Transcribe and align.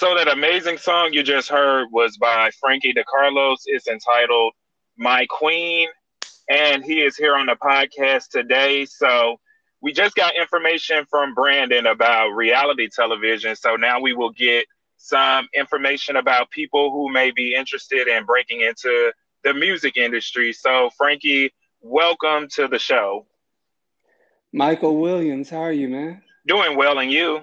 So 0.00 0.14
that 0.14 0.28
amazing 0.28 0.78
song 0.78 1.12
you 1.12 1.22
just 1.22 1.50
heard 1.50 1.88
was 1.92 2.16
by 2.16 2.50
Frankie 2.58 2.94
DeCarlos. 2.94 3.58
It's 3.66 3.86
entitled 3.86 4.54
"My 4.96 5.26
Queen," 5.28 5.90
and 6.48 6.82
he 6.82 7.02
is 7.02 7.18
here 7.18 7.36
on 7.36 7.44
the 7.44 7.56
podcast 7.56 8.30
today. 8.30 8.86
So 8.86 9.38
we 9.82 9.92
just 9.92 10.14
got 10.14 10.34
information 10.40 11.04
from 11.10 11.34
Brandon 11.34 11.84
about 11.84 12.30
reality 12.30 12.88
television. 12.88 13.54
So 13.56 13.76
now 13.76 14.00
we 14.00 14.14
will 14.14 14.30
get 14.30 14.64
some 14.96 15.46
information 15.52 16.16
about 16.16 16.48
people 16.48 16.90
who 16.90 17.12
may 17.12 17.30
be 17.30 17.54
interested 17.54 18.08
in 18.08 18.24
breaking 18.24 18.62
into 18.62 19.12
the 19.44 19.52
music 19.52 19.98
industry. 19.98 20.54
So, 20.54 20.88
Frankie, 20.96 21.52
welcome 21.82 22.48
to 22.52 22.68
the 22.68 22.78
show. 22.78 23.26
Michael 24.50 24.96
Williams, 24.96 25.50
how 25.50 25.60
are 25.60 25.72
you, 25.72 25.88
man? 25.88 26.22
Doing 26.46 26.74
well, 26.78 27.00
and 27.00 27.12
you? 27.12 27.42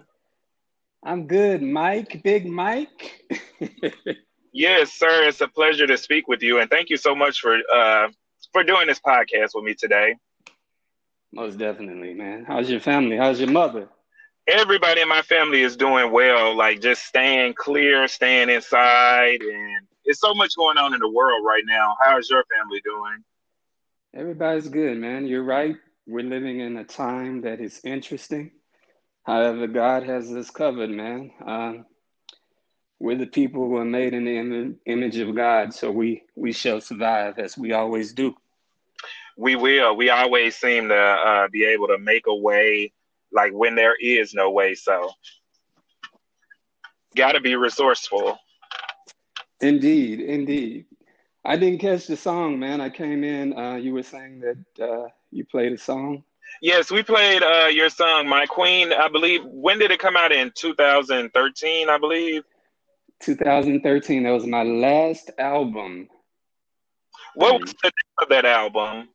I'm 1.04 1.28
good, 1.28 1.62
Mike, 1.62 2.22
Big 2.24 2.46
Mike. 2.46 3.24
yes, 4.52 4.94
sir. 4.94 5.28
It's 5.28 5.42
a 5.42 5.48
pleasure 5.48 5.88
to 5.88 5.98
speak 5.98 6.28
with 6.28 6.42
you, 6.42 6.60
and 6.60 6.70
thank 6.70 6.90
you 6.90 6.98
so 6.98 7.16
much 7.16 7.40
for 7.40 7.58
uh, 7.74 8.10
for 8.52 8.64
doing 8.64 8.88
this 8.88 9.00
podcast 9.00 9.52
with 9.54 9.64
me 9.64 9.74
today. 9.74 10.16
Most 11.32 11.58
definitely, 11.58 12.14
man. 12.14 12.46
How's 12.48 12.70
your 12.70 12.80
family? 12.80 13.18
How's 13.18 13.40
your 13.40 13.52
mother? 13.52 13.90
everybody 14.48 15.02
in 15.02 15.10
my 15.10 15.22
family 15.22 15.62
is 15.62 15.76
doing 15.76 16.12
well, 16.12 16.56
like 16.56 16.82
just 16.82 17.04
staying 17.04 17.54
clear, 17.54 18.08
staying 18.08 18.50
inside, 18.50 19.42
and 19.42 19.88
it's 20.06 20.20
so 20.22 20.34
much 20.34 20.56
going 20.56 20.78
on 20.78 20.94
in 20.94 21.00
the 21.00 21.10
world 21.10 21.46
right 21.46 21.64
now. 21.66 21.96
How's 22.02 22.30
your 22.30 22.44
family 22.56 22.82
doing? 22.84 23.24
Everybody's 24.16 24.70
good, 24.70 24.98
man. 24.98 25.28
You're 25.28 25.44
right. 25.44 25.76
We're 26.08 26.24
living 26.24 26.62
in 26.62 26.78
a 26.78 26.86
time 26.86 27.42
that 27.42 27.60
is 27.60 27.82
interesting. 27.84 28.52
However, 29.28 29.68
God 29.68 30.04
has 30.04 30.32
us 30.34 30.50
covered, 30.50 30.90
man. 30.90 31.32
Um, 31.46 31.86
we're 33.00 33.18
the 33.18 33.28
people 33.28 33.68
who 33.68 33.76
are 33.76 33.86
made 33.86 34.14
in 34.14 34.24
the 34.24 34.38
Im- 34.38 34.80
image 34.86 35.18
of 35.18 35.36
God, 35.36 35.74
so 35.74 35.92
we 35.92 36.24
we 36.36 36.54
shall 36.54 36.80
survive 36.80 37.38
as 37.38 37.58
we 37.58 37.74
always 37.74 38.14
do. 38.14 38.36
We 39.38 39.58
will. 39.58 39.98
We 39.98 40.10
always 40.10 40.56
seem 40.56 40.88
to 40.88 40.96
uh, 40.96 41.48
be 41.50 41.66
able 41.66 41.88
to 41.88 41.98
make 42.00 42.26
a 42.28 42.36
way 42.36 42.94
like 43.34 43.52
when 43.52 43.76
there 43.76 43.96
is 44.02 44.34
no 44.34 44.50
way. 44.50 44.76
So, 44.76 45.12
got 47.18 47.34
to 47.34 47.42
be 47.42 47.56
resourceful. 47.56 48.40
Indeed, 49.62 50.22
indeed. 50.22 50.86
I 51.44 51.58
didn't 51.58 51.80
catch 51.80 52.08
the 52.08 52.18
song, 52.18 52.60
man. 52.60 52.80
I 52.80 52.90
came 52.90 53.26
in. 53.26 53.58
Uh, 53.58 53.76
you 53.76 53.94
were 53.94 54.04
saying 54.04 54.42
that 54.42 54.84
uh, 54.90 55.08
you 55.32 55.46
played 55.46 55.74
a 55.74 55.78
song. 55.78 56.24
Yes, 56.62 56.92
we 56.92 57.04
played 57.04 57.44
uh, 57.44 57.68
your 57.68 57.90
song, 57.90 58.28
"My 58.28 58.46
Queen." 58.46 58.92
I 58.92 59.08
believe. 59.08 59.42
When 59.46 59.80
did 59.80 59.92
it 59.92 60.00
come 60.00 60.18
out? 60.18 60.32
In 60.32 60.52
2013, 60.56 61.90
I 61.90 61.98
believe. 61.98 62.44
2013. 63.22 64.24
That 64.24 64.32
was 64.32 64.46
my 64.46 64.64
last 64.64 65.32
album. 65.38 66.08
What 67.36 67.62
was 67.62 67.74
the 67.84 67.92
name 67.92 68.24
of 68.24 68.30
that 68.30 68.46
album? 68.46 69.10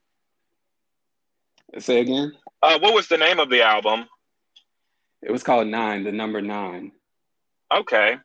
Say 1.79 2.01
again. 2.01 2.33
Uh, 2.63 2.79
what 2.79 2.95
was 2.95 3.09
the 3.09 3.19
name 3.19 3.41
of 3.41 3.51
the 3.51 3.63
album? 3.63 4.07
It 5.23 5.33
was 5.33 5.43
called 5.43 5.67
Nine, 5.69 6.05
the 6.05 6.13
number 6.13 6.41
nine. 6.41 6.93
Okay. 7.73 8.17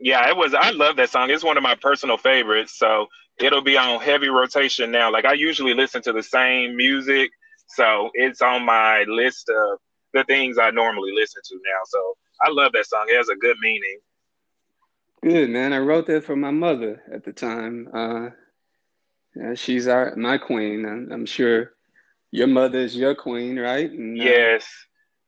Yeah, 0.00 0.28
it 0.28 0.36
was. 0.36 0.54
I 0.54 0.70
love 0.70 0.96
that 0.96 1.10
song. 1.10 1.30
It's 1.30 1.44
one 1.44 1.56
of 1.56 1.62
my 1.62 1.74
personal 1.74 2.16
favorites. 2.16 2.78
So 2.78 3.08
it'll 3.38 3.62
be 3.62 3.76
on 3.76 4.00
heavy 4.00 4.28
rotation 4.28 4.90
now. 4.90 5.12
Like 5.12 5.24
I 5.24 5.32
usually 5.34 5.74
listen 5.74 6.02
to 6.02 6.12
the 6.12 6.22
same 6.22 6.76
music, 6.76 7.30
so 7.68 8.10
it's 8.14 8.42
on 8.42 8.64
my 8.64 9.04
list 9.06 9.48
of 9.48 9.78
the 10.14 10.24
things 10.24 10.58
I 10.58 10.70
normally 10.70 11.12
listen 11.14 11.42
to 11.44 11.54
now. 11.56 11.80
So 11.86 12.16
I 12.42 12.50
love 12.50 12.72
that 12.72 12.86
song. 12.86 13.06
It 13.08 13.16
has 13.16 13.28
a 13.28 13.36
good 13.36 13.56
meaning. 13.60 13.98
Good 15.22 15.50
man. 15.50 15.72
I 15.72 15.78
wrote 15.78 16.06
that 16.06 16.24
for 16.24 16.36
my 16.36 16.50
mother 16.50 17.02
at 17.12 17.24
the 17.24 17.32
time. 17.32 17.88
Uh, 17.92 18.30
yeah, 19.34 19.54
she's 19.54 19.88
our 19.88 20.14
my 20.16 20.38
queen. 20.38 20.86
I'm, 20.86 21.12
I'm 21.12 21.26
sure 21.26 21.72
your 22.30 22.46
mother 22.46 22.78
is 22.78 22.96
your 22.96 23.14
queen, 23.14 23.58
right? 23.58 23.90
And, 23.90 24.20
uh, 24.20 24.24
yes. 24.24 24.66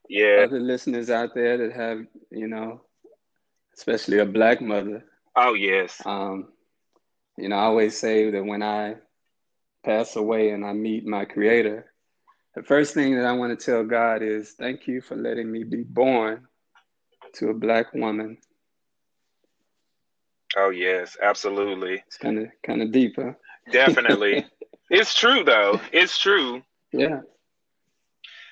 Yeah. 0.08 0.44
Other 0.44 0.60
listeners 0.60 1.10
out 1.10 1.34
there 1.34 1.58
that 1.58 1.76
have, 1.76 2.00
you 2.30 2.48
know, 2.48 2.82
especially 3.76 4.18
a 4.18 4.26
black 4.26 4.60
mother. 4.60 5.04
Oh 5.36 5.54
yes. 5.54 6.00
Um, 6.04 6.48
you 7.36 7.48
know, 7.48 7.56
I 7.56 7.62
always 7.62 7.98
say 7.98 8.30
that 8.30 8.44
when 8.44 8.62
I 8.62 8.96
pass 9.84 10.16
away 10.16 10.50
and 10.50 10.64
I 10.64 10.72
meet 10.72 11.06
my 11.06 11.24
creator, 11.24 11.89
the 12.54 12.62
first 12.62 12.94
thing 12.94 13.16
that 13.16 13.24
I 13.24 13.32
want 13.32 13.58
to 13.58 13.64
tell 13.64 13.84
God 13.84 14.22
is 14.22 14.52
thank 14.52 14.86
you 14.86 15.00
for 15.00 15.16
letting 15.16 15.50
me 15.50 15.64
be 15.64 15.82
born 15.82 16.46
to 17.34 17.50
a 17.50 17.54
black 17.54 17.94
woman. 17.94 18.38
Oh 20.56 20.70
yes, 20.70 21.16
absolutely. 21.22 22.02
It's 22.06 22.16
kind 22.16 22.38
of 22.38 22.48
kind 22.66 22.82
of 22.82 22.90
deeper. 22.90 23.38
huh? 23.66 23.72
Definitely. 23.72 24.44
it's 24.90 25.14
true 25.14 25.44
though. 25.44 25.80
It's 25.92 26.18
true. 26.18 26.62
Yeah. 26.92 27.20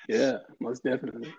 Yeah, 0.07 0.37
most 0.59 0.83
definitely. 0.83 1.33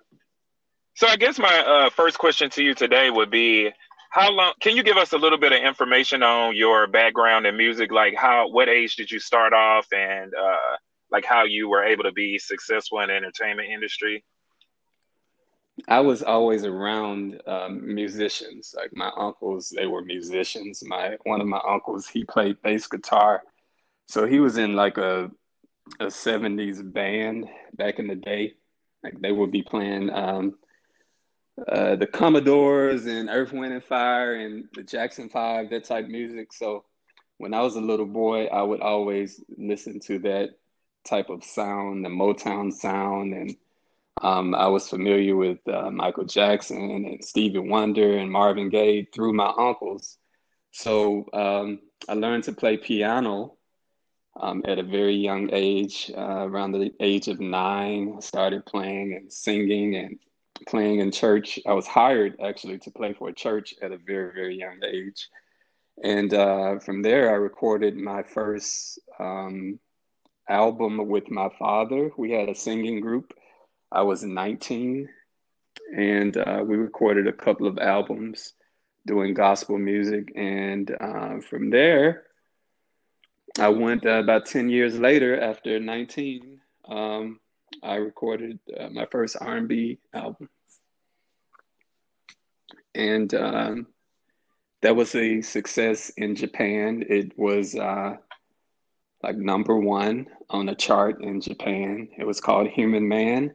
So 0.94 1.06
I 1.06 1.16
guess 1.16 1.38
my 1.38 1.58
uh, 1.58 1.90
first 1.90 2.18
question 2.18 2.50
to 2.50 2.62
you 2.62 2.74
today 2.74 3.10
would 3.10 3.30
be 3.30 3.70
how 4.10 4.30
long 4.30 4.52
can 4.60 4.76
you 4.76 4.82
give 4.82 4.96
us 4.96 5.12
a 5.12 5.18
little 5.18 5.38
bit 5.38 5.52
of 5.52 5.62
information 5.62 6.22
on 6.22 6.54
your 6.54 6.86
background 6.86 7.46
in 7.46 7.56
music 7.56 7.90
like 7.90 8.14
how 8.14 8.48
what 8.48 8.68
age 8.68 8.96
did 8.96 9.10
you 9.10 9.18
start 9.18 9.52
off 9.52 9.86
and 9.92 10.32
uh, 10.34 10.76
like 11.10 11.24
how 11.24 11.44
you 11.44 11.68
were 11.68 11.84
able 11.84 12.04
to 12.04 12.12
be 12.12 12.38
successful 12.38 13.00
in 13.00 13.08
the 13.08 13.14
entertainment 13.14 13.68
industry 13.68 14.24
i 15.88 16.00
was 16.00 16.22
always 16.22 16.64
around 16.64 17.40
um, 17.46 17.94
musicians 17.94 18.74
like 18.76 18.90
my 18.94 19.10
uncles 19.16 19.72
they 19.74 19.86
were 19.86 20.02
musicians 20.02 20.82
my 20.86 21.16
one 21.24 21.40
of 21.40 21.46
my 21.46 21.60
uncles 21.66 22.06
he 22.06 22.24
played 22.24 22.60
bass 22.62 22.86
guitar 22.86 23.42
so 24.08 24.26
he 24.26 24.40
was 24.40 24.58
in 24.58 24.74
like 24.74 24.98
a 24.98 25.30
a 25.98 26.06
70s 26.06 26.92
band 26.92 27.48
back 27.74 27.98
in 27.98 28.06
the 28.06 28.14
day. 28.14 28.54
Like 29.02 29.20
they 29.20 29.32
would 29.32 29.50
be 29.50 29.62
playing 29.62 30.10
um, 30.10 30.54
uh, 31.66 31.96
the 31.96 32.06
Commodores 32.06 33.06
and 33.06 33.28
Earth, 33.28 33.52
Wind 33.52 33.72
and 33.72 33.84
Fire 33.84 34.34
and 34.34 34.64
the 34.74 34.82
Jackson 34.82 35.28
Five, 35.28 35.70
that 35.70 35.84
type 35.84 36.06
music. 36.06 36.52
So 36.52 36.84
when 37.38 37.54
I 37.54 37.62
was 37.62 37.76
a 37.76 37.80
little 37.80 38.06
boy, 38.06 38.46
I 38.46 38.62
would 38.62 38.80
always 38.80 39.42
listen 39.56 40.00
to 40.00 40.18
that 40.20 40.50
type 41.04 41.30
of 41.30 41.44
sound, 41.44 42.04
the 42.04 42.08
Motown 42.08 42.72
sound, 42.72 43.34
and 43.34 43.56
um, 44.22 44.54
I 44.54 44.66
was 44.66 44.88
familiar 44.88 45.36
with 45.36 45.58
uh, 45.68 45.90
Michael 45.90 46.24
Jackson 46.24 46.90
and 46.90 47.24
Stevie 47.24 47.58
Wonder 47.58 48.18
and 48.18 48.30
Marvin 48.30 48.68
Gaye 48.68 49.06
through 49.14 49.32
my 49.32 49.52
uncles. 49.56 50.18
So 50.72 51.26
um, 51.32 51.80
I 52.08 52.14
learned 52.14 52.44
to 52.44 52.52
play 52.52 52.76
piano 52.76 53.54
um, 54.38 54.62
at 54.66 54.78
a 54.78 54.82
very 54.82 55.14
young 55.14 55.50
age, 55.52 56.10
uh, 56.16 56.46
around 56.46 56.72
the 56.72 56.92
age 57.00 57.28
of 57.28 57.40
nine, 57.40 58.14
I 58.16 58.20
started 58.20 58.64
playing 58.64 59.14
and 59.14 59.32
singing 59.32 59.96
and 59.96 60.18
playing 60.68 61.00
in 61.00 61.10
church. 61.10 61.58
I 61.66 61.72
was 61.72 61.86
hired 61.86 62.40
actually 62.42 62.78
to 62.78 62.90
play 62.90 63.12
for 63.12 63.28
a 63.28 63.34
church 63.34 63.74
at 63.82 63.92
a 63.92 63.98
very, 63.98 64.32
very 64.32 64.56
young 64.56 64.80
age. 64.84 65.28
And 66.02 66.32
uh, 66.32 66.78
from 66.78 67.02
there, 67.02 67.30
I 67.30 67.34
recorded 67.34 67.96
my 67.96 68.22
first 68.22 68.98
um, 69.18 69.78
album 70.50 71.08
with 71.08 71.30
my 71.30 71.48
father. 71.58 72.10
We 72.16 72.32
had 72.32 72.48
a 72.48 72.54
singing 72.54 73.00
group. 73.00 73.32
I 73.92 74.02
was 74.02 74.22
19, 74.22 75.08
and 75.96 76.36
uh, 76.36 76.62
we 76.66 76.76
recorded 76.76 77.26
a 77.26 77.32
couple 77.32 77.66
of 77.66 77.78
albums 77.78 78.54
doing 79.06 79.34
gospel 79.34 79.78
music. 79.78 80.32
And 80.36 80.94
uh, 81.00 81.40
from 81.40 81.70
there, 81.70 82.24
I 83.58 83.68
went 83.68 84.06
uh, 84.06 84.22
about 84.22 84.46
10 84.46 84.68
years 84.68 84.98
later 84.98 85.40
after 85.40 85.80
19. 85.80 86.60
Um, 86.88 87.40
I 87.82 87.96
recorded 87.96 88.58
uh, 88.78 88.88
my 88.90 89.06
first 89.10 89.36
R&B 89.40 89.98
album. 90.12 90.48
And 92.94 93.32
um, 93.34 93.86
that 94.82 94.96
was 94.96 95.14
a 95.14 95.40
success 95.42 96.10
in 96.16 96.34
Japan. 96.34 97.04
It 97.08 97.38
was 97.38 97.74
uh, 97.74 98.16
like 99.22 99.36
number 99.36 99.76
one 99.76 100.26
on 100.48 100.68
a 100.68 100.74
chart 100.74 101.22
in 101.22 101.40
Japan. 101.40 102.08
It 102.16 102.26
was 102.26 102.40
called 102.40 102.68
Human 102.68 103.06
Man. 103.06 103.52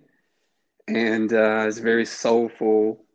And 0.87 1.31
uh, 1.33 1.65
it's 1.67 1.79
very 1.79 2.05
soulful. 2.05 3.05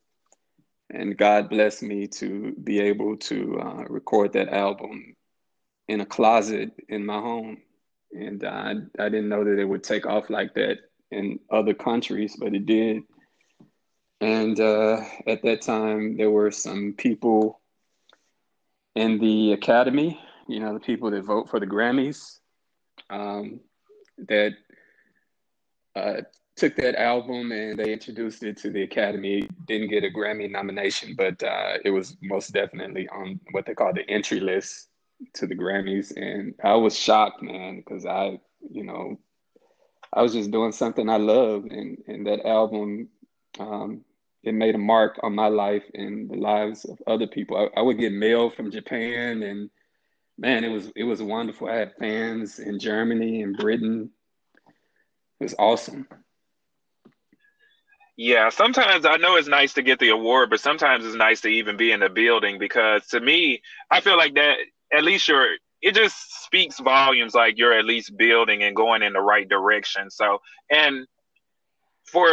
And 0.93 1.17
God 1.17 1.49
blessed 1.49 1.85
me 1.85 2.08
to 2.08 2.52
be 2.64 2.81
able 2.81 3.17
to 3.17 3.61
uh, 3.61 3.85
record 3.88 4.32
that 4.32 4.49
album 4.49 5.14
in 5.87 6.00
a 6.00 6.06
closet 6.06 6.73
in 6.88 7.06
my 7.06 7.19
home. 7.19 7.58
And 8.12 8.43
I, 8.44 8.75
I 8.99 9.08
didn't 9.08 9.29
know 9.29 9.44
that 9.44 9.58
it 9.58 9.64
would 9.64 9.85
take 9.85 10.06
off 10.06 10.31
like 10.31 10.55
that 10.55 10.79
in 11.12 11.38
other 11.50 11.75
countries, 11.75 12.37
but 12.37 12.55
it 12.55 12.67
did. 12.67 13.02
And 14.20 14.58
uh, 14.58 15.00
at 15.26 15.43
that 15.43 15.62
time, 15.62 16.17
there 16.17 16.31
were 16.31 16.50
some 16.50 16.94
people 16.99 17.61
in 18.94 19.19
the 19.19 19.52
academy, 19.52 20.20
you 20.50 20.61
know, 20.61 20.75
the 20.75 20.81
people 20.81 21.11
that 21.11 21.23
vote 21.23 21.49
for 21.49 21.61
the 21.61 21.67
Grammys, 21.67 22.38
um, 23.08 23.61
that 24.29 24.52
uh, 25.94 26.23
took 26.56 26.76
that 26.76 26.94
album 26.97 27.52
and 27.52 27.79
they 27.79 27.93
introduced 27.93 28.43
it 28.43 28.56
to 28.58 28.70
the 28.70 28.82
Academy. 28.82 29.49
Didn't 29.67 29.88
get 29.88 30.05
a 30.05 30.11
Grammy 30.11 30.50
nomination, 30.50 31.14
but 31.17 31.43
uh, 31.43 31.79
it 31.85 31.91
was 31.91 32.17
most 32.23 32.52
definitely 32.52 33.08
on 33.08 33.41
what 33.52 33.64
they 33.64 33.75
call 33.75 33.93
the 33.94 34.08
entry 34.11 34.41
list 34.41 34.88
to 35.35 35.47
the 35.47 35.55
Grammys. 35.55 36.14
And 36.17 36.55
I 36.62 36.75
was 36.75 36.99
shocked, 36.99 37.43
man, 37.43 37.76
because 37.76 38.05
I, 38.05 38.41
you 38.70 38.85
know, 38.85 39.19
I 40.12 40.23
was 40.23 40.32
just 40.32 40.50
doing 40.50 40.73
something 40.73 41.08
I 41.08 41.19
love, 41.19 41.67
and 41.70 41.97
and 42.08 42.26
that 42.26 42.44
album, 42.44 43.08
um, 43.61 44.05
it 44.43 44.55
made 44.55 44.75
a 44.75 44.79
mark 44.79 45.20
on 45.23 45.37
my 45.37 45.47
life 45.47 45.85
and 45.94 46.29
the 46.29 46.37
lives 46.37 46.85
of 46.85 46.99
other 47.06 47.29
people. 47.29 47.56
I, 47.56 47.79
I 47.79 47.82
would 47.82 47.99
get 47.99 48.12
mail 48.12 48.50
from 48.50 48.73
Japan, 48.73 49.44
and 49.44 49.70
man, 50.40 50.64
it 50.64 50.69
was 50.69 50.90
it 50.96 51.04
was 51.04 51.22
wonderful. 51.22 51.69
I 51.69 51.76
had 51.76 51.94
fans 51.98 52.58
in 52.58 52.78
Germany 52.78 53.42
and 53.42 53.56
Britain. 53.56 54.10
It 55.38 55.44
was 55.44 55.54
awesome. 55.58 56.08
Yeah, 58.16 58.48
sometimes 58.48 59.06
I 59.06 59.16
know 59.16 59.37
it's 59.37 59.48
nice 59.48 59.75
to 59.75 59.82
get 59.82 59.98
the 59.98 60.10
award, 60.10 60.50
but 60.50 60.60
sometimes 60.60 61.06
it's 61.06 61.14
nice 61.14 61.40
to 61.42 61.48
even 61.48 61.76
be 61.76 61.92
in 61.92 62.00
the 62.00 62.08
building 62.08 62.58
because 62.58 63.06
to 63.08 63.20
me, 63.20 63.62
I 63.90 64.00
feel 64.00 64.16
like 64.16 64.34
that 64.34 64.56
at 64.92 65.04
least 65.04 65.28
you're 65.28 65.46
it 65.82 65.94
just 65.94 66.44
speaks 66.44 66.78
volumes 66.81 67.34
like 67.34 67.56
you're 67.56 67.78
at 67.78 67.87
least 67.87 68.16
building 68.19 68.62
and 68.62 68.76
going 68.76 69.02
in 69.02 69.12
the 69.12 69.20
right 69.20 69.48
direction. 69.48 70.10
So 70.10 70.40
and 70.70 71.06
for 72.04 72.28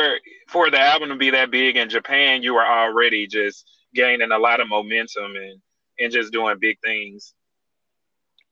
for 0.48 0.72
the 0.72 0.80
album 0.80 1.10
to 1.10 1.16
be 1.16 1.30
that 1.32 1.52
big 1.52 1.76
in 1.76 1.90
Japan, 1.90 2.42
you 2.42 2.54
were 2.54 2.66
already 2.66 3.28
just 3.28 3.70
gaining 3.94 4.32
a 4.32 4.38
lot 4.38 4.60
of 4.60 4.70
momentum 4.70 5.36
and 5.36 5.62
and 6.00 6.12
just 6.12 6.32
doing 6.32 6.58
big 6.60 6.78
things. 6.84 7.34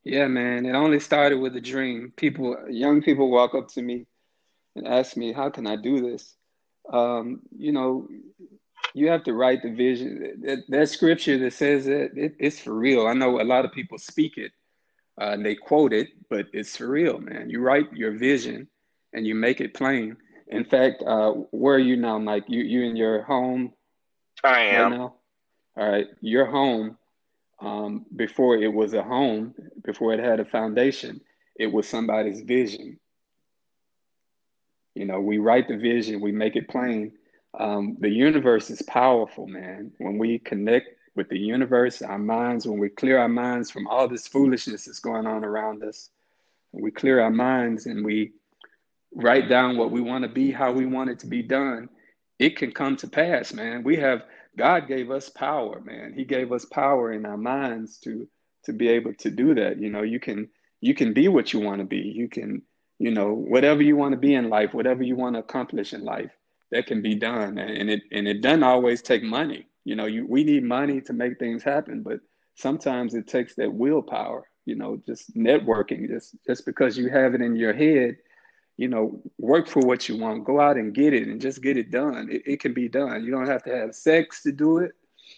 Yeah, 0.06 0.28
man. 0.28 0.66
It 0.66 0.74
only 0.76 1.02
started 1.02 1.40
with 1.40 1.56
a 1.58 1.62
dream. 1.62 2.14
People 2.16 2.58
young 2.70 3.02
people 3.02 3.30
walk 3.32 3.56
up 3.56 3.70
to 3.70 3.82
me 3.82 4.08
and 4.76 4.88
ask 4.88 5.18
me, 5.18 5.34
How 5.34 5.50
can 5.50 5.68
I 5.68 5.76
do 5.76 6.02
this? 6.02 6.36
um, 6.92 7.42
you 7.58 7.72
know, 7.72 8.08
you 8.94 9.10
have 9.10 9.24
to 9.24 9.34
write 9.34 9.62
the 9.64 9.74
vision. 9.74 10.42
That, 10.46 10.60
that 10.70 10.90
scripture 10.90 11.38
that 11.40 11.54
says 11.54 11.86
that 11.86 12.12
it, 12.16 12.36
it's 12.40 12.60
for 12.60 12.74
real. 12.74 13.08
I 13.08 13.14
know 13.14 13.42
a 13.42 13.44
lot 13.44 13.66
of 13.66 13.72
people 13.72 13.98
speak 13.98 14.38
it 14.38 14.52
uh, 15.20 15.32
and 15.32 15.46
they 15.46 15.56
quote 15.56 15.94
it, 15.94 16.10
but 16.30 16.48
it's 16.54 16.78
for 16.78 16.88
real, 16.88 17.20
man. 17.20 17.50
You 17.50 17.62
write 17.62 17.92
your 17.94 18.12
vision 18.18 18.68
and 19.14 19.26
you 19.26 19.36
make 19.36 19.62
it 19.62 19.74
plain. 19.74 20.18
In 20.48 20.64
fact, 20.64 21.04
uh, 21.06 21.32
where 21.52 21.76
are 21.76 21.80
you 21.80 21.96
now, 21.96 22.20
Mike? 22.20 22.46
You 22.48 22.64
you 22.64 22.84
in 22.84 22.96
your 22.96 23.24
home? 23.24 23.74
I 24.44 24.62
am. 24.62 24.92
Right 24.92 24.98
now? 24.98 25.16
All 25.78 25.90
right, 25.90 26.08
your 26.22 26.46
home. 26.46 26.98
Um, 27.60 28.06
before 28.16 28.58
it 28.58 28.74
was 28.74 28.94
a 28.94 29.04
home, 29.04 29.56
before 29.84 30.14
it 30.14 30.20
had 30.20 30.40
a 30.40 30.46
foundation, 30.46 31.22
it 31.58 31.68
was 31.68 31.88
somebody's 31.88 32.42
vision. 32.42 33.00
You 34.94 35.06
know, 35.06 35.22
we 35.22 35.38
write 35.38 35.68
the 35.68 35.78
vision, 35.78 36.22
we 36.22 36.32
make 36.32 36.56
it 36.56 36.70
plain. 36.70 37.14
Um, 37.58 37.98
the 38.00 38.10
universe 38.10 38.70
is 38.70 38.82
powerful, 38.82 39.48
man. 39.48 39.92
When 39.98 40.18
we 40.18 40.40
connect 40.40 40.90
with 41.16 41.30
the 41.30 41.40
universe, 41.40 42.02
our 42.02 42.20
minds, 42.20 42.68
when 42.68 42.80
we 42.80 42.90
clear 42.90 43.20
our 43.20 43.30
minds 43.30 43.72
from 43.72 43.88
all 43.88 44.08
this 44.08 44.28
foolishness 44.28 44.86
that's 44.86 45.00
going 45.00 45.26
on 45.26 45.46
around 45.46 45.84
us, 45.84 46.10
we 46.74 46.92
clear 46.92 47.22
our 47.22 47.32
minds 47.32 47.86
and 47.86 48.04
we 48.04 48.34
write 49.14 49.48
down 49.48 49.78
what 49.78 49.92
we 49.92 50.02
want 50.02 50.24
to 50.24 50.30
be, 50.30 50.52
how 50.52 50.72
we 50.72 50.86
want 50.86 51.10
it 51.10 51.20
to 51.20 51.28
be 51.28 51.42
done, 51.42 51.88
it 52.38 52.58
can 52.58 52.72
come 52.72 52.98
to 52.98 53.08
pass, 53.08 53.54
man. 53.54 53.84
We 53.84 53.96
have 53.98 54.24
God 54.58 54.88
gave 54.88 55.12
us 55.12 55.30
power, 55.30 55.82
man. 55.82 56.14
He 56.16 56.26
gave 56.26 56.52
us 56.52 56.66
power 56.66 57.12
in 57.12 57.26
our 57.26 57.38
minds 57.38 58.00
to 58.00 58.28
to 58.66 58.74
be 58.74 58.88
able 58.90 59.14
to 59.14 59.30
do 59.30 59.54
that. 59.56 59.80
You 59.80 59.90
know, 59.90 60.02
you 60.02 60.20
can 60.20 60.50
you 60.82 60.94
can 60.94 61.14
be 61.14 61.28
what 61.28 61.54
you 61.54 61.60
want 61.60 61.80
to 61.80 61.86
be. 61.86 62.14
You 62.16 62.30
can 62.30 62.62
you 63.00 63.12
know 63.12 63.34
whatever 63.34 63.82
you 63.82 63.96
want 63.96 64.14
to 64.14 64.18
be 64.18 64.34
in 64.34 64.50
life 64.50 64.74
whatever 64.74 65.04
you 65.04 65.16
want 65.16 65.36
to 65.36 65.40
accomplish 65.40 65.94
in 65.94 66.04
life 66.04 66.32
that 66.72 66.88
can 66.88 67.02
be 67.02 67.16
done 67.16 67.58
and 67.58 67.90
it 67.90 68.02
and 68.12 68.28
it 68.28 68.42
doesn't 68.42 68.64
always 68.64 69.02
take 69.02 69.24
money 69.24 69.68
you 69.84 69.96
know 69.96 70.06
you 70.06 70.26
we 70.28 70.44
need 70.44 70.64
money 70.64 71.02
to 71.02 71.14
make 71.14 71.38
things 71.38 71.64
happen 71.64 72.02
but 72.02 72.20
sometimes 72.56 73.14
it 73.14 73.28
takes 73.28 73.56
that 73.56 73.74
willpower 73.74 74.48
you 74.66 74.76
know 74.76 75.02
just 75.06 75.36
networking 75.36 76.08
just 76.08 76.36
just 76.46 76.66
because 76.66 76.98
you 76.98 77.10
have 77.10 77.36
it 77.36 77.42
in 77.42 77.56
your 77.56 77.74
head 77.74 78.16
you 78.78 78.88
know 78.88 79.22
work 79.38 79.68
for 79.68 79.82
what 79.82 80.10
you 80.10 80.18
want 80.18 80.44
go 80.44 80.60
out 80.60 80.78
and 80.78 80.94
get 80.94 81.14
it 81.14 81.28
and 81.28 81.40
just 81.40 81.62
get 81.62 81.78
it 81.78 81.92
done 81.92 82.28
it, 82.30 82.42
it 82.46 82.60
can 82.60 82.74
be 82.74 82.88
done 82.88 83.24
you 83.24 83.32
don't 83.32 83.48
have 83.48 83.64
to 83.64 83.76
have 83.76 83.96
sex 83.96 84.44
to 84.44 84.52
do 84.52 84.80
it 84.80 84.92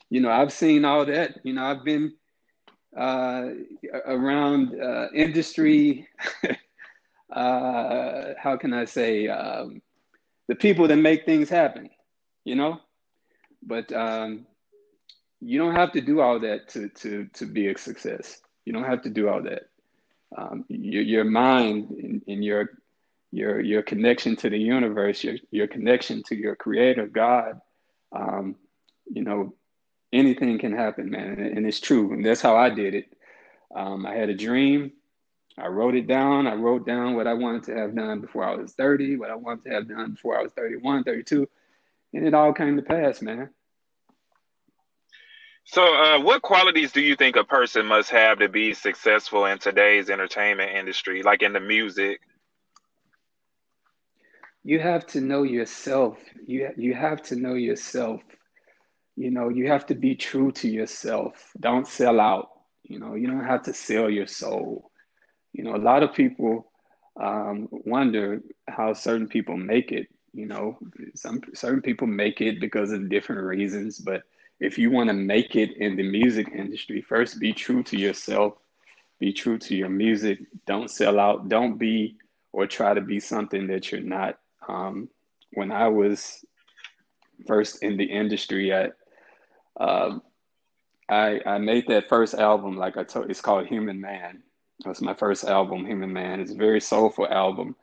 you 0.10 0.20
know 0.20 0.32
i've 0.32 0.52
seen 0.52 0.84
all 0.84 1.06
that 1.06 1.38
you 1.44 1.54
know 1.54 1.64
i've 1.64 1.84
been 1.84 2.14
uh, 2.98 3.50
around 4.08 4.80
uh, 4.82 5.08
industry 5.14 6.08
uh, 7.32 8.34
how 8.38 8.58
can 8.58 8.74
I 8.74 8.86
say, 8.86 9.28
um, 9.28 9.82
the 10.48 10.56
people 10.56 10.88
that 10.88 10.98
make 10.98 11.26
things 11.26 11.50
happen, 11.50 11.90
you 12.46 12.56
know? 12.56 12.80
But 13.62 13.92
um, 13.92 14.46
you 15.42 15.60
don't 15.60 15.76
have 15.76 15.92
to 15.94 16.02
do 16.02 16.22
all 16.22 16.40
that 16.40 16.70
to, 16.70 16.90
to, 16.90 17.28
to 17.34 17.46
be 17.46 17.68
a 17.68 17.78
success. 17.78 18.42
You 18.66 18.74
don't 18.74 18.86
have 18.86 19.02
to 19.04 19.10
do 19.10 19.28
all 19.28 19.42
that. 19.44 19.64
Um, 20.38 20.66
your, 20.68 21.04
your 21.04 21.24
mind 21.24 21.90
and, 21.92 22.22
and, 22.28 22.44
your, 22.44 22.72
your, 23.32 23.60
your 23.60 23.82
connection 23.82 24.36
to 24.38 24.50
the 24.50 24.58
universe, 24.58 25.24
your, 25.24 25.36
your 25.52 25.68
connection 25.68 26.24
to 26.24 26.36
your 26.36 26.56
creator, 26.56 27.08
God, 27.08 27.60
um, 28.12 28.56
you 29.12 29.24
know, 29.24 29.54
anything 30.14 30.58
can 30.60 30.74
happen, 30.74 31.10
man. 31.10 31.40
And, 31.40 31.58
and, 31.58 31.68
it's 31.68 31.80
true. 31.80 32.14
And 32.14 32.26
that's 32.26 32.42
how 32.42 32.56
I 32.56 32.70
did 32.70 32.94
it. 32.94 33.14
Um, 33.76 34.06
I 34.06 34.16
had 34.16 34.30
a 34.30 34.36
dream 34.36 34.94
I 35.58 35.68
wrote 35.68 35.96
it 35.96 36.06
down. 36.06 36.46
I 36.46 36.54
wrote 36.54 36.86
down 36.86 37.16
what 37.16 37.26
I 37.26 37.34
wanted 37.34 37.64
to 37.64 37.76
have 37.76 37.96
done 37.96 38.22
before 38.22 38.44
I 38.44 38.56
was 38.56 38.74
30, 38.74 39.18
what 39.18 39.32
I 39.32 39.36
wanted 39.36 39.66
to 39.66 39.72
have 39.72 39.88
done 39.88 40.12
before 40.12 40.38
I 40.40 40.44
was 40.44 40.52
31, 40.54 41.04
32, 41.04 41.50
and 42.14 42.28
it 42.28 42.34
all 42.34 42.54
came 42.54 42.76
to 42.76 42.84
pass, 42.84 43.22
man. 43.22 43.50
So, 45.66 45.82
uh, 45.82 46.22
what 46.22 46.44
qualities 46.44 46.92
do 46.92 47.02
you 47.02 47.16
think 47.16 47.36
a 47.36 47.44
person 47.44 47.88
must 47.88 48.10
have 48.12 48.40
to 48.40 48.48
be 48.48 48.74
successful 48.74 49.46
in 49.46 49.58
today's 49.58 50.10
entertainment 50.10 50.72
industry, 50.72 51.24
like 51.24 51.42
in 51.42 51.54
the 51.54 51.60
music? 51.60 52.22
You 54.68 54.80
have 54.82 55.08
to 55.08 55.22
know 55.22 55.44
yourself. 55.44 56.18
You 56.46 56.72
you 56.78 56.94
have 56.96 57.22
to 57.24 57.36
know 57.36 57.56
yourself. 57.56 58.22
You 59.16 59.32
know, 59.32 59.50
you 59.50 59.68
have 59.68 59.86
to 59.88 59.96
be 59.96 60.16
true 60.16 60.52
to 60.54 60.70
yourself. 60.70 61.52
Don't 61.60 61.88
sell 61.88 62.20
out. 62.20 62.50
You 62.84 63.00
know, 63.00 63.16
you 63.16 63.28
don't 63.28 63.46
have 63.46 63.64
to 63.64 63.74
sell 63.74 64.10
your 64.10 64.28
soul 64.28 64.92
you 65.54 65.64
know, 65.64 65.76
a 65.76 65.78
lot 65.78 66.04
of 66.04 66.14
people 66.14 66.72
um, 67.20 67.68
wonder 67.72 68.42
how 68.68 68.94
certain 68.94 69.28
people 69.28 69.58
make 69.58 69.92
it. 69.92 70.08
You 70.34 70.48
know, 70.48 70.78
some 71.16 71.42
certain 71.56 71.82
people 71.82 72.08
make 72.08 72.42
it 72.42 72.62
because 72.62 72.92
of 72.92 73.10
different 73.10 73.44
reasons. 73.44 74.00
But 74.00 74.24
if 74.60 74.78
you 74.78 74.92
want 74.92 75.10
to 75.10 75.16
make 75.16 75.56
it 75.56 75.78
in 75.78 75.96
the 75.96 76.04
music 76.04 76.50
industry, 76.56 77.02
first 77.02 77.40
be 77.40 77.54
true 77.54 77.84
to 77.84 77.98
yourself. 77.98 78.54
Be 79.20 79.34
true 79.34 79.58
to 79.60 79.76
your 79.76 79.90
music. 79.90 80.40
Don't 80.68 80.92
sell 80.92 81.20
out. 81.20 81.50
Don't 81.50 81.78
be 81.78 82.18
or 82.54 82.68
try 82.68 82.94
to 82.94 83.02
be 83.02 83.20
something 83.20 83.68
that 83.68 83.92
you're 83.92 84.02
not. 84.02 84.38
Um, 84.68 85.10
when 85.54 85.72
I 85.72 85.88
was 85.88 86.46
first 87.48 87.84
in 87.84 87.98
the 87.98 88.06
industry, 88.06 88.74
I, 88.74 88.90
uh, 89.80 90.20
I 91.10 91.40
I 91.46 91.58
made 91.58 91.88
that 91.88 92.10
first 92.10 92.34
album. 92.34 92.78
Like 92.78 92.98
I 92.98 93.04
told, 93.04 93.30
it's 93.30 93.42
called 93.42 93.68
Human 93.68 94.02
Man, 94.02 94.44
that's 94.86 95.02
my 95.02 95.14
first 95.14 95.44
album, 95.46 95.86
Human 95.86 96.14
Man. 96.14 96.40
It's 96.40 96.52
a 96.52 96.56
very 96.56 96.80
soulful 96.80 97.28
album. 97.28 97.76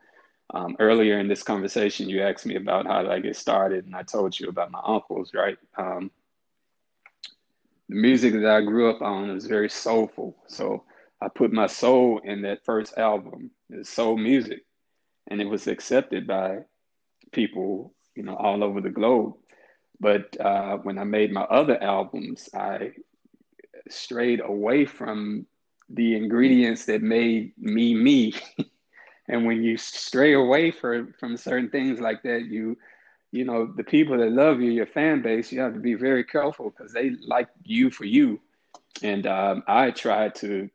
Um, 0.53 0.75
earlier 0.79 1.19
in 1.19 1.27
this 1.27 1.43
conversation, 1.43 2.07
you 2.07 2.21
asked 2.21 2.45
me 2.45 2.55
about 2.55 2.85
how 2.85 3.09
I 3.09 3.19
get 3.19 3.35
started, 3.35 3.85
and 3.85 3.95
I 3.95 4.03
told 4.03 4.39
you 4.39 4.47
about 4.47 4.71
my 4.71 4.81
uncles, 4.85 5.31
right? 5.33 5.57
Um, 5.77 6.11
the 7.89 7.95
music 7.95 8.33
that 8.33 8.45
I 8.45 8.61
grew 8.61 8.89
up 8.89 9.01
on 9.01 9.33
was 9.33 9.45
very 9.45 9.69
soulful. 9.69 10.37
So 10.47 10.83
I 11.21 11.27
put 11.27 11.51
my 11.51 11.67
soul 11.67 12.21
in 12.23 12.43
that 12.43 12.63
first 12.63 12.97
album. 12.97 13.51
It's 13.69 13.89
soul 13.89 14.17
music, 14.17 14.63
and 15.27 15.41
it 15.41 15.49
was 15.49 15.67
accepted 15.67 16.27
by 16.27 16.59
people, 17.31 17.93
you 18.15 18.23
know, 18.23 18.35
all 18.35 18.63
over 18.63 18.81
the 18.81 18.89
globe. 18.89 19.33
But 19.99 20.39
uh, 20.39 20.77
when 20.77 20.97
I 20.97 21.03
made 21.03 21.31
my 21.31 21.43
other 21.43 21.81
albums, 21.81 22.49
I 22.53 22.91
strayed 23.89 24.41
away 24.41 24.85
from 24.85 25.45
the 25.89 26.15
ingredients 26.15 26.85
that 26.85 27.01
made 27.01 27.53
me 27.57 27.93
me. 27.93 28.33
and 29.27 29.45
when 29.45 29.63
you 29.63 29.77
stray 29.77 30.33
away 30.33 30.71
for, 30.71 31.07
from 31.19 31.37
certain 31.37 31.69
things 31.69 31.99
like 31.99 32.23
that, 32.23 32.45
you 32.45 32.77
you 33.31 33.43
know 33.43 33.65
the 33.75 33.83
people 33.83 34.17
that 34.17 34.31
love 34.31 34.61
you, 34.61 34.71
your 34.71 34.85
fan 34.85 35.21
base, 35.21 35.51
you 35.51 35.59
have 35.59 35.73
to 35.73 35.79
be 35.79 35.93
very 35.93 36.23
careful 36.23 36.69
because 36.69 36.93
they 36.93 37.11
like 37.27 37.49
you 37.63 37.89
for 37.91 38.05
you. 38.05 38.39
And 39.03 39.27
um, 39.27 39.63
I 39.67 39.91
tried 39.91 40.35
to, 40.35 40.69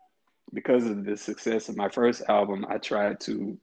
because 0.52 0.84
of 0.84 1.04
the 1.04 1.16
success 1.16 1.70
of 1.70 1.76
my 1.76 1.88
first 1.88 2.22
album, 2.28 2.66
I 2.68 2.76
tried 2.76 3.20
to, 3.20 3.56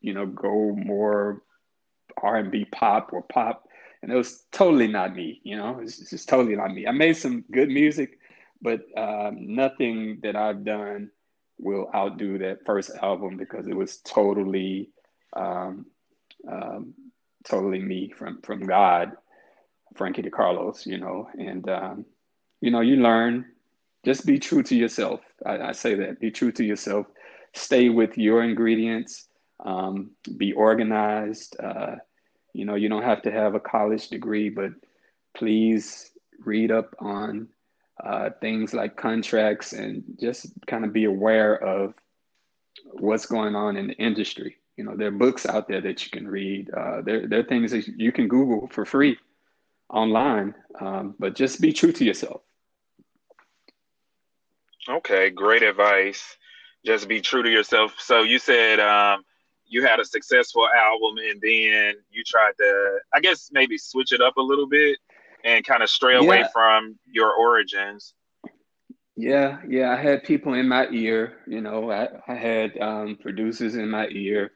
you 0.00 0.14
know, 0.14 0.24
go 0.24 0.74
more 0.74 1.42
R 2.22 2.36
and 2.36 2.50
B 2.50 2.64
pop 2.64 3.12
or 3.12 3.22
pop, 3.22 3.68
and 4.02 4.12
it 4.12 4.16
was 4.16 4.44
totally 4.52 4.88
not 4.88 5.14
me. 5.14 5.40
You 5.44 5.56
know, 5.56 5.80
it's 5.80 6.10
just 6.10 6.28
totally 6.28 6.56
not 6.56 6.72
me. 6.72 6.86
I 6.86 6.92
made 6.92 7.16
some 7.16 7.44
good 7.50 7.68
music, 7.68 8.18
but 8.62 8.80
um, 8.96 9.54
nothing 9.54 10.20
that 10.22 10.36
I've 10.36 10.64
done 10.64 11.10
will 11.58 11.90
outdo 11.94 12.38
that 12.38 12.64
first 12.64 12.90
album 13.02 13.36
because 13.36 13.66
it 13.66 13.74
was 13.76 13.98
totally, 13.98 14.90
um, 15.34 15.86
um, 16.50 16.94
totally 17.44 17.80
me 17.80 18.12
from 18.16 18.40
from 18.42 18.60
God, 18.66 19.12
Frankie 19.96 20.22
DeCarlos, 20.22 20.86
you 20.86 20.98
know, 20.98 21.28
and 21.38 21.68
um, 21.68 22.04
you 22.60 22.70
know, 22.70 22.80
you 22.80 22.96
learn. 22.96 23.46
Just 24.04 24.24
be 24.24 24.38
true 24.38 24.62
to 24.62 24.76
yourself. 24.76 25.20
I, 25.44 25.58
I 25.58 25.72
say 25.72 25.94
that. 25.96 26.20
Be 26.20 26.30
true 26.30 26.52
to 26.52 26.64
yourself. 26.64 27.06
Stay 27.54 27.88
with 27.88 28.16
your 28.16 28.44
ingredients. 28.44 29.26
Um, 29.64 30.12
be 30.36 30.52
organized. 30.52 31.56
Uh, 31.60 31.96
you 32.52 32.64
know, 32.64 32.74
you 32.74 32.88
don't 32.88 33.02
have 33.02 33.22
to 33.22 33.30
have 33.30 33.54
a 33.54 33.60
college 33.60 34.08
degree, 34.08 34.48
but 34.48 34.72
please 35.36 36.10
read 36.44 36.70
up 36.70 36.94
on 36.98 37.48
uh, 38.02 38.30
things 38.40 38.72
like 38.72 38.96
contracts 38.96 39.72
and 39.72 40.04
just 40.20 40.46
kind 40.66 40.84
of 40.84 40.92
be 40.92 41.04
aware 41.04 41.54
of 41.56 41.94
what's 42.92 43.26
going 43.26 43.54
on 43.54 43.76
in 43.76 43.88
the 43.88 43.94
industry. 43.94 44.56
You 44.76 44.84
know, 44.84 44.96
there 44.96 45.08
are 45.08 45.12
books 45.12 45.46
out 45.46 45.66
there 45.68 45.80
that 45.80 46.04
you 46.04 46.10
can 46.10 46.28
read. 46.28 46.70
Uh, 46.70 47.02
there, 47.02 47.26
there 47.26 47.40
are 47.40 47.44
things 47.44 47.72
that 47.72 47.88
you 47.88 48.12
can 48.12 48.28
Google 48.28 48.68
for 48.68 48.84
free 48.84 49.18
online, 49.90 50.54
um, 50.80 51.16
but 51.18 51.34
just 51.34 51.60
be 51.60 51.72
true 51.72 51.92
to 51.92 52.04
yourself. 52.04 52.42
Okay, 54.88 55.30
great 55.30 55.62
advice. 55.62 56.36
Just 56.86 57.08
be 57.08 57.20
true 57.20 57.42
to 57.42 57.50
yourself. 57.50 57.94
So 57.98 58.22
you 58.22 58.38
said 58.38 58.78
um, 58.78 59.24
you 59.68 59.84
had 59.84 60.00
a 60.00 60.04
successful 60.04 60.66
album 60.66 61.18
and 61.18 61.40
then 61.40 61.94
you 62.10 62.24
tried 62.24 62.52
to, 62.58 62.98
I 63.14 63.20
guess, 63.20 63.50
maybe 63.52 63.78
switch 63.78 64.12
it 64.12 64.20
up 64.20 64.36
a 64.36 64.42
little 64.42 64.66
bit 64.66 64.98
and 65.44 65.64
kind 65.64 65.82
of 65.82 65.90
stray 65.90 66.16
away 66.16 66.44
from 66.52 66.98
your 67.06 67.32
origins. 67.32 68.14
Yeah, 69.16 69.58
yeah. 69.68 69.90
I 69.90 69.96
had 69.96 70.22
people 70.22 70.54
in 70.54 70.68
my 70.68 70.88
ear, 70.90 71.38
you 71.46 71.60
know, 71.60 71.90
I, 71.90 72.08
I 72.28 72.34
had 72.34 72.78
um, 72.78 73.18
producers 73.20 73.74
in 73.74 73.90
my 73.90 74.08
ear. 74.08 74.52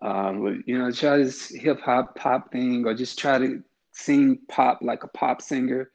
Um, 0.00 0.64
you 0.66 0.76
know, 0.76 0.90
try 0.90 1.18
this 1.18 1.48
hip 1.48 1.80
hop 1.80 2.16
pop 2.16 2.50
thing 2.50 2.84
or 2.84 2.94
just 2.94 3.18
try 3.18 3.38
to 3.38 3.62
sing 3.92 4.40
pop 4.48 4.80
like 4.82 5.04
a 5.04 5.08
pop 5.08 5.40
singer. 5.40 5.90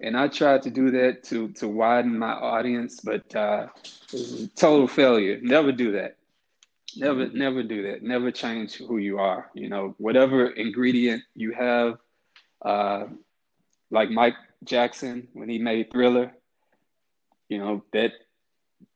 And 0.00 0.16
I 0.16 0.28
tried 0.28 0.62
to 0.62 0.70
do 0.70 0.90
that 0.92 1.22
to 1.24 1.48
to 1.52 1.68
widen 1.68 2.18
my 2.18 2.32
audience, 2.32 3.00
but 3.00 3.36
uh, 3.36 3.66
it 3.84 4.12
was 4.12 4.42
a 4.44 4.48
total 4.48 4.88
failure. 4.88 5.38
Never 5.42 5.70
do 5.70 5.92
that. 5.92 6.16
Never, 6.96 7.28
never 7.28 7.62
do 7.62 7.90
that. 7.90 8.02
Never 8.02 8.30
change 8.30 8.76
who 8.76 8.98
you 8.98 9.18
are. 9.18 9.50
You 9.54 9.68
know, 9.68 9.94
whatever 9.98 10.46
ingredient 10.48 11.22
you 11.34 11.52
have, 11.52 11.98
uh, 12.62 13.04
like 13.90 14.10
Mike 14.10 14.36
Jackson 14.64 15.28
when 15.32 15.48
he 15.48 15.58
made 15.58 15.90
Thriller, 15.90 16.32
you 17.48 17.58
know, 17.58 17.84
that 17.92 18.12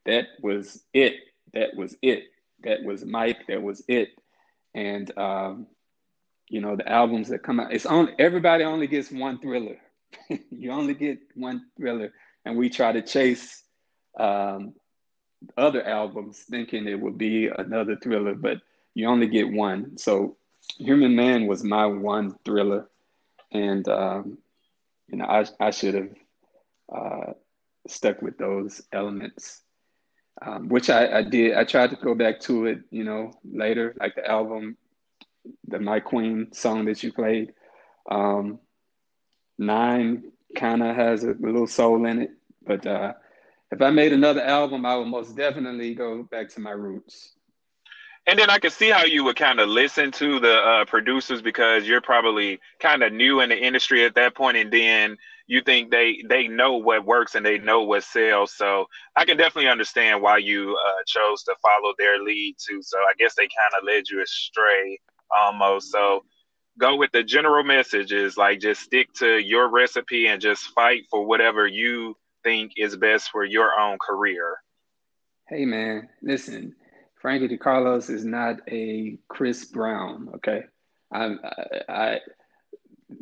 that 0.05 0.27
was 0.41 0.83
it. 0.95 1.15
That 1.53 1.77
was 1.77 1.97
it. 2.03 2.25
That 2.65 2.83
was 2.85 3.05
Mike. 3.05 3.47
That 3.49 3.63
was 3.63 3.83
it. 3.89 4.11
And 4.75 5.17
um, 5.19 5.67
you 6.49 6.61
know, 6.61 6.77
the 6.77 6.89
albums 6.89 7.29
that 7.29 7.43
come 7.43 7.61
out, 7.61 7.73
it's 7.73 7.87
on 7.87 8.15
everybody 8.19 8.65
only 8.65 8.87
gets 8.87 9.11
one 9.11 9.39
thriller. 9.41 9.77
you 10.51 10.71
only 10.71 10.95
get 10.95 11.19
one 11.35 11.67
thriller. 11.77 12.13
And 12.45 12.57
we 12.57 12.71
try 12.71 12.93
to 12.93 13.03
chase 13.03 13.65
um, 14.19 14.75
other 15.57 15.87
albums 15.87 16.39
thinking 16.39 16.87
it 16.87 17.01
would 17.01 17.19
be 17.19 17.49
another 17.49 17.97
thriller, 17.97 18.35
but 18.35 18.61
you 18.95 19.09
only 19.09 19.29
get 19.29 19.51
one. 19.51 19.99
So 19.99 20.37
Human 20.79 21.15
Man 21.15 21.47
was 21.47 21.63
my 21.63 21.87
one 21.87 22.37
thriller. 22.45 22.89
And 23.53 23.89
um, 23.89 24.39
you 25.09 25.19
know, 25.19 25.27
I, 25.27 25.45
I 25.61 25.71
should 25.71 25.95
have 25.95 26.11
uh, 26.95 27.33
stuck 27.87 28.23
with 28.23 28.39
those 28.39 28.83
elements, 28.93 29.63
um, 30.43 30.69
which 30.69 30.91
I, 30.91 31.19
I 31.19 31.23
did. 31.23 31.55
I 31.55 31.65
tried 31.65 31.91
to 31.91 31.97
go 31.97 32.15
back 32.15 32.41
to 32.41 32.67
it, 32.67 32.81
you 32.91 33.05
know, 33.05 33.33
later, 33.45 33.95
like 34.01 34.15
the 34.15 34.29
album, 34.29 34.77
the 35.69 35.79
My 35.79 36.01
Queen 36.01 36.53
song 36.53 36.85
that 36.87 37.03
you 37.03 37.13
played. 37.13 37.53
Um, 38.11 38.61
Nine 39.59 40.33
kind 40.55 40.83
of 40.83 40.95
has 40.95 41.25
a, 41.25 41.35
little 41.41 41.67
soul 41.67 42.05
in 42.05 42.21
it, 42.23 42.31
but 42.67 42.87
uh, 42.87 43.15
if 43.71 43.83
I 43.83 43.91
made 43.91 44.13
another 44.13 44.43
album, 44.43 44.87
I 44.87 44.97
would 44.97 45.09
most 45.09 45.37
definitely 45.37 45.95
go 45.95 46.23
back 46.25 46.49
to 46.51 46.61
my 46.61 46.71
roots. 46.71 47.33
And 48.29 48.39
then 48.39 48.51
I 48.51 48.59
could 48.59 48.73
see 48.73 48.91
how 48.91 49.05
you 49.05 49.23
would 49.25 49.37
kind 49.37 49.61
of 49.61 49.69
listen 49.69 50.11
to 50.13 50.41
the 50.41 50.55
uh, 50.55 50.85
producers 50.85 51.41
because 51.41 51.87
you're 51.87 52.01
probably 52.01 52.59
kind 52.81 53.05
of 53.05 53.13
new 53.13 53.41
in 53.41 53.51
the 53.51 53.57
industry 53.57 54.05
at 54.05 54.17
that 54.17 54.35
point, 54.35 54.57
and 54.57 54.73
then 54.73 55.17
you 55.47 55.61
think 55.61 55.93
they 55.93 56.23
they 56.29 56.49
know 56.49 56.77
what 56.77 57.07
works 57.07 57.37
and 57.37 57.47
they 57.47 57.59
know 57.59 57.83
what 57.83 58.03
sells. 58.03 58.53
So 58.53 58.87
I 59.15 59.25
can 59.25 59.37
definitely 59.37 59.71
understand 59.71 60.23
why 60.23 60.39
you 60.39 60.77
uh, 60.77 61.03
chose 61.07 61.45
to 61.45 61.55
follow 61.63 61.95
their 61.99 62.21
lead 62.21 62.57
too. 62.59 62.83
So 62.83 62.99
I 62.99 63.13
guess 63.17 63.37
they 63.37 63.45
kind 63.45 63.81
of 63.81 63.87
led 63.87 64.09
you 64.09 64.21
astray 64.23 64.99
almost. 65.31 65.93
So 65.93 66.25
go 66.79 66.97
with 66.97 67.13
the 67.13 67.23
general 67.23 67.63
messages, 67.63 68.37
like 68.37 68.61
just 68.61 68.83
stick 68.83 69.13
to 69.15 69.39
your 69.39 69.71
recipe 69.71 70.27
and 70.27 70.41
just 70.41 70.65
fight 70.75 71.05
for 71.11 71.25
whatever 71.25 71.69
you 71.69 72.17
think 72.47 72.73
is 72.77 72.97
best 72.97 73.31
for 73.31 73.45
your 73.45 73.79
own 73.79 73.99
career. 73.99 74.57
Hey 75.49 75.65
man, 75.65 76.09
listen 76.23 76.77
Frankie 77.27 77.49
DeCarlos 77.49 78.09
is 78.09 78.25
not 78.25 78.61
a 78.71 79.19
Chris 79.27 79.65
Brown. 79.65 80.29
Okay, 80.37 80.63
I'm, 81.11 81.41
I, 81.89 82.21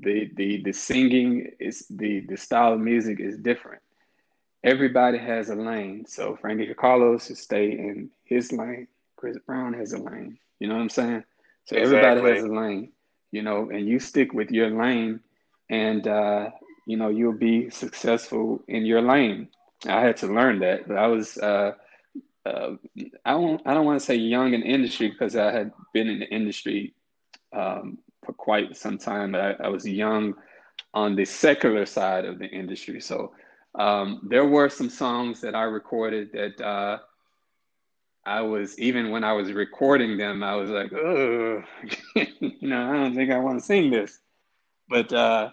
the 0.01 0.31
the 0.35 0.63
the 0.63 0.73
singing 0.73 1.51
is 1.59 1.87
the 1.89 2.21
the 2.21 2.37
style 2.37 2.75
of 2.75 2.81
music 2.81 3.19
is 3.19 3.39
different. 3.39 3.81
Everybody 4.63 5.17
has 5.17 5.49
a 5.49 5.55
lane, 5.55 6.05
so 6.07 6.37
Frankie 6.37 6.67
DeCarlos 6.67 7.29
should 7.29 7.39
stay 7.39 7.71
in 7.71 8.11
his 8.25 8.53
lane. 8.53 8.89
Chris 9.17 9.39
Brown 9.47 9.73
has 9.73 9.95
a 9.95 9.99
lane. 9.99 10.39
You 10.59 10.69
know 10.69 10.75
what 10.75 10.83
I'm 10.83 10.91
saying? 10.91 11.25
So 11.65 11.77
exactly. 11.77 12.09
everybody 12.09 12.35
has 12.35 12.45
a 12.45 12.53
lane. 12.53 12.93
You 13.31 13.41
know, 13.41 13.71
and 13.71 13.89
you 13.89 14.01
stick 14.01 14.35
with 14.35 14.51
your 14.51 14.69
lane, 14.69 15.21
and 15.71 16.07
uh, 16.07 16.51
you 16.87 16.97
know 16.97 17.09
you'll 17.09 17.33
be 17.33 17.71
successful 17.71 18.63
in 18.69 18.85
your 18.85 19.03
lane. 19.03 19.49
I 19.87 20.01
had 20.01 20.17
to 20.19 20.27
learn 20.27 20.61
that, 20.61 20.89
but 20.89 20.97
I 20.97 21.07
was. 21.07 21.37
Uh, 21.39 21.73
uh, 22.47 22.77
I 23.25 23.33
don't 23.33 23.63
I 23.65 23.73
don't 23.73 23.87
want 23.87 23.99
to 23.99 24.05
say 24.05 24.17
young 24.17 24.53
in 24.53 24.63
industry 24.63 25.09
because 25.09 25.35
I 25.35 25.51
had 25.51 25.73
been 25.95 26.09
in 26.09 26.19
the 26.19 26.29
industry 26.29 26.95
um, 27.55 27.99
for 28.25 28.33
quite 28.33 28.77
some 28.77 28.99
time, 28.99 29.33
but 29.33 29.41
I, 29.41 29.65
I, 29.65 29.69
was 29.69 29.87
young 29.87 30.35
on 30.93 31.17
the 31.17 31.25
secular 31.25 31.87
side 31.87 32.25
of 32.25 32.39
the 32.39 32.47
industry. 32.47 33.01
So 33.01 33.33
um, 33.77 34.21
there 34.29 34.45
were 34.45 34.69
some 34.69 34.91
songs 34.91 35.41
that 35.41 35.55
I 35.55 35.63
recorded 35.63 36.33
that 36.33 36.61
uh, 36.61 36.99
I 38.27 38.41
was 38.41 38.79
even 38.79 39.11
when 39.11 39.25
I 39.25 39.33
was 39.33 39.53
recording 39.53 40.17
them, 40.17 40.43
I 40.43 40.55
was 40.55 40.71
like, 40.71 40.93
oh, 40.93 41.63
you 42.15 42.69
know, 42.69 42.91
I 42.91 42.93
don't 42.93 43.15
think 43.15 43.31
I 43.31 43.39
want 43.39 43.59
to 43.59 43.65
sing 43.65 43.91
this. 43.91 44.19
But 44.89 45.13
uh, 45.13 45.51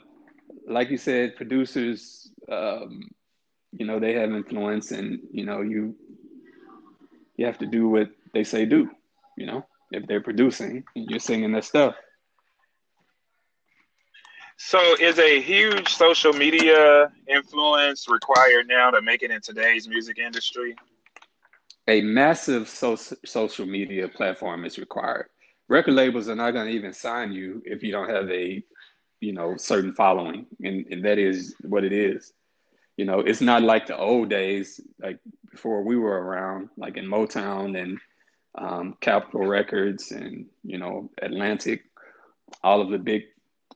like 0.68 0.90
you 0.90 0.98
said, 0.98 1.36
producers, 1.36 2.32
um, 2.52 3.02
you 3.72 3.86
know, 3.86 4.00
they 4.00 4.14
have 4.14 4.32
influence, 4.32 4.92
and 4.92 5.20
you 5.32 5.46
know, 5.46 5.62
you 5.62 5.96
you 7.38 7.46
have 7.46 7.58
to 7.60 7.66
do 7.66 7.90
what 7.90 8.10
they 8.34 8.44
say 8.44 8.66
do, 8.66 8.90
you 9.38 9.46
know, 9.46 9.66
if 9.92 10.06
they're 10.08 10.22
producing 10.22 10.84
you're 10.96 11.20
singing 11.20 11.52
their 11.52 11.62
stuff. 11.62 11.96
So 14.58 14.96
is 15.00 15.18
a 15.18 15.42
huge 15.42 15.90
social 15.90 16.34
media 16.34 17.12
influence 17.28 18.08
required 18.08 18.68
now 18.68 18.92
to 18.92 19.02
make 19.02 19.24
it 19.24 19.32
in 19.32 19.42
today's 19.42 19.88
music 19.88 20.20
industry? 20.20 20.76
A 21.88 22.02
massive 22.02 22.70
so- 22.70 22.96
social 23.26 23.66
media 23.66 24.08
platform 24.08 24.64
is 24.66 24.78
required. 24.78 25.30
Record 25.68 25.96
labels 25.96 26.30
are 26.30 26.36
not 26.36 26.52
going 26.52 26.68
to 26.68 26.74
even 26.74 26.94
sign 26.94 27.32
you 27.32 27.64
if 27.66 27.82
you 27.82 27.92
don't 27.92 28.10
have 28.10 28.30
a, 28.30 28.64
you 29.22 29.34
know, 29.34 29.56
certain 29.56 29.94
following, 29.94 30.48
and, 30.64 30.86
and 30.92 31.06
that 31.06 31.18
is 31.18 31.56
what 31.62 31.84
it 31.84 31.94
is. 31.94 32.34
You 32.98 33.06
know, 33.06 33.20
it's 33.20 33.42
not 33.42 33.64
like 33.64 33.88
the 33.88 33.98
old 33.98 34.30
days, 34.30 34.82
like 35.00 35.20
before 35.52 35.84
we 35.84 35.96
were 35.96 36.22
around, 36.22 36.70
like 36.78 36.98
in 36.98 37.06
Motown 37.06 37.82
and 37.82 37.98
um, 38.58 38.98
Capitol 39.00 39.48
Records 39.48 40.12
and 40.12 40.46
you 40.64 40.78
know 40.78 41.10
Atlantic, 41.22 41.84
all 42.64 42.82
of 42.82 42.90
the 42.90 42.98
big 42.98 43.24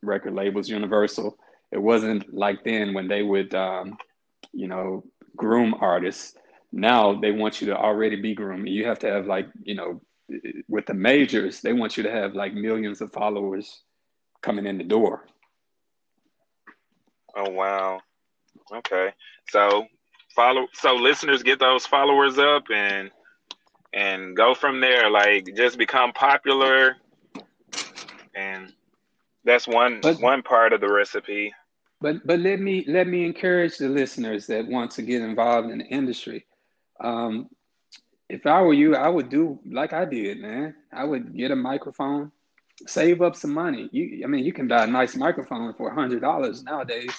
record 0.02 0.34
labels, 0.34 0.70
Universal. 0.70 1.38
It 1.72 1.82
wasn't 1.82 2.34
like 2.34 2.64
then 2.64 2.94
when 2.94 3.08
they 3.08 3.24
would, 3.24 3.54
um, 3.56 3.98
you 4.54 4.68
know, 4.68 5.04
groom 5.36 5.76
artists. 5.80 6.36
Now 6.72 7.20
they 7.20 7.32
want 7.32 7.62
you 7.62 7.68
to 7.68 7.78
already 7.78 8.22
be 8.22 8.36
groomed. 8.36 8.68
You 8.68 8.86
have 8.88 9.00
to 9.00 9.08
have 9.08 9.26
like, 9.26 9.48
you 9.64 9.76
know, 9.76 10.02
with 10.68 10.86
the 10.86 10.94
majors, 10.94 11.62
they 11.62 11.74
want 11.74 11.98
you 11.98 12.04
to 12.04 12.12
have 12.12 12.34
like 12.34 12.54
millions 12.54 13.02
of 13.02 13.14
followers 13.14 13.82
coming 14.42 14.66
in 14.66 14.78
the 14.78 14.84
door. 14.84 15.26
Oh 17.36 17.50
wow. 17.50 18.00
Okay. 18.74 19.12
So 19.50 19.86
follow 20.36 20.68
so 20.74 20.96
listeners 20.96 21.44
get 21.44 21.60
those 21.60 21.86
followers 21.86 22.38
up 22.38 22.64
and 22.74 23.12
and 23.94 24.36
go 24.36 24.54
from 24.54 24.82
there. 24.82 25.10
Like 25.10 25.48
just 25.56 25.78
become 25.78 26.14
popular. 26.14 26.98
And 28.36 28.74
that's 29.46 29.68
one 29.68 30.00
but, 30.02 30.20
one 30.22 30.42
part 30.44 30.74
of 30.74 30.82
the 30.82 30.92
recipe. 30.92 31.54
But 32.02 32.26
but 32.26 32.40
let 32.40 32.60
me 32.60 32.86
let 32.88 33.08
me 33.08 33.26
encourage 33.26 33.78
the 33.78 33.90
listeners 33.90 34.48
that 34.48 34.68
want 34.68 34.92
to 34.92 35.02
get 35.02 35.22
involved 35.22 35.70
in 35.70 35.80
the 35.80 35.86
industry. 35.86 36.46
Um, 37.02 37.50
if 38.30 38.46
i 38.48 38.62
were 38.62 38.74
you 38.74 38.96
i 38.96 39.08
would 39.08 39.30
do 39.30 39.60
like 39.70 39.94
i 39.94 40.06
did 40.06 40.40
man. 40.40 40.76
I 40.92 41.04
would 41.04 41.36
get 41.36 41.52
a 41.52 41.56
microphone 41.56 42.32
save 42.88 43.22
up 43.22 43.36
some 43.36 43.54
money. 43.54 43.90
You, 43.92 44.22
I 44.24 44.28
mean, 44.28 44.44
you 44.44 44.54
can 44.54 44.68
buy 44.68 44.84
a 44.84 44.88
nice 44.88 45.16
microphone 45.16 45.74
for 45.74 45.90
a 45.90 45.94
hundred 45.94 46.22
dollars 46.22 46.64
nowadays. 46.64 47.12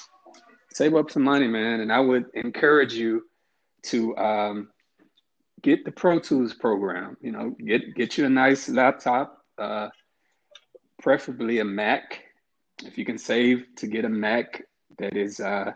Save 0.72 0.94
up 0.94 1.10
some 1.10 1.22
money, 1.22 1.48
man, 1.48 1.80
and 1.80 1.92
I 1.92 2.00
would 2.00 2.26
encourage 2.34 2.92
you 2.92 3.24
to 3.84 4.16
um, 4.16 4.68
get 5.62 5.84
the 5.84 5.92
Pro 5.92 6.18
Tools 6.18 6.54
program. 6.54 7.16
You 7.20 7.32
know, 7.32 7.50
get 7.64 7.94
get 7.94 8.18
you 8.18 8.26
a 8.26 8.28
nice 8.28 8.68
laptop, 8.68 9.38
uh, 9.58 9.88
preferably 11.02 11.60
a 11.60 11.64
Mac. 11.64 12.22
If 12.84 12.98
you 12.98 13.06
can 13.06 13.16
save 13.16 13.64
to 13.76 13.86
get 13.86 14.04
a 14.04 14.08
Mac 14.08 14.62
that 14.98 15.16
is 15.16 15.40
uh, 15.40 15.72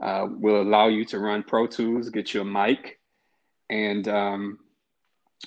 uh, 0.00 0.26
will 0.28 0.62
allow 0.62 0.88
you 0.88 1.04
to 1.06 1.18
run 1.18 1.42
Pro 1.42 1.66
Tools, 1.66 2.10
get 2.10 2.32
you 2.32 2.40
a 2.40 2.44
mic, 2.44 2.98
and 3.68 4.06
um, 4.08 4.58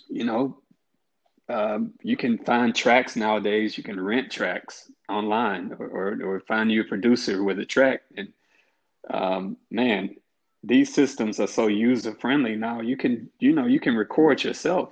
you 0.10 0.26
know 0.26 0.62
um, 1.50 1.94
you 2.02 2.16
can 2.16 2.38
find 2.38 2.74
tracks 2.74 3.16
nowadays. 3.16 3.78
You 3.78 3.84
can 3.84 4.00
rent 4.00 4.32
tracks 4.32 4.90
online 5.10 5.74
or, 5.78 5.88
or, 5.88 6.20
or 6.24 6.40
find 6.42 6.72
you 6.72 6.82
a 6.82 6.86
producer 6.86 7.44
with 7.44 7.60
a 7.60 7.66
track. 7.66 8.02
And 8.16 8.30
um, 9.10 9.58
man, 9.70 10.16
these 10.64 10.94
systems 10.94 11.40
are 11.40 11.48
so 11.48 11.68
user 11.68 12.14
friendly 12.14 12.56
now. 12.56 12.82
You 12.82 12.96
can, 12.96 13.30
you 13.40 13.54
know, 13.54 13.66
you 13.66 13.80
can 13.80 13.96
record 13.96 14.44
yourself, 14.44 14.90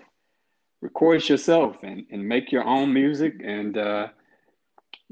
record 0.82 1.28
yourself 1.30 1.78
and, 1.84 2.06
and 2.12 2.28
make 2.28 2.52
your 2.52 2.66
own 2.66 2.94
music 2.94 3.36
and 3.44 3.78
uh, 3.78 4.08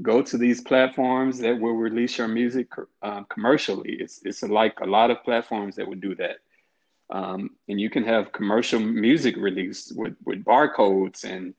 go 0.02 0.22
to 0.22 0.38
these 0.38 0.60
platforms 0.60 1.40
that 1.40 1.60
will 1.60 1.76
release 1.76 2.18
your 2.18 2.28
music 2.28 2.68
uh, 3.02 3.24
commercially. 3.24 3.94
It's, 4.00 4.20
it's 4.26 4.44
like 4.44 4.82
a 4.82 4.86
lot 4.86 5.12
of 5.12 5.24
platforms 5.24 5.78
that 5.78 5.88
would 5.88 6.02
do 6.02 6.16
that. 6.16 6.40
Um, 7.12 7.52
and 7.68 7.80
you 7.80 7.90
can 7.90 8.04
have 8.04 8.32
commercial 8.32 8.80
music 8.80 9.36
released 9.36 9.94
with, 9.96 10.16
with 10.26 10.44
barcodes 10.44 11.24
and 11.24 11.56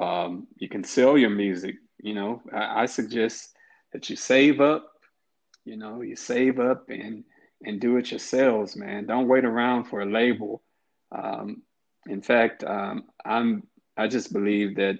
um, 0.00 0.48
you 0.56 0.68
can 0.68 0.82
sell 0.82 1.16
your 1.16 1.30
music. 1.30 1.76
You 1.98 2.14
know, 2.14 2.42
I, 2.52 2.82
I, 2.82 2.86
suggest 2.86 3.54
that 3.92 4.10
you 4.10 4.16
save 4.16 4.60
up, 4.60 4.90
you 5.64 5.76
know, 5.76 6.00
you 6.02 6.16
save 6.16 6.58
up 6.58 6.88
and, 6.88 7.24
and 7.64 7.80
do 7.80 7.96
it 7.96 8.10
yourselves, 8.10 8.74
man. 8.74 9.06
Don't 9.06 9.28
wait 9.28 9.44
around 9.44 9.84
for 9.84 10.00
a 10.00 10.06
label. 10.06 10.62
Um, 11.12 11.62
in 12.08 12.22
fact, 12.22 12.64
um, 12.64 13.04
I'm, 13.24 13.64
I 13.96 14.08
just 14.08 14.32
believe 14.32 14.76
that 14.76 14.98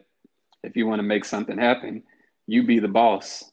if 0.62 0.76
you 0.76 0.86
want 0.86 1.00
to 1.00 1.04
make 1.04 1.24
something 1.24 1.58
happen, 1.58 2.04
you 2.46 2.64
be 2.64 2.78
the 2.78 2.88
boss. 2.88 3.44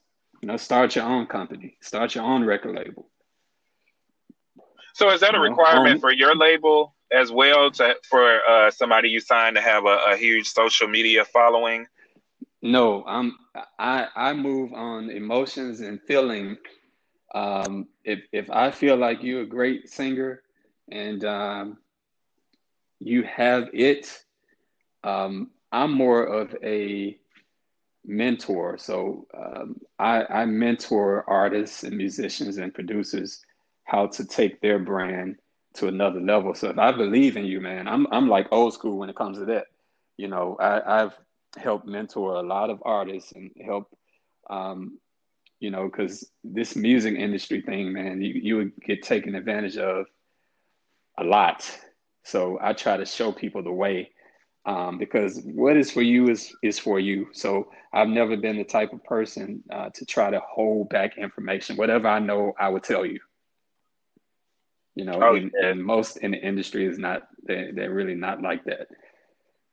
You 0.41 0.47
know, 0.47 0.57
start 0.57 0.95
your 0.95 1.05
own 1.05 1.25
company, 1.25 1.77
start 1.81 2.15
your 2.15 2.23
own 2.23 2.43
record 2.45 2.75
label. 2.75 3.09
So 4.93 5.09
is 5.11 5.21
that 5.21 5.35
a 5.35 5.39
requirement 5.39 5.95
um, 5.95 5.99
for 5.99 6.11
your 6.11 6.35
label 6.35 6.95
as 7.11 7.31
well 7.31 7.71
to 7.71 7.95
for 8.09 8.39
uh, 8.47 8.71
somebody 8.71 9.09
you 9.09 9.19
sign 9.19 9.55
to 9.55 9.61
have 9.61 9.85
a, 9.85 9.97
a, 10.11 10.17
huge 10.17 10.47
social 10.47 10.87
media 10.87 11.25
following? 11.25 11.87
No, 12.61 13.03
I'm 13.05 13.37
I 13.77 14.07
I 14.15 14.33
move 14.33 14.73
on 14.73 15.09
emotions 15.09 15.81
and 15.81 16.01
feeling. 16.01 16.57
Um, 17.33 17.87
if 18.03 18.19
if 18.31 18.49
I 18.49 18.71
feel 18.71 18.97
like 18.97 19.23
you're 19.23 19.41
a 19.41 19.45
great 19.45 19.89
singer 19.89 20.41
and 20.91 21.23
um, 21.23 21.77
you 22.99 23.23
have 23.23 23.69
it, 23.73 24.23
um, 25.03 25.51
I'm 25.71 25.93
more 25.93 26.23
of 26.23 26.55
a 26.63 27.17
mentor. 28.05 28.77
So 28.77 29.27
um, 29.33 29.79
I, 29.97 30.23
I 30.23 30.45
mentor 30.45 31.23
artists 31.27 31.83
and 31.83 31.95
musicians 31.95 32.57
and 32.57 32.73
producers 32.73 33.41
how 33.89 34.05
to 34.07 34.25
take 34.25 34.61
their 34.61 34.79
brand 34.79 35.37
to 35.73 35.87
another 35.87 36.19
level. 36.19 36.53
So 36.53 36.69
if 36.69 36.77
I 36.77 36.91
believe 36.91 37.37
in 37.37 37.45
you, 37.45 37.59
man, 37.59 37.87
I'm 37.87 38.05
I'm 38.11 38.29
like 38.29 38.47
old 38.51 38.73
school 38.73 38.97
when 38.97 39.09
it 39.09 39.15
comes 39.15 39.37
to 39.39 39.45
that. 39.45 39.65
You 40.17 40.27
know, 40.27 40.57
I, 40.59 41.03
I've 41.03 41.13
helped 41.57 41.87
mentor 41.87 42.35
a 42.35 42.43
lot 42.43 42.69
of 42.69 42.81
artists 42.85 43.31
and 43.31 43.51
help, 43.65 43.87
um, 44.49 44.99
you 45.59 45.71
know, 45.71 45.85
because 45.85 46.29
this 46.43 46.75
music 46.75 47.15
industry 47.15 47.61
thing, 47.61 47.91
man, 47.93 48.21
you 48.21 48.33
you 48.33 48.57
would 48.57 48.71
get 48.85 49.01
taken 49.01 49.35
advantage 49.35 49.77
of 49.77 50.05
a 51.17 51.23
lot. 51.23 51.69
So 52.23 52.59
I 52.61 52.73
try 52.73 52.97
to 52.97 53.05
show 53.05 53.31
people 53.31 53.63
the 53.63 53.71
way 53.71 54.11
um, 54.65 54.99
because 54.99 55.41
what 55.45 55.77
is 55.77 55.91
for 55.91 56.03
you 56.03 56.29
is 56.29 56.53
is 56.61 56.77
for 56.77 56.99
you. 56.99 57.27
So 57.33 57.71
I've 57.91 58.09
never 58.09 58.37
been 58.37 58.57
the 58.57 58.63
type 58.63 58.93
of 58.93 59.03
person 59.03 59.63
uh, 59.71 59.89
to 59.95 60.05
try 60.05 60.29
to 60.29 60.41
hold 60.47 60.89
back 60.89 61.17
information. 61.17 61.75
Whatever 61.75 62.07
I 62.07 62.19
know, 62.19 62.53
I 62.59 62.69
would 62.69 62.83
tell 62.83 63.05
you. 63.05 63.19
You 64.99 65.05
know, 65.05 65.19
oh, 65.23 65.35
and, 65.35 65.49
yeah. 65.55 65.69
and, 65.69 65.81
most 65.81 66.17
in 66.17 66.31
the 66.31 66.45
industry 66.45 66.85
is 66.85 66.99
not 66.99 67.25
they 67.47 67.71
they're 67.73 67.93
really 67.93 68.15
not 68.15 68.41
like 68.41 68.65
that. 68.65 68.89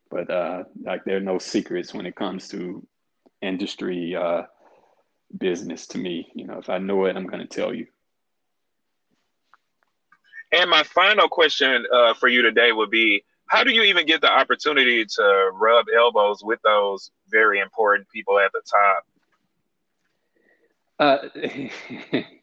But 0.09 0.31
uh, 0.31 0.63
like 0.81 1.03
there 1.05 1.17
are 1.17 1.29
no 1.33 1.39
secrets 1.39 1.93
when 1.93 2.07
it 2.07 2.15
comes 2.15 2.47
to 2.51 2.87
industry 3.43 4.15
uh, 4.15 4.43
business 5.37 5.89
to 5.89 5.99
me. 5.99 6.31
You 6.37 6.47
know, 6.47 6.59
if 6.59 6.71
I 6.71 6.79
know 6.79 7.07
it, 7.07 7.17
I'm 7.17 7.27
going 7.27 7.43
to 7.45 7.49
tell 7.49 7.75
you. 7.75 7.89
And 10.53 10.71
my 10.71 10.85
final 10.85 11.29
question 11.29 11.85
uh, 11.93 12.15
for 12.15 12.29
you 12.29 12.43
today 12.43 12.71
would 12.71 12.91
be 12.91 13.25
how 13.49 13.65
do 13.65 13.73
you 13.73 13.83
even 13.83 14.07
get 14.07 14.21
the 14.21 14.31
opportunity 14.31 15.05
to 15.05 15.51
rub 15.55 15.87
elbows 15.93 16.45
with 16.45 16.61
those 16.63 17.11
very 17.29 17.59
important 17.59 18.09
people 18.11 18.39
at 18.39 18.53
the 18.53 18.63
top? 21.01 21.31
Uh, 22.13 22.23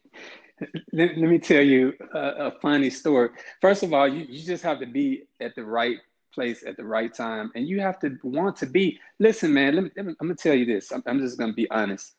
let, 0.92 1.16
let 1.16 1.18
me 1.18 1.38
tell 1.38 1.62
you 1.62 1.94
a, 2.12 2.18
a, 2.18 2.50
funny 2.62 2.90
story. 2.90 3.30
First 3.60 3.82
of 3.82 3.92
all, 3.92 4.06
you, 4.06 4.26
you 4.28 4.42
just 4.42 4.62
have 4.62 4.80
to 4.80 4.86
be 4.86 5.24
at 5.40 5.54
the 5.54 5.64
right 5.64 5.98
place 6.32 6.64
at 6.66 6.76
the 6.76 6.84
right 6.84 7.12
time, 7.12 7.50
and 7.54 7.66
you 7.66 7.80
have 7.80 7.98
to 8.00 8.18
want 8.22 8.56
to 8.56 8.66
be. 8.66 8.98
Listen, 9.18 9.52
man, 9.52 9.74
let 9.74 9.84
me, 9.84 9.90
let 9.96 10.06
me, 10.06 10.14
I'm 10.20 10.28
gonna 10.28 10.36
tell 10.36 10.54
you 10.54 10.66
this. 10.66 10.92
I'm, 10.92 11.02
I'm 11.06 11.20
just 11.20 11.38
gonna 11.38 11.52
be 11.52 11.70
honest. 11.70 12.12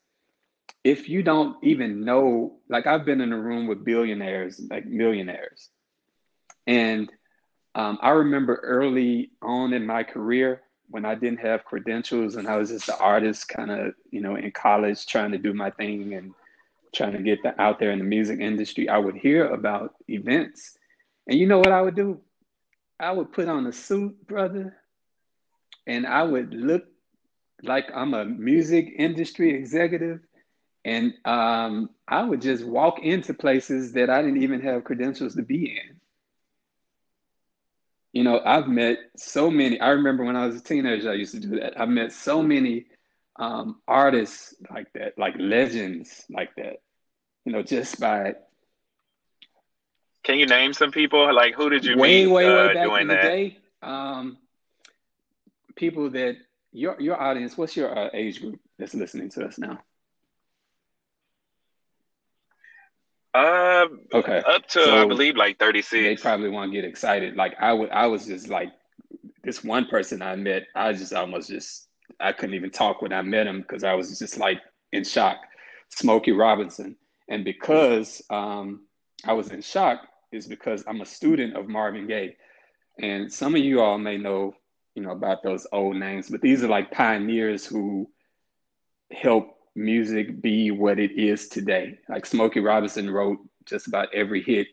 If 0.84 1.08
you 1.08 1.22
don't 1.22 1.56
even 1.64 2.04
know, 2.04 2.58
like 2.68 2.86
I've 2.86 3.04
been 3.04 3.20
in 3.20 3.32
a 3.32 3.38
room 3.38 3.66
with 3.66 3.84
billionaires, 3.84 4.60
like 4.70 4.86
millionaires, 4.86 5.70
and 6.66 7.10
um, 7.74 7.98
I 8.00 8.10
remember 8.10 8.56
early 8.62 9.30
on 9.42 9.72
in 9.72 9.86
my 9.86 10.02
career 10.02 10.62
when 10.88 11.04
I 11.04 11.14
didn't 11.14 11.40
have 11.40 11.64
credentials 11.64 12.36
and 12.36 12.48
I 12.48 12.56
was 12.56 12.70
just 12.70 12.88
an 12.88 12.94
artist, 13.00 13.48
kind 13.48 13.70
of, 13.70 13.94
you 14.10 14.20
know, 14.20 14.36
in 14.36 14.50
college 14.52 15.06
trying 15.06 15.32
to 15.32 15.38
do 15.38 15.52
my 15.52 15.70
thing 15.70 16.14
and 16.14 16.32
trying 16.96 17.12
to 17.12 17.22
get 17.22 17.42
the, 17.42 17.60
out 17.60 17.78
there 17.78 17.90
in 17.90 17.98
the 17.98 18.04
music 18.04 18.40
industry, 18.40 18.88
I 18.88 18.98
would 18.98 19.16
hear 19.16 19.46
about 19.46 19.94
events. 20.08 20.76
And 21.26 21.38
you 21.38 21.46
know 21.46 21.58
what 21.58 21.72
I 21.72 21.82
would 21.82 21.96
do? 21.96 22.20
I 22.98 23.12
would 23.12 23.32
put 23.32 23.48
on 23.48 23.66
a 23.66 23.72
suit, 23.72 24.26
brother, 24.26 24.76
and 25.86 26.06
I 26.06 26.22
would 26.22 26.54
look 26.54 26.84
like 27.62 27.86
I'm 27.94 28.14
a 28.14 28.24
music 28.24 28.92
industry 28.96 29.54
executive. 29.54 30.20
And 30.84 31.14
um, 31.24 31.90
I 32.06 32.22
would 32.22 32.40
just 32.40 32.64
walk 32.64 33.00
into 33.00 33.34
places 33.34 33.92
that 33.94 34.08
I 34.08 34.22
didn't 34.22 34.42
even 34.42 34.60
have 34.60 34.84
credentials 34.84 35.34
to 35.34 35.42
be 35.42 35.76
in. 35.76 35.96
You 38.12 38.24
know, 38.24 38.40
I've 38.44 38.68
met 38.68 38.98
so 39.16 39.50
many. 39.50 39.80
I 39.80 39.90
remember 39.90 40.24
when 40.24 40.36
I 40.36 40.46
was 40.46 40.56
a 40.56 40.62
teenager, 40.62 41.10
I 41.10 41.14
used 41.14 41.34
to 41.34 41.40
do 41.40 41.60
that. 41.60 41.78
I've 41.78 41.88
met 41.88 42.12
so 42.12 42.42
many 42.42 42.86
um, 43.38 43.80
artists 43.86 44.54
like 44.70 44.92
that, 44.94 45.18
like 45.18 45.34
legends 45.38 46.24
like 46.30 46.54
that. 46.56 46.76
You 47.46 47.52
know, 47.52 47.62
just 47.62 48.00
by. 48.00 48.34
Can 50.24 50.40
you 50.40 50.46
name 50.46 50.72
some 50.72 50.90
people? 50.90 51.32
Like, 51.32 51.54
who 51.54 51.70
did 51.70 51.84
you 51.84 51.96
way, 51.96 52.24
meet 52.24 52.32
way, 52.32 52.44
uh, 52.44 52.66
way 52.66 52.74
back 52.74 52.84
doing 52.84 53.02
in 53.02 53.08
that? 53.08 53.22
the 53.22 53.28
day? 53.28 53.58
Um, 53.82 54.38
people 55.76 56.10
that 56.10 56.36
your 56.72 57.00
your 57.00 57.20
audience. 57.20 57.56
What's 57.56 57.76
your 57.76 57.96
uh, 57.96 58.10
age 58.12 58.40
group 58.40 58.58
that's 58.80 58.94
listening 58.94 59.30
to 59.30 59.44
us 59.44 59.58
now? 59.58 59.78
Uh, 63.32 63.86
okay. 64.12 64.42
Up 64.44 64.66
to 64.68 64.84
so 64.84 65.02
I 65.02 65.06
believe 65.06 65.36
like 65.36 65.60
thirty 65.60 65.82
six. 65.82 66.02
They 66.02 66.16
probably 66.20 66.48
won't 66.48 66.72
get 66.72 66.84
excited. 66.84 67.36
Like 67.36 67.54
I 67.60 67.72
would, 67.72 67.90
I 67.90 68.08
was 68.08 68.26
just 68.26 68.48
like 68.48 68.72
this 69.44 69.62
one 69.62 69.86
person 69.86 70.20
I 70.20 70.34
met. 70.34 70.64
I 70.74 70.92
just 70.94 71.12
almost 71.12 71.48
just 71.48 71.86
I 72.18 72.32
couldn't 72.32 72.56
even 72.56 72.70
talk 72.70 73.02
when 73.02 73.12
I 73.12 73.22
met 73.22 73.46
him 73.46 73.60
because 73.60 73.84
I 73.84 73.94
was 73.94 74.18
just 74.18 74.36
like 74.36 74.60
in 74.90 75.04
shock. 75.04 75.36
Smokey 75.90 76.32
Robinson. 76.32 76.96
And 77.28 77.44
because 77.44 78.22
um, 78.30 78.86
I 79.24 79.32
was 79.32 79.50
in 79.50 79.62
shock, 79.62 80.00
is 80.32 80.46
because 80.46 80.84
I'm 80.86 81.00
a 81.00 81.06
student 81.06 81.56
of 81.56 81.68
Marvin 81.68 82.06
Gaye. 82.06 82.36
And 83.00 83.32
some 83.32 83.54
of 83.54 83.62
you 83.62 83.80
all 83.80 83.98
may 83.98 84.16
know, 84.16 84.54
you 84.94 85.02
know, 85.02 85.10
about 85.10 85.42
those 85.42 85.66
old 85.72 85.96
names, 85.96 86.30
but 86.30 86.40
these 86.40 86.62
are 86.64 86.68
like 86.68 86.90
pioneers 86.90 87.66
who 87.66 88.08
helped 89.12 89.54
music 89.74 90.40
be 90.40 90.70
what 90.70 90.98
it 90.98 91.12
is 91.12 91.48
today. 91.48 91.98
Like 92.08 92.26
Smokey 92.26 92.60
Robinson 92.60 93.10
wrote 93.10 93.38
just 93.66 93.86
about 93.86 94.14
every 94.14 94.42
hit, 94.42 94.68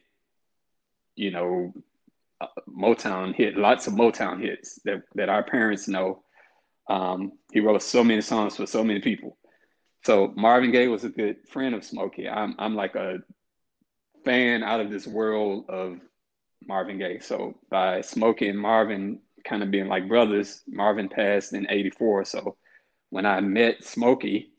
you 1.15 1.31
know, 1.31 1.73
uh, 2.39 2.47
Motown 2.67 3.35
hit, 3.35 3.57
lots 3.57 3.87
of 3.87 3.93
Motown 3.93 4.41
hits 4.41 4.79
that, 4.85 5.03
that 5.15 5.29
our 5.29 5.43
parents 5.43 5.87
know 5.87 6.23
um, 6.89 7.33
he 7.51 7.59
wrote 7.59 7.81
so 7.81 8.03
many 8.03 8.21
songs 8.21 8.55
for 8.55 8.65
so 8.65 8.83
many 8.83 8.99
people. 8.99 9.37
So 10.05 10.33
Marvin 10.35 10.71
Gaye 10.71 10.87
was 10.87 11.03
a 11.03 11.09
good 11.09 11.37
friend 11.49 11.75
of 11.75 11.83
Smokey. 11.83 12.27
I'm 12.29 12.55
I'm 12.59 12.75
like 12.75 12.95
a 12.95 13.19
fan 14.25 14.63
out 14.63 14.79
of 14.79 14.89
this 14.89 15.07
world 15.07 15.65
of 15.69 15.99
Marvin 16.67 16.97
Gaye. 16.97 17.19
So 17.19 17.55
by 17.69 18.01
Smokey 18.01 18.49
and 18.49 18.59
Marvin 18.59 19.19
kind 19.45 19.63
of 19.63 19.71
being 19.71 19.87
like 19.87 20.07
brothers, 20.07 20.61
Marvin 20.67 21.09
passed 21.09 21.53
in 21.53 21.67
'84. 21.69 22.25
So 22.25 22.57
when 23.09 23.25
I 23.25 23.39
met 23.41 23.83
Smokey, 23.83 24.51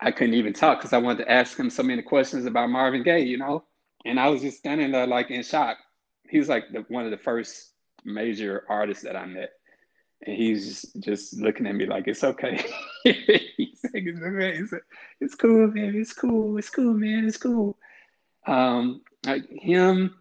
I 0.00 0.10
couldn't 0.10 0.34
even 0.34 0.52
talk 0.52 0.78
because 0.78 0.92
I 0.92 0.98
wanted 0.98 1.24
to 1.24 1.30
ask 1.30 1.58
him 1.58 1.70
so 1.70 1.82
many 1.82 2.02
questions 2.02 2.44
about 2.44 2.68
Marvin 2.70 3.02
Gaye, 3.02 3.24
you 3.24 3.38
know? 3.38 3.64
And 4.04 4.20
I 4.20 4.28
was 4.28 4.42
just 4.42 4.58
standing 4.58 4.92
there 4.92 5.06
like 5.06 5.30
in 5.30 5.42
shock. 5.42 5.78
He 6.28 6.38
was 6.38 6.48
like 6.48 6.64
the, 6.72 6.84
one 6.88 7.04
of 7.04 7.10
the 7.10 7.16
first 7.16 7.72
major 8.04 8.64
artists 8.68 9.04
that 9.04 9.16
I 9.16 9.24
met. 9.26 9.50
And 10.24 10.36
he's 10.36 10.82
just, 10.98 11.38
looking 11.38 11.66
at 11.66 11.74
me 11.74 11.86
like, 11.86 12.08
it's 12.08 12.24
okay. 12.24 12.64
he's 13.04 13.84
like, 13.84 14.04
it's 14.06 14.22
okay. 14.22 14.58
It's, 14.58 14.72
it's 15.20 15.34
cool, 15.34 15.68
man. 15.68 15.94
It's 15.94 16.12
cool. 16.12 16.56
It's 16.58 16.70
cool, 16.70 16.94
man. 16.94 17.26
It's 17.26 17.36
cool. 17.36 17.76
Um, 18.46 19.02
like 19.24 19.48
him, 19.50 20.16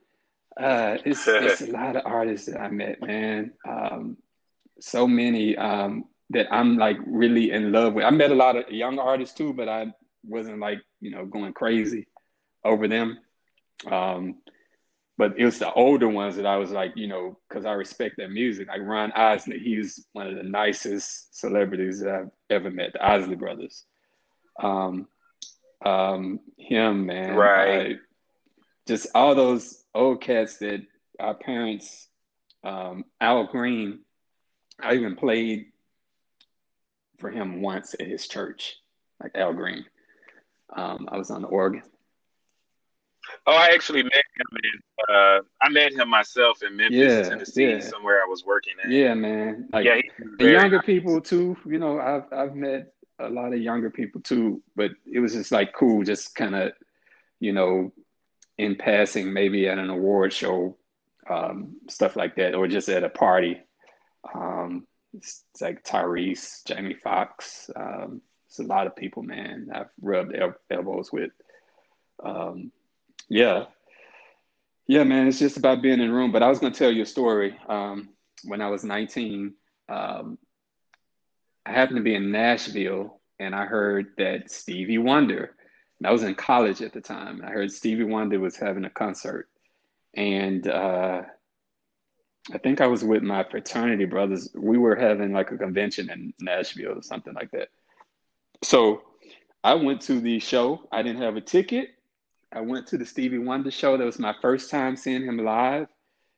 uh, 0.60 0.97
it's, 1.05 1.27
it's 1.27 1.62
a 1.62 1.67
lot 1.71 1.95
of 1.95 2.03
artists 2.05 2.47
that 2.47 2.60
I 2.60 2.69
met, 2.69 3.01
man. 3.01 3.53
Um, 3.67 4.17
so 4.79 5.08
many 5.08 5.55
um, 5.58 6.05
that 6.31 6.47
I'm 6.51 6.77
like 6.77 6.97
really 7.05 7.51
in 7.51 7.71
love 7.71 7.93
with. 7.93 8.05
I 8.05 8.10
met 8.10 8.31
a 8.31 8.36
lot 8.36 8.55
of 8.55 8.69
young 8.69 8.99
artists 8.99 9.36
too, 9.36 9.53
but 9.53 9.69
I 9.69 9.88
wasn't 10.23 10.60
like 10.60 10.79
you 11.01 11.12
know 11.12 11.25
going 11.25 11.53
crazy 11.53 12.08
over 12.63 12.88
them. 12.88 13.19
Um, 13.89 14.36
but 15.17 15.38
it 15.38 15.45
was 15.45 15.60
the 15.60 15.71
older 15.73 16.10
ones 16.10 16.36
that 16.36 16.45
I 16.45 16.58
was 16.58 16.71
like, 16.71 16.93
you 16.95 17.08
know, 17.08 17.38
because 17.47 17.65
I 17.65 17.71
respect 17.71 18.17
their 18.17 18.30
music. 18.30 18.67
Like 18.67 18.82
Ron 18.82 19.13
Isley, 19.13 19.60
he's 19.60 20.06
one 20.12 20.28
of 20.28 20.36
the 20.36 20.43
nicest 20.43 21.38
celebrities 21.39 22.01
that 22.01 22.13
I've 22.13 22.32
ever 22.49 22.69
met. 22.69 22.93
The 22.93 23.06
Isley 23.06 23.36
brothers. 23.36 23.86
Um, 24.62 25.08
um, 25.86 26.39
him, 26.58 27.06
man, 27.06 27.36
right? 27.36 27.91
I, 27.91 27.95
just 28.88 29.08
all 29.15 29.36
those 29.36 29.84
old 29.93 30.21
cats 30.21 30.58
that 30.58 30.82
our 31.19 31.34
parents, 31.34 32.08
um, 32.63 33.06
Al 33.21 33.47
Green. 33.47 33.99
I 34.82 34.95
even 34.95 35.15
played 35.15 35.67
for 37.19 37.32
him 37.32 37.62
once 37.62 37.95
at 37.97 38.08
his 38.08 38.28
church, 38.28 38.75
like 39.23 39.32
Al 39.36 39.54
Green. 39.54 39.86
Um, 40.75 41.08
I 41.10 41.17
was 41.17 41.32
on 41.32 41.41
the 41.41 41.47
organ. 41.47 41.84
Oh, 43.47 43.55
I 43.55 43.67
actually 43.67 44.01
met 44.01 44.13
him. 44.13 44.58
In, 44.63 45.15
uh, 45.15 45.39
I 45.62 45.69
met 45.69 45.93
him 45.93 46.10
myself 46.10 46.63
in 46.63 46.75
Memphis, 46.75 46.97
yeah, 46.97 47.21
Tennessee, 47.29 47.69
yeah. 47.69 47.79
somewhere 47.79 48.21
I 48.23 48.27
was 48.27 48.43
working 48.43 48.73
at. 48.84 48.89
Yeah, 48.89 49.13
man. 49.13 49.69
Like, 49.71 49.86
yeah, 49.86 50.01
the 50.39 50.51
younger 50.51 50.77
nice. 50.77 50.86
people 50.86 51.21
too. 51.21 51.55
You 51.65 51.77
know, 51.77 51.99
I've 51.99 52.31
I've 52.34 52.55
met 52.55 52.93
a 53.19 53.29
lot 53.29 53.53
of 53.53 53.62
younger 53.62 53.89
people 53.89 54.21
too, 54.21 54.62
but 54.75 54.91
it 55.12 55.19
was 55.19 55.34
just 55.34 55.51
like 55.51 55.73
cool, 55.73 56.03
just 56.03 56.36
kind 56.36 56.55
of, 56.55 56.73
you 57.39 57.53
know, 57.53 57.93
in 58.58 58.75
passing, 58.75 59.31
maybe 59.31 59.67
at 59.67 59.77
an 59.77 59.89
award 59.89 60.34
show, 60.34 60.77
um, 61.29 61.75
stuff 61.88 62.15
like 62.15 62.36
that, 62.38 62.55
or 62.55 62.67
just 62.67 62.89
at 62.89 63.03
a 63.03 63.10
party. 63.10 63.62
Um, 64.34 64.88
it's, 65.13 65.43
it's 65.51 65.62
like 65.62 65.84
Tyrese, 65.84 66.65
Jamie 66.65 66.95
Foxx. 66.95 67.69
Um, 67.75 68.21
it's 68.47 68.60
a 68.60 68.63
lot 68.63 68.88
of 68.88 68.95
people, 68.95 69.23
man. 69.23 69.69
I've 69.73 69.89
rubbed 70.01 70.36
el- 70.36 70.55
elbows 70.71 71.12
with. 71.12 71.31
Um, 72.23 72.71
yeah, 73.29 73.65
yeah, 74.88 75.03
man. 75.03 75.27
It's 75.27 75.39
just 75.39 75.57
about 75.57 75.81
being 75.81 75.99
in 75.99 76.11
room. 76.11 76.31
But 76.31 76.43
I 76.43 76.49
was 76.49 76.59
going 76.59 76.73
to 76.73 76.79
tell 76.79 76.91
you 76.91 77.03
a 77.03 77.07
story. 77.07 77.57
Um, 77.67 78.09
when 78.43 78.61
I 78.61 78.69
was 78.69 78.83
19, 78.83 79.53
um, 79.89 80.38
I 81.65 81.71
happened 81.71 81.97
to 81.97 82.03
be 82.03 82.15
in 82.15 82.31
Nashville, 82.31 83.19
and 83.39 83.55
I 83.55 83.65
heard 83.65 84.07
that 84.17 84.51
Stevie 84.51 84.99
Wonder. 84.99 85.55
I 86.03 86.11
was 86.11 86.23
in 86.23 86.35
college 86.35 86.81
at 86.81 86.93
the 86.93 87.01
time. 87.01 87.41
I 87.43 87.49
heard 87.49 87.71
Stevie 87.71 88.03
Wonder 88.03 88.39
was 88.39 88.57
having 88.57 88.85
a 88.85 88.89
concert, 88.89 89.47
and 90.13 90.67
uh, 90.67 91.23
I 92.53 92.57
think 92.59 92.79
I 92.79 92.88
was 92.88 93.03
with 93.03 93.23
my 93.23 93.43
fraternity 93.43 94.05
brothers. 94.05 94.49
We 94.53 94.77
were 94.77 94.95
having 94.95 95.33
like 95.33 95.51
a 95.51 95.57
convention 95.57 96.11
in 96.11 96.33
Nashville 96.39 96.99
or 96.99 97.01
something 97.01 97.33
like 97.33 97.49
that. 97.51 97.69
So 98.63 99.01
I 99.63 99.73
went 99.73 100.01
to 100.01 100.19
the 100.19 100.39
show. 100.39 100.88
I 100.91 101.01
didn't 101.01 101.23
have 101.23 101.38
a 101.38 101.41
ticket. 101.41 101.94
I 102.55 102.61
went 102.61 102.87
to 102.87 102.97
the 102.97 103.05
Stevie 103.05 103.39
Wonder 103.39 103.71
show. 103.71 103.97
That 103.97 104.05
was 104.05 104.19
my 104.19 104.33
first 104.41 104.71
time 104.71 104.95
seeing 104.95 105.23
him 105.23 105.37
live. 105.37 105.87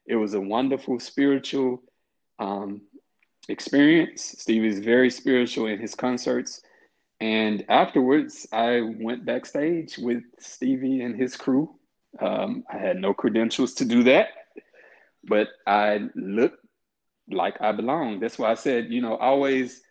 It 0.05 0.15
was 0.15 0.33
a 0.33 0.41
wonderful 0.41 0.99
spiritual 0.99 1.83
um, 2.39 2.81
experience. 3.49 4.35
Stevie's 4.39 4.79
very 4.79 5.09
spiritual 5.09 5.67
in 5.67 5.79
his 5.79 5.95
concerts. 5.95 6.61
And 7.19 7.65
afterwards, 7.69 8.47
I 8.51 8.81
went 8.99 9.25
backstage 9.25 9.97
with 9.97 10.23
Stevie 10.39 11.01
and 11.01 11.15
his 11.15 11.35
crew. 11.35 11.75
Um, 12.19 12.63
I 12.71 12.77
had 12.77 12.97
no 12.97 13.13
credentials 13.13 13.75
to 13.75 13.85
do 13.85 14.03
that 14.03 14.29
but 15.27 15.49
I 15.65 16.09
look 16.15 16.53
like 17.29 17.61
I 17.61 17.71
belong. 17.73 18.19
That's 18.19 18.39
why 18.39 18.51
I 18.51 18.55
said, 18.55 18.87
you 18.89 19.01
know, 19.01 19.17
always 19.17 19.81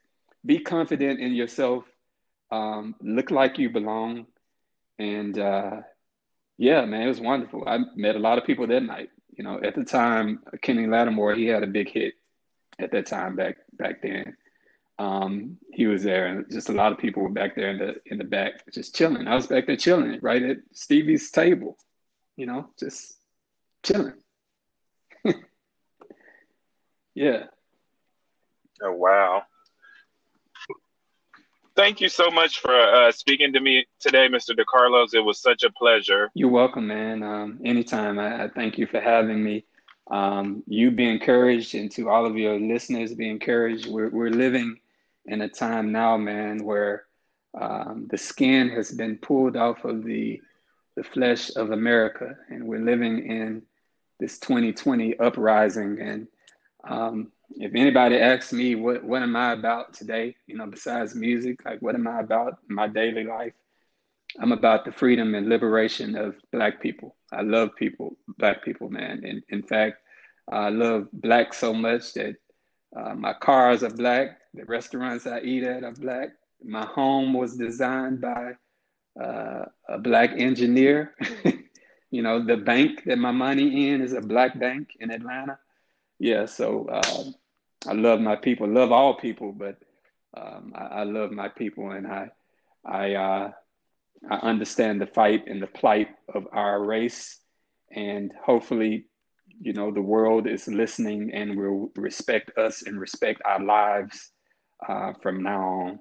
be 0.44 0.60
confident 0.60 1.20
in 1.20 1.34
yourself, 1.34 1.84
um, 2.50 2.94
look 3.00 3.30
like 3.30 3.58
you 3.58 3.70
belong. 3.70 4.26
And 4.98 5.38
uh, 5.38 5.82
yeah, 6.58 6.84
man, 6.84 7.02
it 7.02 7.08
was 7.08 7.20
wonderful. 7.20 7.64
I 7.66 7.78
met 7.94 8.16
a 8.16 8.20
lot 8.20 8.38
of 8.38 8.44
people 8.44 8.66
that 8.66 8.82
night. 8.82 9.10
You 9.36 9.44
know, 9.44 9.60
at 9.62 9.74
the 9.74 9.84
time, 9.84 10.40
Kenny 10.62 10.86
Lattimore, 10.86 11.34
he 11.34 11.46
had 11.46 11.62
a 11.62 11.66
big 11.66 11.90
hit 11.90 12.14
at 12.78 12.90
that 12.92 13.06
time 13.06 13.36
back 13.36 13.58
back 13.72 14.00
then. 14.02 14.36
Um, 14.98 15.58
he 15.72 15.86
was 15.86 16.02
there, 16.02 16.26
and 16.26 16.50
just 16.50 16.70
a 16.70 16.72
lot 16.72 16.92
of 16.92 16.98
people 16.98 17.22
were 17.22 17.28
back 17.28 17.54
there 17.54 17.70
in 17.70 17.78
the 17.78 17.96
in 18.06 18.16
the 18.16 18.24
back, 18.24 18.72
just 18.72 18.94
chilling. 18.94 19.28
I 19.28 19.34
was 19.34 19.46
back 19.46 19.66
there 19.66 19.76
chilling, 19.76 20.18
right 20.22 20.42
at 20.42 20.56
Stevie's 20.72 21.30
table, 21.30 21.76
you 22.36 22.46
know, 22.46 22.70
just 22.78 23.18
chilling. 23.82 24.14
yeah. 27.14 27.44
Oh 28.82 28.92
wow. 28.92 29.42
Thank 31.76 32.00
you 32.00 32.08
so 32.08 32.30
much 32.30 32.60
for 32.60 32.74
uh, 32.74 33.12
speaking 33.12 33.52
to 33.52 33.60
me 33.60 33.84
today, 34.00 34.28
Mr. 34.28 34.52
DeCarlos. 34.52 35.12
It 35.12 35.20
was 35.20 35.38
such 35.38 35.62
a 35.62 35.70
pleasure. 35.70 36.30
You're 36.32 36.48
welcome, 36.48 36.86
man. 36.86 37.22
Um, 37.22 37.60
anytime. 37.66 38.18
I, 38.18 38.44
I, 38.44 38.48
thank 38.48 38.78
you 38.78 38.86
for 38.86 38.98
having 38.98 39.44
me. 39.44 39.66
Um, 40.10 40.62
you 40.66 40.90
be 40.90 41.06
encouraged, 41.06 41.74
and 41.74 41.92
to 41.92 42.08
all 42.08 42.24
of 42.24 42.34
your 42.34 42.58
listeners, 42.58 43.12
be 43.12 43.28
encouraged. 43.28 43.90
We're, 43.90 44.08
we're 44.08 44.30
living 44.30 44.80
in 45.26 45.42
a 45.42 45.50
time 45.50 45.92
now, 45.92 46.16
man, 46.16 46.64
where 46.64 47.04
um, 47.60 48.06
the 48.10 48.16
skin 48.16 48.70
has 48.70 48.90
been 48.90 49.18
pulled 49.18 49.56
off 49.56 49.84
of 49.84 50.02
the 50.02 50.40
the 50.96 51.04
flesh 51.04 51.54
of 51.56 51.72
America, 51.72 52.38
and 52.48 52.66
we're 52.66 52.80
living 52.80 53.26
in 53.26 53.60
this 54.18 54.38
2020 54.38 55.18
uprising. 55.18 56.00
And 56.00 56.26
um, 56.88 57.32
if 57.50 57.74
anybody 57.74 58.16
asks 58.16 58.52
me 58.52 58.74
what 58.74 59.04
what 59.04 59.22
am 59.22 59.36
I 59.36 59.52
about 59.52 59.94
today, 59.94 60.36
you 60.46 60.56
know, 60.56 60.66
besides 60.66 61.14
music, 61.14 61.64
like 61.64 61.80
what 61.80 61.94
am 61.94 62.06
I 62.06 62.20
about 62.20 62.58
in 62.68 62.74
my 62.74 62.88
daily 62.88 63.24
life? 63.24 63.52
I'm 64.40 64.52
about 64.52 64.84
the 64.84 64.92
freedom 64.92 65.34
and 65.34 65.48
liberation 65.48 66.16
of 66.16 66.36
Black 66.52 66.80
people. 66.80 67.16
I 67.32 67.42
love 67.42 67.70
people, 67.76 68.16
Black 68.38 68.64
people, 68.64 68.90
man. 68.90 69.22
And 69.24 69.42
in 69.48 69.62
fact, 69.62 69.98
I 70.50 70.68
love 70.68 71.08
Black 71.12 71.54
so 71.54 71.72
much 71.72 72.12
that 72.14 72.36
uh, 72.96 73.14
my 73.14 73.32
cars 73.34 73.82
are 73.82 73.90
Black. 73.90 74.38
The 74.54 74.64
restaurants 74.64 75.26
I 75.26 75.40
eat 75.40 75.62
at 75.62 75.84
are 75.84 75.92
Black. 75.92 76.30
My 76.62 76.84
home 76.84 77.32
was 77.32 77.56
designed 77.56 78.20
by 78.20 78.52
uh, 79.20 79.64
a 79.88 79.98
Black 79.98 80.32
engineer. 80.36 81.14
You 82.10 82.22
know, 82.22 82.44
the 82.44 82.56
bank 82.56 83.02
that 83.06 83.18
my 83.18 83.30
money 83.30 83.88
in 83.90 84.00
is 84.00 84.12
a 84.12 84.20
black 84.20 84.58
bank 84.58 84.90
in 85.00 85.10
Atlanta. 85.10 85.58
Yeah, 86.18 86.46
so 86.46 86.86
uh, 86.88 87.24
I 87.88 87.92
love 87.92 88.20
my 88.20 88.36
people, 88.36 88.68
love 88.68 88.90
all 88.92 89.16
people, 89.16 89.52
but 89.52 89.76
um, 90.36 90.72
I, 90.74 90.84
I, 90.84 91.02
love 91.04 91.30
my 91.30 91.48
people, 91.48 91.90
and 91.90 92.06
I, 92.06 92.28
I, 92.84 93.14
uh, 93.14 93.50
I 94.30 94.34
understand 94.36 95.00
the 95.00 95.06
fight 95.06 95.44
and 95.46 95.62
the 95.62 95.66
plight 95.66 96.08
of 96.34 96.46
our 96.52 96.82
race, 96.82 97.38
and 97.92 98.32
hopefully, 98.44 99.06
you 99.60 99.72
know, 99.72 99.92
the 99.92 100.02
world 100.02 100.46
is 100.46 100.68
listening 100.68 101.32
and 101.32 101.56
will 101.56 101.90
respect 101.96 102.56
us 102.58 102.82
and 102.82 102.98
respect 102.98 103.42
our 103.44 103.62
lives 103.62 104.30
uh, 104.88 105.12
from 105.22 105.42
now 105.42 105.62
on. 105.62 105.98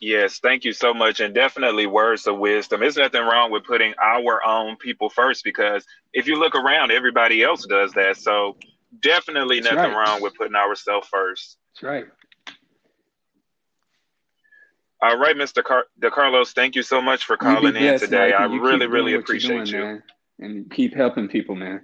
Yes, 0.00 0.38
thank 0.38 0.64
you 0.64 0.72
so 0.72 0.94
much. 0.94 1.20
And 1.20 1.34
definitely 1.34 1.86
words 1.86 2.26
of 2.26 2.38
wisdom. 2.38 2.80
There's 2.80 2.96
nothing 2.96 3.22
wrong 3.22 3.52
with 3.52 3.64
putting 3.64 3.92
our 4.02 4.42
own 4.44 4.76
people 4.76 5.10
first 5.10 5.44
because 5.44 5.84
if 6.14 6.26
you 6.26 6.36
look 6.36 6.54
around, 6.54 6.90
everybody 6.90 7.42
else 7.42 7.66
does 7.66 7.92
that. 7.92 8.16
So 8.16 8.56
definitely 9.00 9.60
That's 9.60 9.74
nothing 9.74 9.92
right. 9.92 10.08
wrong 10.08 10.22
with 10.22 10.34
putting 10.36 10.56
ourselves 10.56 11.06
first. 11.08 11.58
That's 11.74 11.82
right. 11.82 12.06
All 15.02 15.18
right, 15.18 15.36
Mr. 15.36 15.62
Car- 15.62 15.86
DeCarlos, 16.00 16.52
thank 16.52 16.76
you 16.76 16.82
so 16.82 17.00
much 17.00 17.24
for 17.24 17.36
calling 17.36 17.76
in 17.76 17.98
today. 17.98 18.32
I 18.32 18.44
really, 18.44 18.86
really 18.86 19.14
appreciate 19.14 19.66
doing, 19.66 19.66
you. 19.66 19.80
Man. 19.80 20.02
And 20.38 20.70
keep 20.70 20.94
helping 20.94 21.28
people, 21.28 21.54
man. 21.54 21.82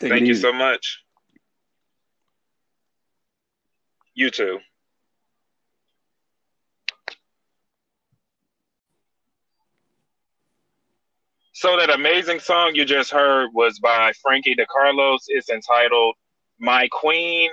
Take 0.00 0.10
thank 0.10 0.26
you 0.26 0.34
so 0.34 0.52
much. 0.52 1.03
You 4.14 4.30
too. 4.30 4.60
So 11.52 11.76
that 11.78 11.90
amazing 11.90 12.40
song 12.40 12.74
you 12.74 12.84
just 12.84 13.10
heard 13.10 13.50
was 13.54 13.78
by 13.78 14.12
Frankie 14.22 14.56
DeCarlos. 14.56 15.20
It's 15.28 15.50
entitled 15.50 16.16
My 16.58 16.88
Queen, 16.90 17.50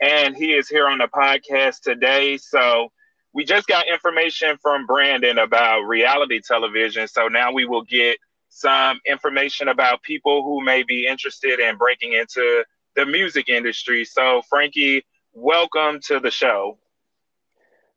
and 0.00 0.36
he 0.36 0.52
is 0.54 0.68
here 0.68 0.88
on 0.88 0.98
the 0.98 1.08
podcast 1.08 1.80
today. 1.82 2.36
So 2.38 2.88
we 3.34 3.44
just 3.44 3.66
got 3.66 3.86
information 3.88 4.56
from 4.62 4.86
Brandon 4.86 5.38
about 5.38 5.82
reality 5.82 6.40
television. 6.46 7.06
So 7.06 7.28
now 7.28 7.52
we 7.52 7.66
will 7.66 7.84
get 7.84 8.18
some 8.48 9.00
information 9.06 9.68
about 9.68 10.02
people 10.02 10.42
who 10.42 10.64
may 10.64 10.82
be 10.82 11.06
interested 11.06 11.60
in 11.60 11.76
breaking 11.76 12.14
into 12.14 12.64
the 12.96 13.06
music 13.06 13.48
industry. 13.48 14.04
So 14.04 14.42
Frankie, 14.48 15.04
welcome 15.34 16.00
to 16.00 16.20
the 16.20 16.30
show. 16.30 16.78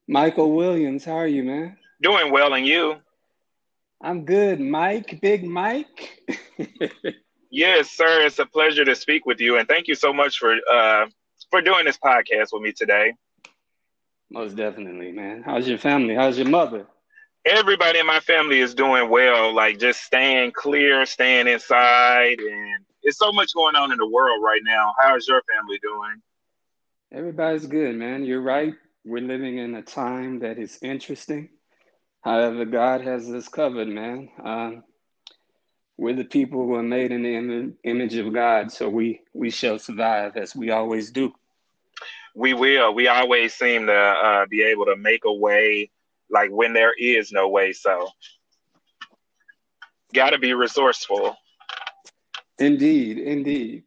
Michael 0.08 0.56
Williams, 0.56 1.06
how 1.06 1.14
are 1.14 1.28
you, 1.28 1.44
man? 1.44 1.78
Doing 2.02 2.32
well, 2.32 2.54
and 2.54 2.66
you? 2.66 2.96
I'm 4.02 4.26
good, 4.26 4.60
Mike. 4.60 5.20
Big 5.22 5.44
Mike. 5.44 6.22
yes, 7.52 7.92
sir. 7.92 8.26
It's 8.26 8.40
a 8.40 8.46
pleasure 8.46 8.86
to 8.86 8.96
speak 8.96 9.26
with 9.26 9.40
you, 9.40 9.58
and 9.58 9.68
thank 9.68 9.88
you 9.88 9.96
so 9.96 10.14
much 10.14 10.38
for 10.38 10.56
uh, 10.72 11.08
for 11.52 11.62
doing 11.62 11.86
this 11.86 11.98
podcast 11.98 12.50
with 12.52 12.62
me 12.62 12.72
today. 12.72 13.14
Most 14.30 14.56
definitely, 14.56 15.12
man. 15.12 15.44
How's 15.46 15.68
your 15.68 15.78
family? 15.78 16.16
How's 16.16 16.38
your 16.38 16.50
mother? 16.50 16.86
Everybody 17.46 18.00
in 18.00 18.06
my 18.06 18.20
family 18.20 18.60
is 18.60 18.74
doing 18.76 19.10
well. 19.10 19.54
Like 19.54 19.80
just 19.80 20.02
staying 20.02 20.52
clear, 20.52 21.06
staying 21.06 21.48
inside, 21.48 22.40
and 22.40 22.86
it's 23.04 23.18
so 23.18 23.32
much 23.32 23.54
going 23.54 23.76
on 23.76 23.92
in 23.92 23.98
the 23.98 24.08
world 24.08 24.44
right 24.44 24.62
now. 24.64 24.94
How's 25.02 25.28
your 25.28 25.42
family 25.54 25.80
doing? 25.82 26.22
Everybody's 27.14 27.68
good, 27.68 27.96
man. 27.96 28.26
You're 28.26 28.42
right. 28.42 28.74
We're 29.06 29.22
living 29.22 29.58
in 29.58 29.76
a 29.76 29.82
time 29.82 30.40
that 30.40 30.60
is 30.60 30.80
interesting 30.82 31.50
However, 32.22 32.66
God 32.66 33.02
has 33.02 33.30
us 33.32 33.48
covered, 33.48 33.88
man. 33.88 34.30
Uh, 34.44 34.72
we're 35.98 36.16
the 36.16 36.26
people 36.26 36.66
who 36.66 36.76
are 36.76 36.84
made 36.84 37.12
in 37.12 37.24
the 37.24 37.36
Im- 37.36 37.78
image 37.86 38.16
of 38.16 38.34
God, 38.34 38.72
so 38.72 38.90
we 38.90 39.22
we 39.34 39.50
shall 39.50 39.80
survive 39.80 40.38
as 40.38 40.56
we 40.56 40.70
always 40.72 41.12
do. 41.12 41.34
We 42.36 42.54
will. 42.54 42.94
We 42.94 43.08
always 43.08 43.54
seem 43.54 43.88
to 43.88 43.94
uh, 43.94 44.46
be 44.48 44.64
able 44.64 44.86
to 44.88 44.98
make 44.98 45.24
a 45.26 45.34
way, 45.34 45.90
like 46.30 46.52
when 46.52 46.74
there 46.74 46.94
is 47.00 47.32
no 47.32 47.50
way. 47.50 47.74
So, 47.74 48.10
got 50.14 50.32
to 50.32 50.38
be 50.38 50.54
resourceful. 50.54 51.38
Indeed, 52.60 53.20
indeed. 53.20 53.84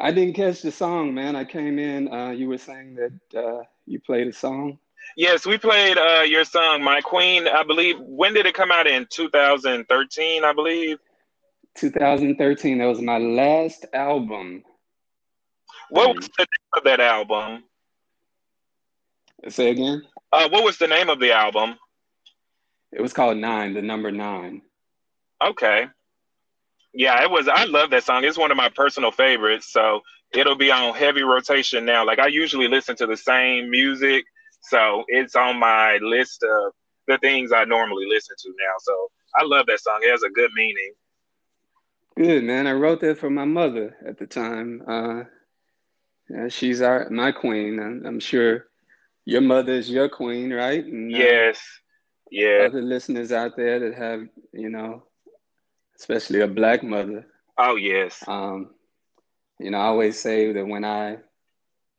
I 0.00 0.10
didn't 0.10 0.34
catch 0.34 0.62
the 0.62 0.72
song, 0.72 1.14
man. 1.14 1.36
I 1.36 1.44
came 1.44 1.78
in. 1.78 2.12
Uh, 2.12 2.30
you 2.30 2.48
were 2.48 2.58
saying 2.58 2.96
that 2.96 3.38
uh, 3.38 3.62
you 3.86 4.00
played 4.00 4.26
a 4.26 4.32
song. 4.32 4.78
Yes, 5.16 5.46
we 5.46 5.58
played 5.58 5.98
uh, 5.98 6.22
your 6.22 6.44
song, 6.44 6.82
My 6.82 7.00
Queen. 7.00 7.46
I 7.46 7.62
believe. 7.62 7.96
When 8.00 8.34
did 8.34 8.46
it 8.46 8.54
come 8.54 8.72
out? 8.72 8.86
In 8.86 9.06
2013, 9.10 10.44
I 10.44 10.52
believe. 10.52 10.98
2013. 11.76 12.78
That 12.78 12.86
was 12.86 13.00
my 13.00 13.18
last 13.18 13.86
album. 13.92 14.64
What 15.90 16.16
was 16.16 16.28
the 16.36 16.42
name 16.42 16.76
of 16.76 16.84
that 16.84 17.00
album? 17.00 17.64
Say 19.48 19.70
again. 19.70 20.02
Uh, 20.32 20.48
what 20.48 20.64
was 20.64 20.78
the 20.78 20.88
name 20.88 21.08
of 21.08 21.20
the 21.20 21.32
album? 21.32 21.76
It 22.90 23.00
was 23.00 23.12
called 23.12 23.36
Nine, 23.36 23.74
the 23.74 23.82
number 23.82 24.10
nine. 24.10 24.62
Okay. 25.44 25.86
Yeah, 26.94 27.22
it 27.22 27.30
was. 27.30 27.48
I 27.48 27.64
love 27.64 27.90
that 27.90 28.04
song. 28.04 28.24
It's 28.24 28.38
one 28.38 28.50
of 28.50 28.56
my 28.56 28.68
personal 28.68 29.10
favorites. 29.10 29.72
So 29.72 30.00
it'll 30.32 30.56
be 30.56 30.70
on 30.70 30.94
heavy 30.94 31.22
rotation 31.22 31.84
now. 31.84 32.06
Like 32.06 32.18
I 32.18 32.28
usually 32.28 32.68
listen 32.68 32.96
to 32.96 33.06
the 33.06 33.16
same 33.16 33.70
music 33.70 34.24
so 34.64 35.04
it's 35.08 35.36
on 35.36 35.58
my 35.58 35.98
list 36.00 36.42
of 36.42 36.72
the 37.06 37.18
things 37.18 37.52
I 37.52 37.64
normally 37.64 38.06
listen 38.08 38.34
to 38.38 38.48
now. 38.48 38.74
So 38.80 39.10
I 39.36 39.44
love 39.44 39.66
that 39.66 39.80
song. 39.80 40.00
It 40.02 40.10
has 40.10 40.22
a 40.22 40.30
good 40.30 40.50
meaning. 40.54 40.92
Good 42.16 42.44
man. 42.44 42.66
I 42.66 42.72
wrote 42.72 43.00
that 43.00 43.18
for 43.18 43.28
my 43.28 43.44
mother 43.44 43.96
at 44.06 44.18
the 44.18 44.26
time. 44.26 44.82
Uh, 44.86 45.24
yeah, 46.30 46.48
she's 46.48 46.80
our 46.80 47.10
my 47.10 47.32
queen. 47.32 47.78
I'm, 47.78 48.06
I'm, 48.06 48.20
sure 48.20 48.68
your 49.26 49.42
mother 49.42 49.72
is 49.72 49.90
your 49.90 50.08
queen, 50.08 50.52
right? 50.52 50.84
And, 50.84 51.14
uh, 51.14 51.18
yes. 51.18 51.60
Yeah. 52.30 52.66
Other 52.68 52.80
listeners 52.80 53.32
out 53.32 53.56
there 53.56 53.80
that 53.80 53.98
have, 53.98 54.22
you 54.52 54.70
know, 54.70 55.02
especially 56.04 56.40
a 56.42 56.46
black 56.46 56.82
mother. 56.82 57.26
Oh 57.56 57.76
yes. 57.76 58.22
Um, 58.26 58.74
you 59.58 59.70
know, 59.70 59.78
I 59.78 59.84
always 59.84 60.20
say 60.20 60.52
that 60.52 60.66
when 60.66 60.84
I 60.84 61.16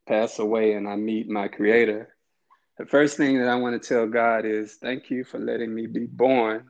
pass 0.07 0.37
away 0.37 0.73
and 0.73 0.87
I 0.87 0.95
meet 0.95 1.27
my 1.27 1.47
creator, 1.47 2.15
the 2.77 2.85
first 2.85 3.17
thing 3.17 3.39
that 3.39 3.47
I 3.47 3.55
want 3.55 3.81
to 3.81 3.87
tell 3.87 4.05
God 4.05 4.45
is 4.45 4.75
thank 4.75 5.09
you 5.09 5.23
for 5.23 5.39
letting 5.39 5.73
me 5.73 5.87
be 5.87 6.05
born 6.05 6.69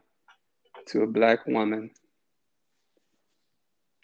to 0.87 1.01
a 1.01 1.07
black 1.07 1.45
woman. 1.45 1.91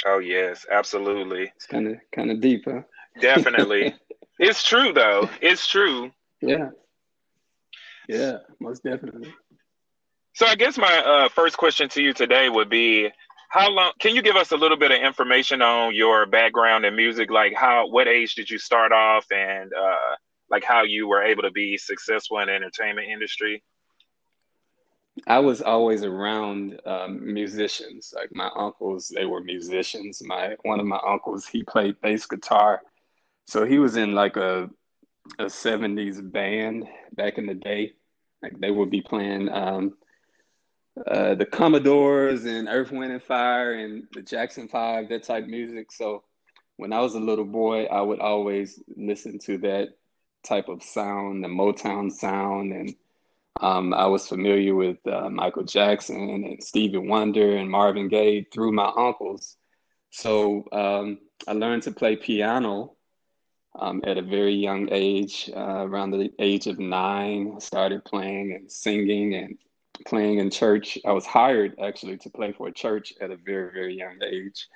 Oh 0.06 0.20
yes, 0.20 0.66
absolutely. 0.70 1.54
It's 1.56 1.68
kind 1.68 1.88
of 1.88 1.96
kind 2.14 2.32
of 2.32 2.42
deep, 2.42 2.66
huh? 2.66 2.82
Definitely. 3.22 3.96
it's 4.40 4.62
true 4.62 4.92
though. 4.92 5.30
It's 5.42 5.68
true. 5.68 6.12
Yeah. 6.42 6.72
Yeah, 8.10 8.40
most 8.60 8.84
definitely. 8.84 9.34
So 10.34 10.46
I 10.46 10.56
guess 10.56 10.78
my 10.78 10.98
uh, 10.98 11.30
first 11.30 11.58
question 11.58 11.90
to 11.90 12.02
you 12.02 12.14
today 12.14 12.50
would 12.50 12.70
be 12.70 13.10
how 13.52 13.70
long 13.70 13.92
can 14.00 14.16
you 14.16 14.22
give 14.22 14.38
us 14.38 14.52
a 14.52 14.58
little 14.58 14.78
bit 14.78 14.92
of 14.92 15.02
information 15.02 15.62
on 15.62 15.94
your 15.94 16.26
background 16.26 16.86
in 16.86 16.96
music 16.96 17.30
like 17.30 17.54
how 17.54 17.86
what 17.88 18.08
age 18.08 18.34
did 18.34 18.50
you 18.50 18.58
start 18.58 18.94
off 18.94 19.26
and 19.30 19.72
uh, 19.74 20.16
like 20.50 20.64
how 20.64 20.84
you 20.84 21.08
were 21.08 21.22
able 21.22 21.44
to 21.44 21.52
be 21.52 21.78
successful 21.78 22.40
in 22.40 22.48
the 22.48 22.54
entertainment 22.54 23.08
industry? 23.08 23.62
I 25.28 25.40
was 25.40 25.62
always 25.62 26.04
around 26.04 26.80
um, 26.86 27.34
musicians. 27.34 28.14
Like 28.16 28.30
my 28.34 28.50
uncles, 28.56 29.12
they 29.14 29.26
were 29.26 29.42
musicians. 29.42 30.22
My 30.26 30.56
one 30.64 30.80
of 30.80 30.86
my 30.86 31.00
uncles, 31.06 31.46
he 31.46 31.64
played 31.64 32.00
bass 32.02 32.26
guitar, 32.26 32.82
so 33.46 33.66
he 33.66 33.80
was 33.80 33.98
in 33.98 34.14
like 34.14 34.38
a 34.38 34.70
a 35.40 35.46
'70s 35.46 36.32
band 36.32 36.86
back 37.12 37.38
in 37.38 37.46
the 37.46 37.54
day. 37.54 37.94
Like 38.42 38.58
they 38.60 38.72
would 38.72 38.90
be 38.90 39.02
playing 39.02 39.50
um, 39.50 39.96
uh, 41.08 41.36
the 41.36 41.46
Commodores 41.46 42.46
and 42.46 42.68
Earth, 42.68 42.92
Wind 42.92 43.12
and 43.12 43.24
Fire 43.24 43.74
and 43.74 44.08
the 44.14 44.22
Jackson 44.22 44.68
Five, 44.68 45.10
that 45.10 45.24
type 45.24 45.46
music. 45.46 45.92
So 45.92 46.24
when 46.78 46.94
I 46.94 47.00
was 47.00 47.16
a 47.16 47.20
little 47.20 47.46
boy, 47.46 47.86
I 47.86 48.02
would 48.02 48.20
always 48.20 48.82
listen 48.96 49.40
to 49.40 49.58
that 49.60 49.90
type 50.44 50.68
of 50.68 50.84
sound, 50.84 51.44
the 51.44 51.48
Motown 51.48 52.12
sound, 52.12 52.74
and 52.74 52.96
um, 53.60 53.94
I 53.94 54.08
was 54.08 54.28
familiar 54.28 54.74
with 54.74 54.98
uh, 55.08 55.30
Michael 55.30 55.64
Jackson 55.64 56.30
and 56.30 56.64
Stevie 56.64 56.98
Wonder 56.98 57.58
and 57.58 57.70
Marvin 57.70 58.08
Gaye 58.08 58.48
through 58.52 58.72
my 58.72 58.92
uncles. 58.96 59.58
So 60.10 60.66
um, 60.72 61.20
I 61.48 61.54
learned 61.54 61.84
to 61.84 61.92
play 61.92 62.16
piano 62.16 62.96
um, 63.80 64.02
at 64.06 64.18
a 64.18 64.22
very 64.22 64.54
young 64.56 64.90
age, 64.92 65.50
uh, 65.56 65.86
around 65.86 66.12
the 66.12 66.32
age 66.40 66.68
of 66.68 66.80
nine. 66.80 67.54
I 67.56 67.60
started 67.60 68.04
playing 68.04 68.54
and 68.54 68.72
singing 68.72 69.36
and 69.36 69.58
playing 70.06 70.40
in 70.40 70.50
church. 70.50 70.98
I 71.06 71.12
was 71.12 71.26
hired 71.26 71.80
actually 71.84 72.18
to 72.18 72.30
play 72.30 72.52
for 72.52 72.68
a 72.68 72.74
church 72.74 73.14
at 73.22 73.32
a 73.32 73.38
very, 73.38 73.72
very 73.72 73.96
young 73.96 74.20
age. 74.24 74.68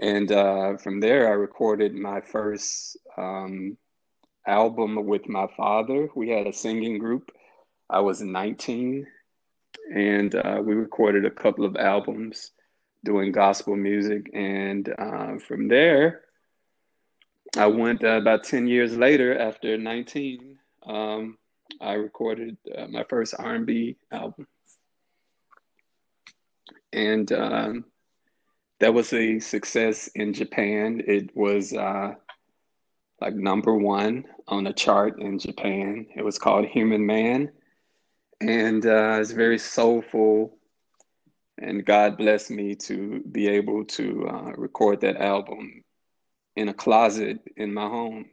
And 0.00 0.30
uh, 0.30 0.76
from 0.76 1.00
there, 1.00 1.28
I 1.28 1.32
recorded 1.32 1.94
my 1.94 2.20
first 2.20 2.96
um, 3.16 3.76
album 4.46 5.06
with 5.06 5.28
my 5.28 5.46
father. 5.56 6.08
We 6.14 6.30
had 6.30 6.46
a 6.46 6.52
singing 6.52 6.98
group. 6.98 7.30
I 7.88 8.00
was 8.00 8.20
19, 8.20 9.06
and 9.94 10.34
uh, 10.34 10.62
we 10.64 10.74
recorded 10.74 11.24
a 11.24 11.30
couple 11.30 11.64
of 11.64 11.76
albums 11.76 12.52
doing 13.04 13.32
gospel 13.32 13.76
music. 13.76 14.30
And 14.32 14.92
uh, 14.96 15.38
from 15.38 15.68
there, 15.68 16.22
I 17.56 17.66
went 17.66 18.04
uh, 18.04 18.10
about 18.10 18.44
10 18.44 18.68
years 18.68 18.96
later, 18.96 19.36
after 19.36 19.76
19, 19.76 20.58
um, 20.86 21.36
I 21.80 21.94
recorded 21.94 22.56
uh, 22.76 22.86
my 22.86 23.04
first 23.08 23.34
R&B 23.38 23.96
album. 24.10 24.46
And 26.92 27.30
um, 27.32 27.84
that 28.80 28.92
was 28.94 29.12
a 29.12 29.38
success 29.38 30.08
in 30.08 30.32
Japan. 30.32 31.02
It 31.06 31.36
was 31.36 31.72
uh, 31.72 32.14
like 33.20 33.34
number 33.34 33.74
one 33.74 34.24
on 34.48 34.66
a 34.66 34.72
chart 34.72 35.20
in 35.20 35.38
Japan. 35.38 36.06
It 36.16 36.24
was 36.24 36.38
called 36.38 36.66
Human 36.66 37.04
Man, 37.06 37.52
and 38.40 38.84
uh, 38.84 39.18
it's 39.20 39.32
very 39.32 39.58
soulful. 39.58 40.56
And 41.58 41.84
God 41.84 42.16
blessed 42.16 42.50
me 42.50 42.74
to 42.76 43.20
be 43.30 43.48
able 43.48 43.84
to 43.84 44.26
uh, 44.26 44.52
record 44.56 45.02
that 45.02 45.18
album 45.18 45.84
in 46.56 46.68
a 46.68 46.74
closet 46.74 47.38
in 47.56 47.74
my 47.74 47.86
home. 47.86 48.30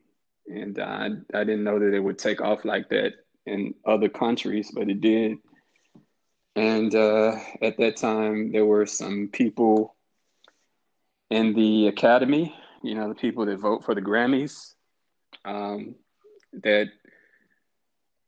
And 0.48 0.80
I, 0.80 1.10
I 1.34 1.44
didn't 1.44 1.66
know 1.66 1.78
that 1.78 1.94
it 1.94 2.00
would 2.00 2.18
take 2.18 2.40
off 2.40 2.64
like 2.64 2.88
that 2.90 3.16
in 3.48 3.74
other 3.86 4.10
countries, 4.10 4.72
but 4.74 4.90
it 4.90 5.02
did. 5.02 5.38
And 6.56 6.94
uh, 6.96 7.36
at 7.62 7.78
that 7.78 7.98
time, 7.98 8.52
there 8.52 8.66
were 8.66 8.86
some 8.86 9.30
people 9.32 9.96
in 11.30 11.54
the 11.54 11.88
academy, 11.88 12.56
you 12.82 12.96
know, 12.96 13.10
the 13.10 13.16
people 13.16 13.46
that 13.46 13.60
vote 13.60 13.84
for 13.86 13.94
the 13.94 14.02
Grammys, 14.02 14.74
um, 15.46 15.96
that 16.64 16.88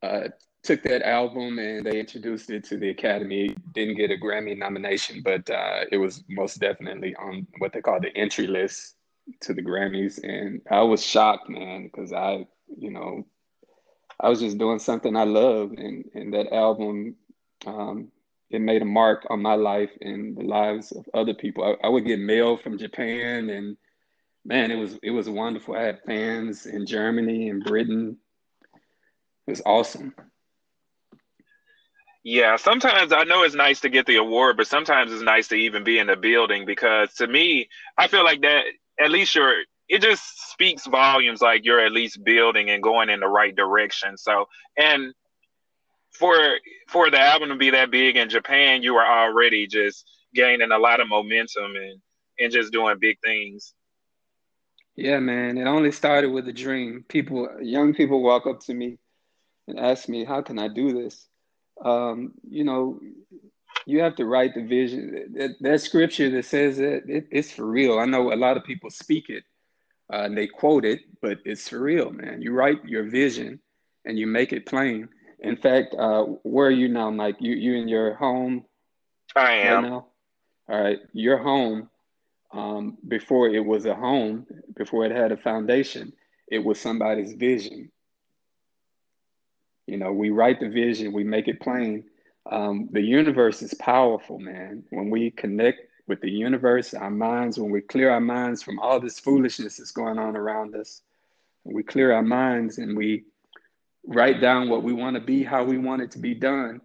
uh, 0.03 0.29
took 0.63 0.83
that 0.83 1.01
album 1.01 1.57
and 1.59 1.85
they 1.85 1.99
introduced 1.99 2.49
it 2.49 2.63
to 2.65 2.77
the 2.77 2.89
Academy. 2.89 3.55
Didn't 3.73 3.95
get 3.95 4.11
a 4.11 4.15
Grammy 4.15 4.57
nomination, 4.57 5.21
but 5.23 5.49
uh, 5.49 5.85
it 5.91 5.97
was 5.97 6.23
most 6.29 6.59
definitely 6.59 7.15
on 7.15 7.47
what 7.59 7.73
they 7.73 7.81
call 7.81 7.99
the 7.99 8.15
entry 8.15 8.47
list 8.47 8.95
to 9.41 9.53
the 9.53 9.61
Grammys. 9.61 10.19
And 10.23 10.61
I 10.69 10.81
was 10.81 11.03
shocked, 11.03 11.49
man, 11.49 11.83
because 11.83 12.13
I, 12.13 12.45
you 12.77 12.91
know, 12.91 13.25
I 14.19 14.29
was 14.29 14.39
just 14.39 14.57
doing 14.57 14.79
something 14.79 15.15
I 15.15 15.23
love, 15.23 15.71
and 15.71 16.05
and 16.13 16.33
that 16.33 16.53
album, 16.53 17.15
um, 17.65 18.11
it 18.49 18.61
made 18.61 18.81
a 18.81 18.85
mark 18.85 19.25
on 19.29 19.41
my 19.41 19.55
life 19.55 19.91
and 20.01 20.35
the 20.35 20.43
lives 20.43 20.91
of 20.91 21.07
other 21.13 21.33
people. 21.33 21.63
I, 21.63 21.87
I 21.87 21.89
would 21.89 22.05
get 22.05 22.19
mail 22.19 22.57
from 22.57 22.77
Japan, 22.77 23.49
and 23.49 23.77
man, 24.45 24.71
it 24.71 24.75
was 24.75 24.99
it 25.01 25.11
was 25.11 25.29
wonderful. 25.29 25.75
I 25.75 25.83
had 25.83 26.03
fans 26.05 26.65
in 26.65 26.85
Germany 26.85 27.49
and 27.49 27.63
Britain. 27.63 28.17
It 29.47 29.51
was 29.51 29.61
awesome. 29.65 30.13
Yeah, 32.23 32.57
sometimes 32.57 33.13
I 33.13 33.23
know 33.23 33.43
it's 33.43 33.55
nice 33.55 33.79
to 33.81 33.89
get 33.89 34.05
the 34.05 34.17
award, 34.17 34.57
but 34.57 34.67
sometimes 34.67 35.13
it's 35.13 35.23
nice 35.23 35.47
to 35.47 35.55
even 35.55 35.85
be 35.85 35.99
in 35.99 36.07
the 36.07 36.17
building 36.17 36.65
because 36.65 37.13
to 37.15 37.27
me, 37.27 37.69
I 37.97 38.07
feel 38.07 38.25
like 38.25 38.41
that 38.41 38.65
at 38.99 39.09
least 39.09 39.33
you're 39.33 39.63
it 39.89 40.01
just 40.01 40.51
speaks 40.51 40.85
volumes 40.85 41.41
like 41.41 41.65
you're 41.65 41.83
at 41.83 41.91
least 41.91 42.23
building 42.23 42.69
and 42.69 42.83
going 42.83 43.09
in 43.09 43.19
the 43.19 43.27
right 43.27 43.55
direction. 43.55 44.17
So, 44.17 44.45
and 44.77 45.13
for 46.11 46.35
for 46.87 47.09
the 47.09 47.19
album 47.19 47.49
to 47.49 47.55
be 47.55 47.71
that 47.71 47.91
big 47.91 48.15
in 48.15 48.29
Japan, 48.29 48.83
you 48.83 48.93
were 48.93 49.05
already 49.05 49.67
just 49.67 50.05
gaining 50.33 50.71
a 50.71 50.77
lot 50.77 50.99
of 50.99 51.07
momentum 51.09 51.75
and 51.75 52.01
and 52.39 52.51
just 52.51 52.71
doing 52.71 52.97
big 52.99 53.17
things. 53.23 53.73
Yeah, 54.95 55.19
man. 55.19 55.57
It 55.57 55.65
only 55.65 55.91
started 55.91 56.31
with 56.31 56.47
a 56.49 56.53
dream. 56.53 57.05
People, 57.07 57.49
young 57.61 57.93
people, 57.93 58.21
walk 58.21 58.45
up 58.45 58.59
to 58.61 58.73
me 58.73 58.97
and 59.67 59.79
ask 59.79 60.07
me, 60.07 60.23
"How 60.23 60.41
can 60.41 60.59
I 60.59 60.67
do 60.67 60.93
this?" 60.93 61.29
um, 61.83 62.33
you 62.49 62.63
know, 62.63 62.99
you 63.85 64.01
have 64.01 64.15
to 64.15 64.25
write 64.25 64.53
the 64.53 64.63
vision. 64.63 65.33
That, 65.35 65.55
that 65.61 65.81
scripture 65.81 66.29
that 66.31 66.45
says 66.45 66.77
that 66.77 67.03
it, 67.07 67.27
it's 67.31 67.51
for 67.51 67.65
real. 67.65 67.99
I 67.99 68.05
know 68.05 68.33
a 68.33 68.35
lot 68.35 68.57
of 68.57 68.63
people 68.63 68.89
speak 68.89 69.29
it 69.29 69.43
uh, 70.11 70.23
and 70.23 70.37
they 70.37 70.47
quote 70.47 70.85
it, 70.85 71.01
but 71.21 71.39
it's 71.45 71.69
for 71.69 71.79
real, 71.79 72.11
man. 72.11 72.41
You 72.41 72.53
write 72.53 72.83
your 72.85 73.03
vision 73.03 73.59
and 74.05 74.17
you 74.17 74.27
make 74.27 74.53
it 74.53 74.65
plain. 74.65 75.09
In 75.39 75.55
fact, 75.55 75.95
uh, 75.97 76.23
where 76.43 76.67
are 76.67 76.71
you 76.71 76.89
now, 76.89 77.09
Mike? 77.11 77.37
You 77.39 77.55
you 77.55 77.75
in 77.75 77.87
your 77.87 78.15
home? 78.15 78.65
I 79.35 79.53
am. 79.53 79.83
Right 79.83 79.89
now? 79.89 80.07
All 80.69 80.81
right, 80.81 80.99
your 81.13 81.37
home. 81.37 81.89
Um, 82.51 82.97
before 83.07 83.47
it 83.49 83.63
was 83.63 83.85
a 83.85 83.93
home, 83.93 84.47
before 84.75 85.05
it 85.05 85.11
had 85.11 85.31
a 85.31 85.37
foundation, 85.37 86.13
it 86.47 86.59
was 86.59 86.79
somebody's 86.79 87.33
vision. 87.33 87.91
You 89.85 89.97
know, 89.97 90.11
we 90.11 90.31
write 90.31 90.59
the 90.59 90.69
vision, 90.69 91.13
we 91.13 91.23
make 91.23 91.47
it 91.47 91.59
plain. 91.59 92.05
Um, 92.51 92.89
the 92.91 93.01
universe 93.01 93.61
is 93.61 93.73
powerful, 93.75 94.39
man. 94.39 94.83
When 94.89 95.11
we 95.11 95.29
connect 95.29 95.79
with 96.09 96.21
the 96.21 96.29
universe, 96.29 96.93
our 96.93 97.11
minds, 97.11 97.57
when 97.57 97.71
we 97.71 97.81
clear 97.81 98.09
our 98.09 98.19
minds 98.19 98.61
from 98.61 98.79
all 98.79 98.99
this 98.99 99.19
foolishness 99.19 99.77
that's 99.77 99.91
going 99.91 100.17
on 100.17 100.35
around 100.35 100.75
us, 100.75 101.01
we 101.63 101.83
clear 101.83 102.11
our 102.11 102.23
minds 102.23 102.79
and 102.79 102.97
we 102.97 103.23
write 104.05 104.41
down 104.41 104.69
what 104.69 104.83
we 104.83 104.91
want 104.91 105.15
to 105.15 105.21
be, 105.21 105.43
how 105.43 105.63
we 105.63 105.77
want 105.77 106.01
it 106.01 106.11
to 106.11 106.19
be 106.19 106.33
done, 106.33 106.81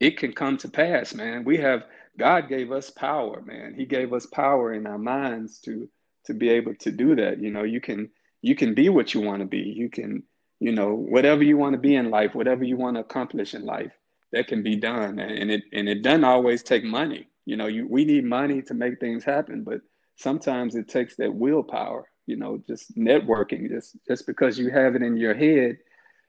it 0.00 0.16
can 0.16 0.32
come 0.32 0.56
to 0.58 0.68
pass, 0.68 1.12
man. 1.12 1.44
We 1.44 1.58
have 1.58 1.84
God 2.16 2.48
gave 2.48 2.72
us 2.72 2.90
power, 2.90 3.42
man. 3.42 3.74
He 3.76 3.84
gave 3.84 4.12
us 4.12 4.26
power 4.26 4.72
in 4.72 4.86
our 4.86 4.98
minds 4.98 5.58
to 5.60 5.88
to 6.24 6.34
be 6.34 6.48
able 6.50 6.74
to 6.76 6.90
do 6.90 7.16
that. 7.16 7.40
You 7.40 7.50
know, 7.50 7.64
you 7.64 7.80
can 7.80 8.10
you 8.42 8.54
can 8.54 8.74
be 8.74 8.88
what 8.88 9.12
you 9.12 9.20
want 9.20 9.40
to 9.40 9.46
be. 9.46 9.58
You 9.58 9.90
can 9.90 10.22
you 10.60 10.72
know 10.72 10.94
whatever 10.94 11.42
you 11.42 11.56
want 11.56 11.74
to 11.74 11.78
be 11.78 11.94
in 11.94 12.10
life 12.10 12.34
whatever 12.34 12.64
you 12.64 12.76
want 12.76 12.96
to 12.96 13.00
accomplish 13.00 13.54
in 13.54 13.64
life 13.64 13.92
that 14.32 14.48
can 14.48 14.62
be 14.62 14.76
done 14.76 15.18
and 15.18 15.50
it 15.50 15.62
and 15.72 15.88
it 15.88 16.02
doesn't 16.02 16.24
always 16.24 16.62
take 16.62 16.84
money 16.84 17.27
you 17.48 17.56
know 17.56 17.66
you 17.66 17.86
we 17.88 18.04
need 18.04 18.24
money 18.24 18.60
to 18.60 18.74
make 18.74 19.00
things 19.00 19.24
happen 19.24 19.64
but 19.64 19.80
sometimes 20.16 20.74
it 20.74 20.88
takes 20.88 21.16
that 21.16 21.34
willpower 21.34 22.02
you 22.26 22.36
know 22.36 22.52
just 22.66 22.96
networking 22.96 23.68
just 23.68 23.96
just 24.06 24.26
because 24.26 24.58
you 24.58 24.70
have 24.70 24.94
it 24.94 25.02
in 25.02 25.16
your 25.16 25.34
head 25.34 25.78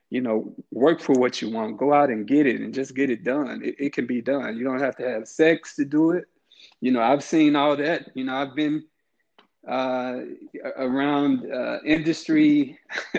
you 0.08 0.20
know 0.20 0.54
work 0.70 1.00
for 1.00 1.12
what 1.22 1.40
you 1.40 1.50
want 1.50 1.76
go 1.76 1.92
out 1.92 2.10
and 2.10 2.26
get 2.26 2.46
it 2.46 2.60
and 2.60 2.74
just 2.74 2.94
get 2.94 3.10
it 3.10 3.22
done. 3.22 3.60
It, 3.62 3.74
it 3.78 3.92
can 3.92 4.06
be 4.06 4.20
done. 4.20 4.56
You 4.56 4.64
don't 4.64 4.80
have 4.80 4.96
to 4.96 5.08
have 5.08 5.28
sex 5.28 5.76
to 5.76 5.84
do 5.84 6.12
it. 6.12 6.24
You 6.80 6.90
know 6.92 7.02
i've 7.02 7.22
seen 7.22 7.54
all 7.54 7.76
that. 7.76 8.10
You 8.14 8.24
know 8.24 8.36
i've 8.36 8.56
been 8.56 8.84
uh, 9.68 10.20
around 10.76 11.52
uh, 11.52 11.78
industry 11.84 12.78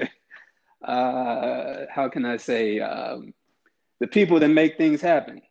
uh, 0.84 1.86
how 1.90 2.10
can 2.10 2.26
I 2.26 2.38
say, 2.38 2.80
um, 2.80 3.34
the 4.00 4.08
people 4.08 4.40
that 4.40 4.50
make 4.50 4.78
things 4.78 5.02
happen, 5.02 5.42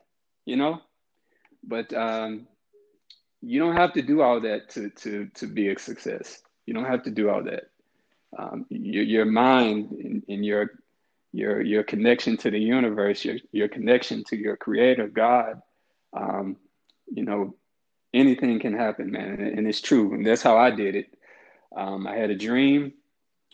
you 0.44 0.56
know? 0.56 0.80
But 1.62 1.92
um, 1.92 2.46
you 3.40 3.60
don't 3.60 3.76
have 3.76 3.92
to 3.94 4.02
do 4.02 4.22
all 4.22 4.40
that 4.40 4.70
to, 4.70 4.90
to, 4.90 5.28
to 5.34 5.46
be 5.46 5.68
a 5.68 5.78
success. 5.78 6.42
You 6.66 6.74
don't 6.74 6.84
have 6.84 7.02
to 7.04 7.10
do 7.10 7.30
all 7.30 7.42
that. 7.44 7.64
Um, 8.38 8.66
your, 8.68 9.04
your 9.04 9.24
mind 9.24 9.90
and, 9.90 10.22
and, 10.28 10.44
your, 10.44 10.70
your, 11.32 11.60
your 11.60 11.82
connection 11.82 12.36
to 12.38 12.50
the 12.50 12.60
universe, 12.60 13.24
your, 13.24 13.36
your 13.50 13.68
connection 13.68 14.22
to 14.24 14.36
your 14.36 14.56
creator, 14.56 15.08
God, 15.08 15.60
um, 16.12 16.56
you 17.12 17.24
know, 17.24 17.56
anything 18.14 18.60
can 18.60 18.72
happen, 18.72 19.10
man. 19.10 19.40
And, 19.40 19.58
and, 19.58 19.66
it's 19.66 19.80
true. 19.80 20.14
And 20.14 20.24
that's 20.24 20.42
how 20.42 20.56
I 20.56 20.70
did 20.70 20.94
it. 20.94 21.14
Um, 21.76 22.06
I 22.06 22.16
had 22.16 22.30
a 22.30 22.36
dream 22.36 22.92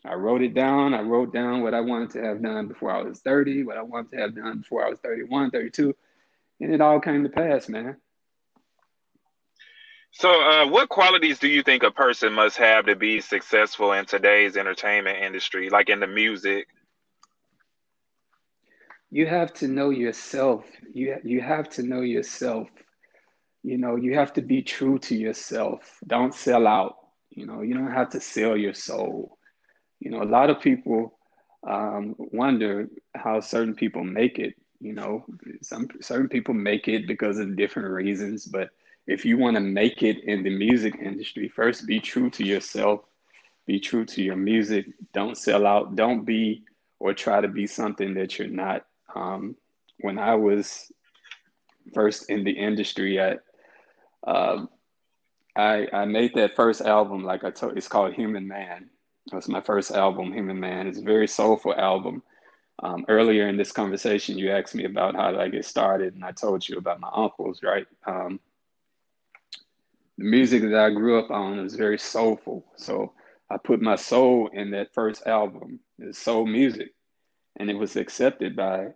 I 0.07 0.15
wrote 0.15 0.43
it 0.43 0.55
down. 0.55 0.95
I 0.95 1.03
wrote 1.03 1.33
down 1.33 1.63
what 1.63 1.75
I 1.75 1.81
wanted 1.81 2.11
to 2.11 2.23
have 2.23 2.43
done 2.43 2.69
before 2.69 2.91
I 2.91 3.03
was 3.03 3.21
30, 3.21 3.65
what 3.65 3.77
I 3.77 3.83
wanted 3.83 4.13
to 4.13 4.19
have 4.19 4.37
done 4.37 4.59
before 4.59 4.87
I 4.87 4.91
was 4.91 5.01
31, 5.01 5.51
32, 5.51 5.95
and 6.61 6.73
it 6.73 6.81
all 6.81 7.01
came 7.01 7.23
to 7.23 7.29
pass, 7.29 7.69
man. 7.69 7.97
So, 10.13 10.31
uh, 10.31 10.69
what 10.69 10.89
qualities 10.89 11.39
do 11.39 11.49
you 11.49 11.63
think 11.63 11.83
a 11.83 11.91
person 11.91 12.33
must 12.33 12.57
have 12.57 12.87
to 12.87 12.97
be 12.97 13.21
successful 13.21 13.93
in 13.93 14.07
today's 14.07 14.57
entertainment 14.57 15.19
industry, 15.19 15.69
like 15.69 15.91
in 15.91 16.01
the 16.01 16.07
music? 16.07 16.69
You 19.11 19.27
have 19.27 19.53
to 19.55 19.69
know 19.69 19.91
yourself. 19.91 20.65
You 20.93 21.17
you 21.23 21.41
have 21.41 21.69
to 21.71 21.83
know 21.83 22.01
yourself. 22.01 22.69
You 23.63 23.79
know, 23.79 23.97
you 23.97 24.15
have 24.15 24.33
to 24.35 24.43
be 24.43 24.63
true 24.63 24.99
to 25.01 25.15
yourself. 25.15 25.99
Don't 26.07 26.35
sell 26.35 26.67
out. 26.67 26.97
You 27.31 27.47
know, 27.47 27.63
you 27.63 27.75
don't 27.75 27.93
have 27.93 28.11
to 28.11 28.21
sell 28.21 28.57
your 28.57 28.75
soul 28.75 29.37
you 30.01 30.11
know, 30.11 30.23
a 30.23 30.25
lot 30.25 30.51
of 30.51 30.61
people 30.61 31.19
um, 31.69 32.15
wonder 32.19 32.89
how 33.15 33.41
certain 33.41 33.75
people 33.75 34.05
make 34.05 34.39
it. 34.39 34.55
You 34.81 34.93
know, 34.93 35.25
some 35.63 35.89
certain 36.01 36.29
people 36.29 36.55
make 36.55 36.89
it 36.89 37.07
because 37.07 37.39
of 37.39 37.57
different 37.57 37.89
reasons. 37.91 38.45
But 38.45 38.71
if 39.07 39.25
you 39.25 39.39
want 39.39 39.57
to 39.57 39.61
make 39.61 40.03
it 40.03 40.25
in 40.25 40.43
the 40.43 40.51
music 40.51 40.97
industry, 41.01 41.49
first 41.49 41.87
be 41.87 42.01
true 42.01 42.31
to 42.31 42.45
yourself. 42.45 43.01
Be 43.67 43.81
true 43.81 44.05
to 44.07 44.23
your 44.23 44.37
music. 44.37 44.87
Don't 45.13 45.37
sell 45.37 45.67
out. 45.67 45.97
Don't 45.97 46.25
be 46.25 46.65
or 46.99 47.13
try 47.13 47.41
to 47.41 47.49
be 47.49 47.67
something 47.67 48.15
that 48.15 48.39
you're 48.39 48.49
not. 48.49 48.87
Um, 49.15 49.57
when 50.01 50.19
I 50.19 50.35
was 50.35 50.91
first 51.95 52.31
in 52.31 52.45
the 52.45 52.53
industry, 52.53 53.21
I, 53.21 53.37
uh, 54.27 54.67
I 55.57 55.89
I 55.93 56.05
made 56.05 56.35
that 56.35 56.55
first 56.57 56.81
album. 56.81 57.25
Like 57.25 57.45
I 57.45 57.51
told, 57.51 57.77
it's 57.77 57.89
called 57.89 58.15
Human 58.15 58.47
Man 58.47 58.91
that's 59.33 59.49
my 59.49 59.61
first 59.61 59.91
album, 59.91 60.33
Human 60.33 60.59
Man. 60.59 60.87
It's 60.87 60.99
a 60.99 61.03
very 61.03 61.27
soulful 61.27 61.75
album. 61.75 62.23
Um, 62.83 63.07
earlier 63.09 63.49
in 63.49 63.57
this 63.57 63.73
conversation, 63.73 64.37
you 64.39 64.51
asked 64.51 64.75
me 64.75 64.85
about 64.85 65.17
how 65.17 65.31
did 65.31 65.41
I 65.41 65.49
get 65.49 65.65
started, 65.65 66.15
and 66.15 66.25
I 66.25 66.33
told 66.33 66.69
you 66.69 66.77
about 66.77 67.01
my 67.01 67.11
uncles, 67.15 67.61
right? 67.63 67.87
Um, 68.07 68.39
the 70.19 70.25
music 70.25 70.63
that 70.63 70.75
I 70.75 70.91
grew 70.91 71.19
up 71.19 71.31
on 71.31 71.63
was 71.63 71.75
very 71.75 71.99
soulful. 71.99 72.67
So 72.77 73.13
I 73.51 73.57
put 73.59 73.81
my 73.81 73.97
soul 73.97 74.51
in 74.53 74.71
that 74.73 74.93
first 74.93 75.27
album. 75.27 75.81
It's 75.99 76.19
soul 76.19 76.47
music, 76.47 76.93
and 77.57 77.71
it 77.71 77.77
was 77.77 77.97
accepted 77.97 78.57
by 78.57 78.89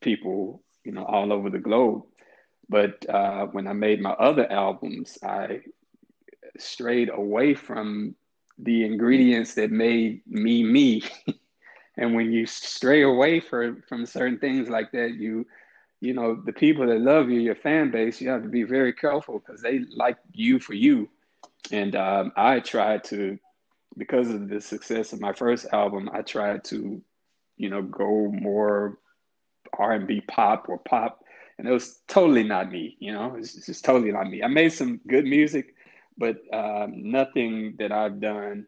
people, 0.00 0.62
you 0.84 0.92
know, 0.92 1.04
all 1.04 1.32
over 1.32 1.50
the 1.50 1.58
globe. 1.58 2.04
But 2.68 3.08
uh, 3.08 3.46
when 3.46 3.66
I 3.66 3.72
made 3.72 4.00
my 4.00 4.10
other 4.12 4.50
albums, 4.50 5.18
I 5.22 5.60
strayed 6.58 7.10
away 7.10 7.54
from 7.54 8.14
the 8.58 8.84
ingredients 8.84 9.54
that 9.54 9.70
made 9.70 10.22
me 10.26 10.64
me. 10.64 11.02
and 11.96 12.14
when 12.14 12.32
you 12.32 12.46
stray 12.46 13.02
away 13.02 13.40
for, 13.40 13.76
from 13.88 14.06
certain 14.06 14.38
things 14.38 14.68
like 14.68 14.92
that, 14.92 15.14
you 15.14 15.46
you 16.00 16.12
know 16.12 16.34
the 16.44 16.52
people 16.52 16.86
that 16.86 17.00
love 17.00 17.30
you, 17.30 17.40
your 17.40 17.54
fan 17.54 17.90
base, 17.90 18.20
you 18.20 18.28
have 18.28 18.42
to 18.42 18.48
be 18.48 18.64
very 18.64 18.92
careful 18.92 19.38
because 19.38 19.62
they 19.62 19.80
like 19.94 20.18
you 20.32 20.58
for 20.58 20.74
you. 20.74 21.08
And 21.72 21.96
um, 21.96 22.32
I 22.36 22.60
tried 22.60 23.02
to, 23.04 23.38
because 23.96 24.28
of 24.28 24.48
the 24.48 24.60
success 24.60 25.12
of 25.12 25.20
my 25.20 25.32
first 25.32 25.66
album, 25.72 26.10
I 26.12 26.22
tried 26.22 26.64
to, 26.64 27.00
you 27.56 27.70
know, 27.70 27.82
go 27.82 28.30
more 28.30 28.98
R 29.78 29.92
and 29.92 30.06
B 30.06 30.20
pop 30.20 30.68
or 30.68 30.78
pop, 30.78 31.24
and 31.58 31.66
it 31.66 31.72
was 31.72 32.00
totally 32.08 32.44
not 32.44 32.70
me. 32.70 32.96
You 33.00 33.12
know, 33.12 33.34
it's 33.36 33.66
just 33.66 33.84
totally 33.84 34.12
not 34.12 34.28
me. 34.28 34.42
I 34.42 34.48
made 34.48 34.72
some 34.72 35.00
good 35.08 35.24
music, 35.24 35.74
but 36.18 36.36
um, 36.52 37.10
nothing 37.10 37.76
that 37.78 37.90
I've 37.90 38.20
done 38.20 38.66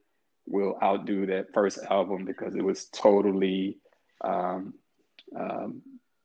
will 0.49 0.79
outdo 0.83 1.27
that 1.27 1.53
first 1.53 1.79
album 1.91 2.25
because 2.25 2.55
it 2.55 2.65
was 2.65 2.87
totally 2.87 3.79
um, 4.23 4.75
um, 5.39 5.83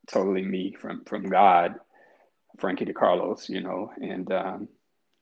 totally 0.08 0.44
me 0.44 0.74
from 0.80 1.04
from 1.06 1.30
God, 1.30 1.76
Frankie 2.58 2.86
DeCarlos, 2.86 3.50
you 3.50 3.62
know, 3.62 3.92
and 3.98 4.32
um, 4.32 4.68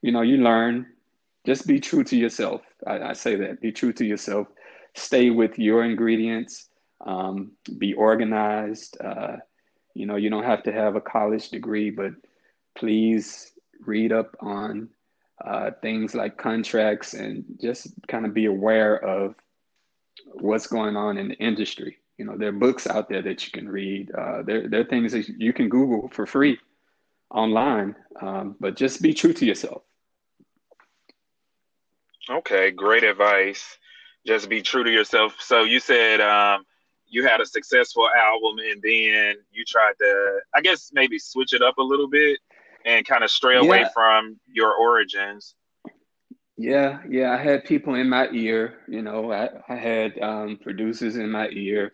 you 0.02 0.12
know, 0.12 0.22
you 0.22 0.38
learn. 0.38 0.88
Just 1.44 1.66
be 1.66 1.80
true 1.80 2.04
to 2.04 2.16
yourself. 2.16 2.62
I, 2.86 3.00
I 3.00 3.14
say 3.14 3.36
that. 3.38 3.62
Be 3.62 3.72
true 3.72 3.94
to 3.94 4.06
yourself. 4.06 4.48
Stay 4.94 5.32
with 5.32 5.58
your 5.58 5.84
ingredients. 5.84 6.70
Um, 7.04 7.54
be 7.80 7.94
organized. 7.94 8.96
Uh, 9.04 9.38
you 9.96 10.06
know, 10.06 10.18
you 10.18 10.30
don't 10.30 10.44
have 10.44 10.62
to 10.64 10.72
have 10.72 10.96
a 10.96 11.02
college 11.02 11.50
degree, 11.50 11.90
but 11.90 12.12
please 12.76 13.54
read 13.84 14.12
up 14.12 14.36
on 14.40 14.90
uh, 15.46 15.72
things 15.82 16.14
like 16.16 16.38
contracts 16.38 17.14
and 17.14 17.44
just 17.62 17.90
kind 18.08 18.26
of 18.26 18.34
be 18.34 18.46
aware 18.46 18.96
of 18.98 19.36
what's 20.34 20.68
going 20.68 20.96
on 20.96 21.18
in 21.18 21.30
the 21.30 21.36
industry. 21.36 21.98
You 22.18 22.26
know, 22.26 22.38
there 22.38 22.50
are 22.50 22.54
books 22.54 22.86
out 22.88 23.10
there 23.10 23.22
that 23.24 23.46
you 23.46 23.52
can 23.52 23.68
read. 23.68 24.12
Uh, 24.12 24.44
there, 24.44 24.68
there 24.68 24.82
are 24.82 24.86
things 24.86 25.14
that 25.14 25.28
you 25.28 25.54
can 25.54 25.70
Google 25.70 26.10
for 26.10 26.26
free 26.26 26.60
online, 27.32 27.96
um, 28.22 28.56
but 28.60 28.76
just 28.76 29.02
be 29.02 29.14
true 29.14 29.34
to 29.34 29.46
yourself. 29.46 29.84
Okay, 32.30 32.72
great 32.72 33.04
advice. 33.04 33.78
Just 34.28 34.50
be 34.50 34.62
true 34.62 34.84
to 34.84 34.92
yourself. 34.92 35.36
So 35.40 35.64
you 35.64 35.80
said 35.80 36.22
um, 36.22 36.64
you 37.08 37.26
had 37.26 37.42
a 37.42 37.46
successful 37.46 38.08
album, 38.10 38.60
and 38.60 38.82
then 38.82 39.36
you 39.52 39.66
tried 39.66 39.94
to, 40.00 40.40
I 40.56 40.62
guess, 40.62 40.92
maybe 40.94 41.18
switch 41.18 41.54
it 41.54 41.64
up 41.64 41.80
a 41.80 41.84
little 41.84 42.08
bit 42.08 42.40
and 42.86 43.06
kind 43.06 43.24
of 43.24 43.32
stray 43.32 43.56
yeah. 43.56 43.62
away 43.62 43.86
from 43.94 44.40
your 44.48 44.74
origins. 44.74 45.56
Yeah, 46.58 47.00
yeah. 47.10 47.32
I 47.32 47.38
had 47.38 47.66
people 47.66 47.96
in 47.96 48.10
my 48.10 48.30
ear. 48.32 48.76
You 48.88 49.02
know, 49.02 49.32
I, 49.32 49.50
I 49.68 49.76
had 49.76 50.20
um, 50.20 50.60
producers 50.62 51.16
in 51.16 51.32
my 51.32 51.50
ear. 51.50 51.94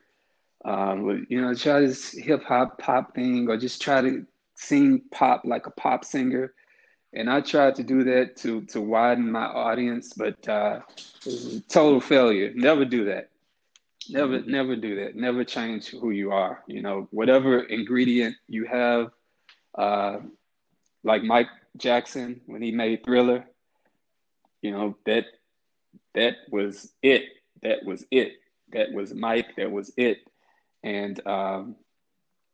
Um, 0.65 1.25
you 1.29 1.39
know, 1.39 1.53
try 1.53 1.79
this 1.79 2.11
hip 2.11 2.43
hop 2.43 2.77
pop 2.79 3.15
thing, 3.15 3.47
or 3.49 3.57
just 3.57 3.81
try 3.81 4.01
to 4.01 4.25
sing 4.55 5.01
pop 5.11 5.43
like 5.45 5.67
a 5.67 5.71
pop 5.71 6.03
singer. 6.03 6.53
And 7.13 7.29
I 7.29 7.41
tried 7.41 7.75
to 7.75 7.83
do 7.83 8.03
that 8.03 8.35
to 8.37 8.61
to 8.65 8.81
widen 8.81 9.31
my 9.31 9.45
audience, 9.45 10.13
but 10.13 10.47
uh, 10.49 10.81
it 10.97 11.25
was 11.25 11.61
total 11.69 12.01
failure. 12.01 12.51
Never 12.53 12.83
do 12.83 13.05
that. 13.05 13.29
Never, 14.09 14.41
never 14.41 14.75
do 14.75 14.95
that. 15.03 15.15
Never 15.15 15.43
change 15.43 15.89
who 15.89 16.11
you 16.11 16.31
are. 16.31 16.63
You 16.67 16.81
know, 16.81 17.07
whatever 17.11 17.59
ingredient 17.59 18.35
you 18.47 18.65
have, 18.65 19.11
uh, 19.77 20.19
like 21.07 21.23
Mike 21.23 21.47
Jackson 21.77 22.41
when 22.45 22.61
he 22.61 22.71
made 22.71 23.03
Thriller, 23.03 23.45
you 24.61 24.71
know, 24.71 24.97
that 25.05 25.25
that 26.13 26.35
was 26.51 26.91
it. 27.01 27.23
That 27.63 27.85
was 27.85 28.05
it. 28.11 28.33
That 28.73 28.91
was 28.91 29.13
Mike. 29.13 29.55
That 29.57 29.71
was 29.71 29.91
it. 29.97 30.19
And 30.83 31.25
um, 31.25 31.75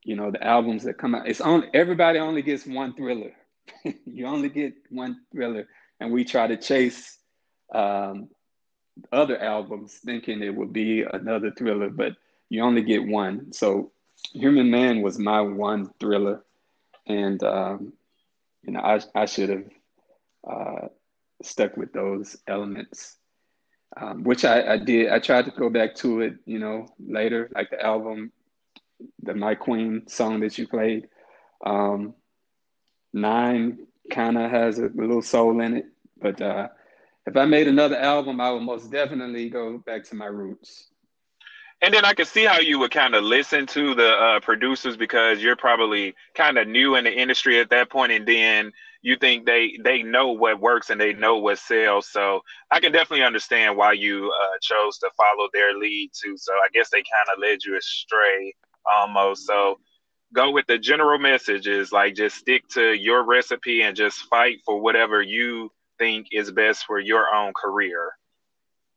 you 0.04 0.16
know, 0.16 0.32
the 0.32 0.44
albums 0.44 0.84
that 0.84 0.98
come 0.98 1.16
out, 1.16 1.28
it's 1.28 1.42
on 1.42 1.70
everybody 1.74 2.20
only 2.20 2.42
gets 2.42 2.66
one 2.66 2.94
thriller. 2.94 3.32
you 4.06 4.26
only 4.26 4.50
get 4.50 4.74
one 4.90 5.22
thriller. 5.32 5.68
And 6.00 6.12
we 6.12 6.26
try 6.26 6.48
to 6.48 6.58
chase 6.58 7.18
um, 7.74 8.30
other 9.12 9.42
albums 9.42 9.94
thinking 10.06 10.42
it 10.42 10.54
would 10.54 10.74
be 10.74 11.04
another 11.04 11.52
thriller, 11.52 11.90
but 11.90 12.16
you 12.50 12.62
only 12.62 12.84
get 12.84 13.06
one. 13.06 13.54
So 13.54 13.92
Human 14.34 14.70
Man 14.70 15.02
was 15.02 15.18
my 15.18 15.42
one 15.42 15.90
thriller. 16.00 16.44
And 17.08 17.42
um, 17.44 17.94
you 18.64 18.74
know, 18.74 18.80
I 18.82 19.00
I 19.16 19.26
should 19.26 19.50
have 19.50 19.66
uh, 20.50 20.88
stuck 21.44 21.78
with 21.78 21.94
those 21.94 22.38
elements, 22.48 23.18
um, 23.98 24.24
which 24.24 24.46
I, 24.46 24.74
I 24.74 24.78
did. 24.78 25.10
I 25.10 25.20
tried 25.20 25.46
to 25.46 25.52
go 25.52 25.70
back 25.70 25.96
to 25.96 26.22
it, 26.22 26.36
you 26.46 26.60
know, 26.60 26.88
later, 27.00 27.50
like 27.56 27.70
the 27.70 27.84
album, 27.84 28.32
the 29.22 29.34
My 29.34 29.56
Queen 29.56 30.08
song 30.08 30.40
that 30.42 30.58
you 30.58 30.68
played. 30.68 31.08
Um, 31.66 32.16
Nine 33.14 33.86
kind 34.12 34.38
of 34.40 34.50
has 34.50 34.80
a 34.80 34.90
little 34.96 35.22
soul 35.22 35.62
in 35.62 35.78
it, 35.78 35.86
but 36.20 36.42
uh, 36.42 36.68
if 37.28 37.38
I 37.38 37.46
made 37.46 37.68
another 37.68 37.96
album, 37.96 38.42
I 38.42 38.52
would 38.52 38.64
most 38.64 38.92
definitely 38.92 39.50
go 39.50 39.78
back 39.78 40.04
to 40.06 40.16
my 40.16 40.26
roots. 40.26 40.90
And 41.82 41.94
then 41.94 42.06
I 42.06 42.14
could 42.14 42.28
see 42.28 42.46
how 42.46 42.60
you 42.60 42.80
would 42.80 42.92
kind 42.92 43.14
of 43.14 43.24
listen 43.24 43.66
to 43.68 43.94
the 43.94 44.10
uh, 44.10 44.40
producers 44.40 44.96
because 44.96 45.42
you're 45.42 45.58
probably 45.58 46.16
kind 46.34 46.58
of 46.58 46.68
new 46.68 46.96
in 46.96 47.04
the 47.04 47.12
industry 47.12 47.60
at 47.60 47.70
that 47.72 47.90
point, 47.90 48.12
and 48.12 48.26
then 48.26 48.72
you 49.02 49.18
think 49.18 49.46
they 49.46 49.78
they 49.84 50.02
know 50.02 50.32
what 50.32 50.62
works 50.62 50.90
and 50.90 51.00
they 51.00 51.14
know 51.14 51.38
what 51.38 51.60
sells. 51.60 52.08
So 52.10 52.42
I 52.72 52.80
can 52.80 52.94
definitely 52.94 53.26
understand 53.26 53.76
why 53.76 53.94
you 53.94 54.32
uh, 54.42 54.58
chose 54.62 54.98
to 55.00 55.10
follow 55.18 55.50
their 55.52 55.78
lead 55.78 56.12
too. 56.14 56.38
So 56.38 56.54
I 56.54 56.68
guess 56.74 56.90
they 56.90 57.04
kind 57.04 57.36
of 57.36 57.42
led 57.42 57.64
you 57.66 57.78
astray 57.78 58.56
almost. 58.90 59.46
So 59.46 59.78
go 60.34 60.52
with 60.52 60.66
the 60.68 60.78
general 60.78 61.20
messages, 61.20 61.92
like 61.92 62.16
just 62.16 62.38
stick 62.38 62.66
to 62.70 62.94
your 62.94 63.26
recipe 63.26 63.82
and 63.82 63.96
just 63.96 64.20
fight 64.30 64.60
for 64.66 64.80
whatever 64.80 65.22
you 65.22 65.70
think 66.00 66.28
is 66.32 66.50
best 66.50 66.86
for 66.86 66.98
your 66.98 67.34
own 67.36 67.52
career. 67.54 68.12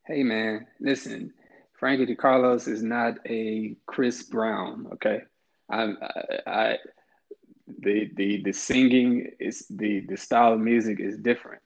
Hey 0.07 0.23
man, 0.23 0.69
listen 0.81 1.35
Frankie 1.79 2.07
DeCarlos 2.07 2.69
is 2.69 2.83
not 2.83 3.19
a 3.27 3.77
Chris 3.87 4.23
Brown. 4.23 4.87
Okay, 4.95 5.23
I, 5.71 5.83
I, 5.83 6.39
I 6.47 6.79
the 7.79 8.11
the 8.15 8.43
the 8.43 8.53
singing 8.53 9.31
is 9.39 9.67
the 9.69 10.01
the 10.01 10.17
style 10.17 10.55
of 10.55 10.61
music 10.61 11.01
is 11.01 11.19
different. 11.19 11.63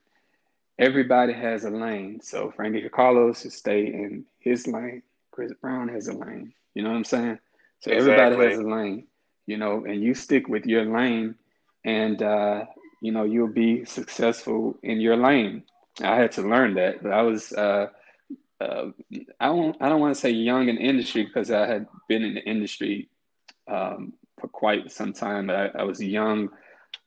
Everybody 0.77 1.33
has 1.33 1.63
a 1.63 1.69
lane, 1.69 2.19
so 2.21 2.51
Frankie 2.51 2.81
DeCarlos 2.81 3.41
should 3.41 3.53
stay 3.53 3.85
in 3.85 4.25
his 4.39 4.67
lane. 4.67 5.03
Chris 5.31 5.53
Brown 5.61 5.87
has 5.89 6.07
a 6.07 6.13
lane. 6.13 6.53
You 6.73 6.83
know 6.83 6.89
what 6.89 6.97
I'm 6.97 7.03
saying? 7.03 7.39
So 7.79 7.91
exactly. 7.91 8.13
everybody 8.13 8.49
has 8.49 8.59
a 8.59 8.67
lane. 8.67 9.07
You 9.45 9.57
know, 9.57 9.85
and 9.85 10.01
you 10.01 10.13
stick 10.13 10.47
with 10.47 10.65
your 10.65 10.85
lane, 10.85 11.35
and 11.85 12.21
uh, 12.21 12.65
you 13.01 13.11
know 13.11 13.23
you'll 13.23 13.47
be 13.47 13.85
successful 13.85 14.77
in 14.83 14.99
your 14.99 15.15
lane. 15.15 15.63
I 16.01 16.15
had 16.15 16.33
to 16.33 16.41
learn 16.41 16.73
that, 16.73 17.01
but 17.01 17.13
I 17.13 17.21
was. 17.21 17.53
Uh, 17.53 17.87
uh, 18.61 18.91
I 19.39 19.47
don't 19.47 19.75
I 19.81 19.89
don't 19.89 20.01
want 20.01 20.13
to 20.13 20.19
say 20.19 20.29
young 20.29 20.69
in 20.69 20.77
industry 20.77 21.23
because 21.25 21.51
I 21.51 21.65
had 21.65 21.87
been 22.07 22.23
in 22.23 22.35
the 22.35 22.43
industry 22.43 23.09
um, 23.67 24.13
for 24.39 24.47
quite 24.47 24.91
some 24.91 25.13
time. 25.13 25.49
I, 25.49 25.69
I, 25.69 25.83
was 25.83 26.01
young 26.01 26.49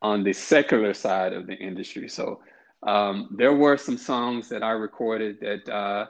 on 0.02 0.24
the 0.24 0.32
secular 0.32 0.94
side 0.94 1.32
of 1.32 1.46
the 1.46 1.54
industry, 1.54 2.08
so 2.08 2.40
um, 2.82 3.28
there 3.36 3.52
were 3.52 3.76
some 3.76 3.98
songs 3.98 4.48
that 4.48 4.62
I 4.62 4.70
recorded 4.70 5.40
that 5.40 5.68
uh, 5.68 6.06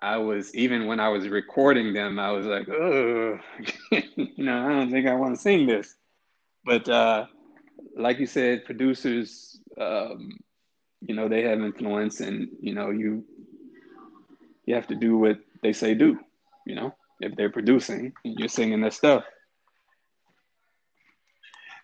I 0.00 0.16
was 0.16 0.54
even 0.54 0.86
when 0.86 1.00
I 1.00 1.08
was 1.08 1.28
recording 1.28 1.92
them, 1.92 2.18
I 2.18 2.32
was 2.32 2.46
like, 2.46 2.66
you 2.68 4.44
know, 4.44 4.66
I 4.66 4.68
don't 4.68 4.90
think 4.90 5.06
I 5.06 5.14
want 5.14 5.36
to 5.36 5.40
sing 5.40 5.66
this. 5.66 5.94
But 6.64 6.88
uh, 6.88 7.26
like 7.96 8.18
you 8.18 8.26
said, 8.26 8.64
producers, 8.64 9.60
um, 9.80 10.30
you 11.00 11.14
know, 11.14 11.28
they 11.28 11.42
have 11.42 11.60
influence, 11.60 12.20
and 12.20 12.48
you 12.60 12.74
know, 12.74 12.90
you 12.90 13.24
you 14.72 14.76
have 14.76 14.86
to 14.86 14.94
do 14.94 15.18
what 15.18 15.38
they 15.62 15.74
say 15.74 15.92
do, 15.92 16.18
you 16.64 16.74
know, 16.74 16.94
if 17.20 17.36
they're 17.36 17.50
producing 17.50 18.14
and 18.24 18.38
you're 18.38 18.48
singing 18.48 18.80
their 18.80 18.90
stuff. 18.90 19.22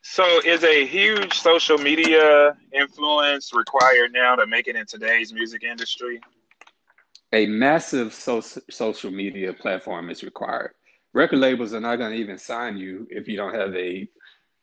So, 0.02 0.24
is 0.42 0.64
a 0.64 0.86
huge 0.86 1.34
social 1.38 1.76
media 1.76 2.56
influence 2.72 3.52
required 3.52 4.12
now 4.14 4.36
to 4.36 4.46
make 4.46 4.68
it 4.68 4.74
in 4.74 4.86
today's 4.86 5.34
music 5.34 5.64
industry? 5.64 6.18
A 7.34 7.44
massive 7.44 8.14
so- 8.14 8.40
social 8.70 9.10
media 9.10 9.52
platform 9.52 10.08
is 10.08 10.22
required. 10.22 10.70
Record 11.12 11.40
labels 11.40 11.74
are 11.74 11.80
not 11.80 11.96
going 11.96 12.12
to 12.12 12.16
even 12.16 12.38
sign 12.38 12.78
you 12.78 13.06
if 13.10 13.28
you 13.28 13.36
don't 13.36 13.54
have 13.54 13.74
a, 13.74 14.08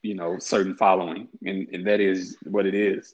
you 0.02 0.16
know, 0.16 0.40
certain 0.40 0.76
following, 0.76 1.28
and, 1.44 1.68
and 1.72 1.86
that 1.86 2.00
is 2.00 2.38
what 2.44 2.66
it 2.66 2.74
is. 2.74 3.14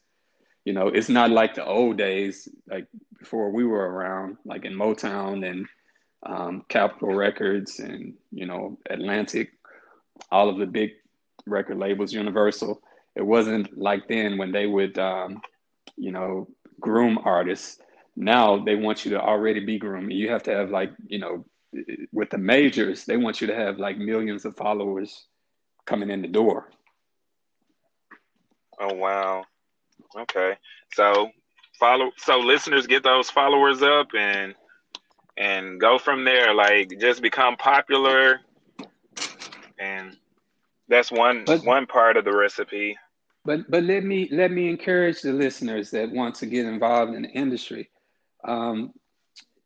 You 0.64 0.72
know, 0.72 0.88
it's 0.88 1.10
not 1.10 1.32
like 1.32 1.56
the 1.56 1.66
old 1.66 1.98
days, 1.98 2.48
like 2.70 2.88
before 3.22 3.52
we 3.52 3.64
were 3.64 3.90
around, 3.90 4.38
like 4.46 4.66
in 4.66 4.74
Motown 4.74 5.48
and 5.50 5.68
um, 6.26 6.66
Capitol 6.68 7.14
Records 7.14 7.80
and 7.80 8.16
you 8.32 8.46
know 8.46 8.78
Atlantic, 8.90 9.52
all 10.32 10.50
of 10.50 10.58
the 10.58 10.66
big 10.66 10.92
record 11.46 11.78
labels, 11.78 12.12
Universal. 12.12 12.82
It 13.16 13.26
wasn't 13.26 13.78
like 13.78 14.08
then 14.08 14.38
when 14.38 14.52
they 14.52 14.66
would, 14.66 14.98
um, 14.98 15.42
you 15.98 16.12
know, 16.12 16.48
groom 16.80 17.20
artists. 17.24 17.78
Now 18.16 18.64
they 18.64 18.76
want 18.76 19.06
you 19.06 19.12
to 19.12 19.22
already 19.22 19.60
be 19.60 19.78
groomed. 19.78 20.12
You 20.12 20.30
have 20.32 20.44
to 20.44 20.52
have 20.52 20.70
like, 20.70 20.92
you 21.08 21.20
know, 21.20 21.46
with 22.12 22.30
the 22.30 22.38
majors, 22.38 23.06
they 23.06 23.18
want 23.18 23.40
you 23.40 23.48
to 23.48 23.56
have 23.56 23.80
like 23.80 23.98
millions 23.98 24.46
of 24.46 24.58
followers 24.58 25.26
coming 25.86 26.10
in 26.10 26.22
the 26.22 26.28
door. 26.28 26.72
Oh 28.80 28.94
wow. 28.94 29.44
Okay. 30.18 30.56
So 30.94 31.32
follow 31.82 32.12
so 32.18 32.40
listeners 32.40 32.88
get 32.88 33.04
those 33.04 33.30
followers 33.30 33.82
up 33.82 34.10
and 34.18 34.56
and 35.38 35.82
go 35.82 35.98
from 35.98 36.24
there. 36.24 36.54
Like 36.54 36.94
just 37.00 37.22
become 37.22 37.58
popular. 37.58 38.40
And 39.80 40.16
that's 40.88 41.12
one 41.12 41.44
but, 41.46 41.66
one 41.66 41.88
part 41.88 42.16
of 42.18 42.24
the 42.24 42.36
recipe. 42.36 42.98
But 43.44 43.70
but 43.70 43.84
let 43.84 44.04
me 44.04 44.30
let 44.32 44.52
me 44.52 44.70
encourage 44.70 45.22
the 45.22 45.34
listeners 45.34 45.92
that 45.92 46.12
want 46.12 46.36
to 46.36 46.46
get 46.46 46.66
involved 46.66 47.16
in 47.16 47.24
the 47.24 47.30
industry. 47.30 47.90
Um, 48.48 48.94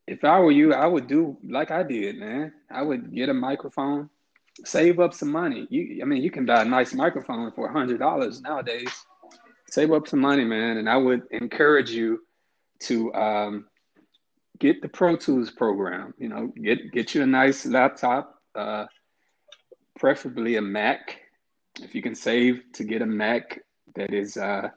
if 0.07 0.23
i 0.23 0.39
were 0.39 0.51
you 0.51 0.71
i 0.71 0.85
would 0.85 1.07
do 1.07 1.37
like 1.43 1.71
i 1.71 1.83
did 1.83 2.17
man. 2.17 2.53
I 2.71 2.81
would 2.81 3.13
get 3.13 3.29
a 3.29 3.33
microphone 3.33 4.09
save 4.63 4.99
up 4.99 5.13
some 5.13 5.31
money. 5.31 5.67
You, 5.69 6.01
I 6.01 6.05
mean, 6.05 6.23
you 6.23 6.31
can 6.31 6.45
buy 6.45 6.61
a 6.61 6.65
nice 6.65 6.93
microphone 6.93 7.51
for 7.51 7.67
a 7.67 7.73
hundred 7.73 7.99
dollars 7.99 8.41
nowadays. 8.41 9.05
Save 9.69 9.91
up 9.91 10.07
some 10.07 10.19
money, 10.19 10.45
man, 10.45 10.77
and 10.77 10.89
I 10.89 10.97
would 10.97 11.23
encourage 11.31 11.91
you 11.91 12.21
to 12.81 13.13
um, 13.13 13.65
get 14.59 14.81
the 14.81 14.89
Pro 14.89 15.15
Tools 15.15 15.51
program. 15.51 16.13
You 16.17 16.29
know, 16.29 16.47
get 16.47 16.91
get 16.91 17.15
you 17.15 17.23
a 17.23 17.27
nice 17.27 17.65
laptop, 17.65 18.35
uh, 18.53 18.85
preferably 19.99 20.55
a 20.57 20.61
Mac. 20.61 21.19
If 21.81 21.93
you 21.93 22.01
can 22.01 22.15
save 22.15 22.63
to 22.73 22.83
get 22.83 23.01
a 23.01 23.05
Mac 23.05 23.59
that 23.95 24.13
is 24.13 24.37
uh, 24.37 24.69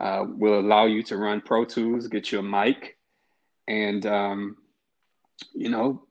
uh, 0.00 0.24
will 0.26 0.60
allow 0.60 0.86
you 0.86 1.02
to 1.04 1.16
run 1.16 1.40
Pro 1.40 1.64
Tools, 1.64 2.08
get 2.08 2.30
you 2.30 2.38
a 2.38 2.42
mic, 2.42 2.96
and 3.66 4.04
um, 4.06 4.56
you 5.54 5.70
know, 5.70 6.02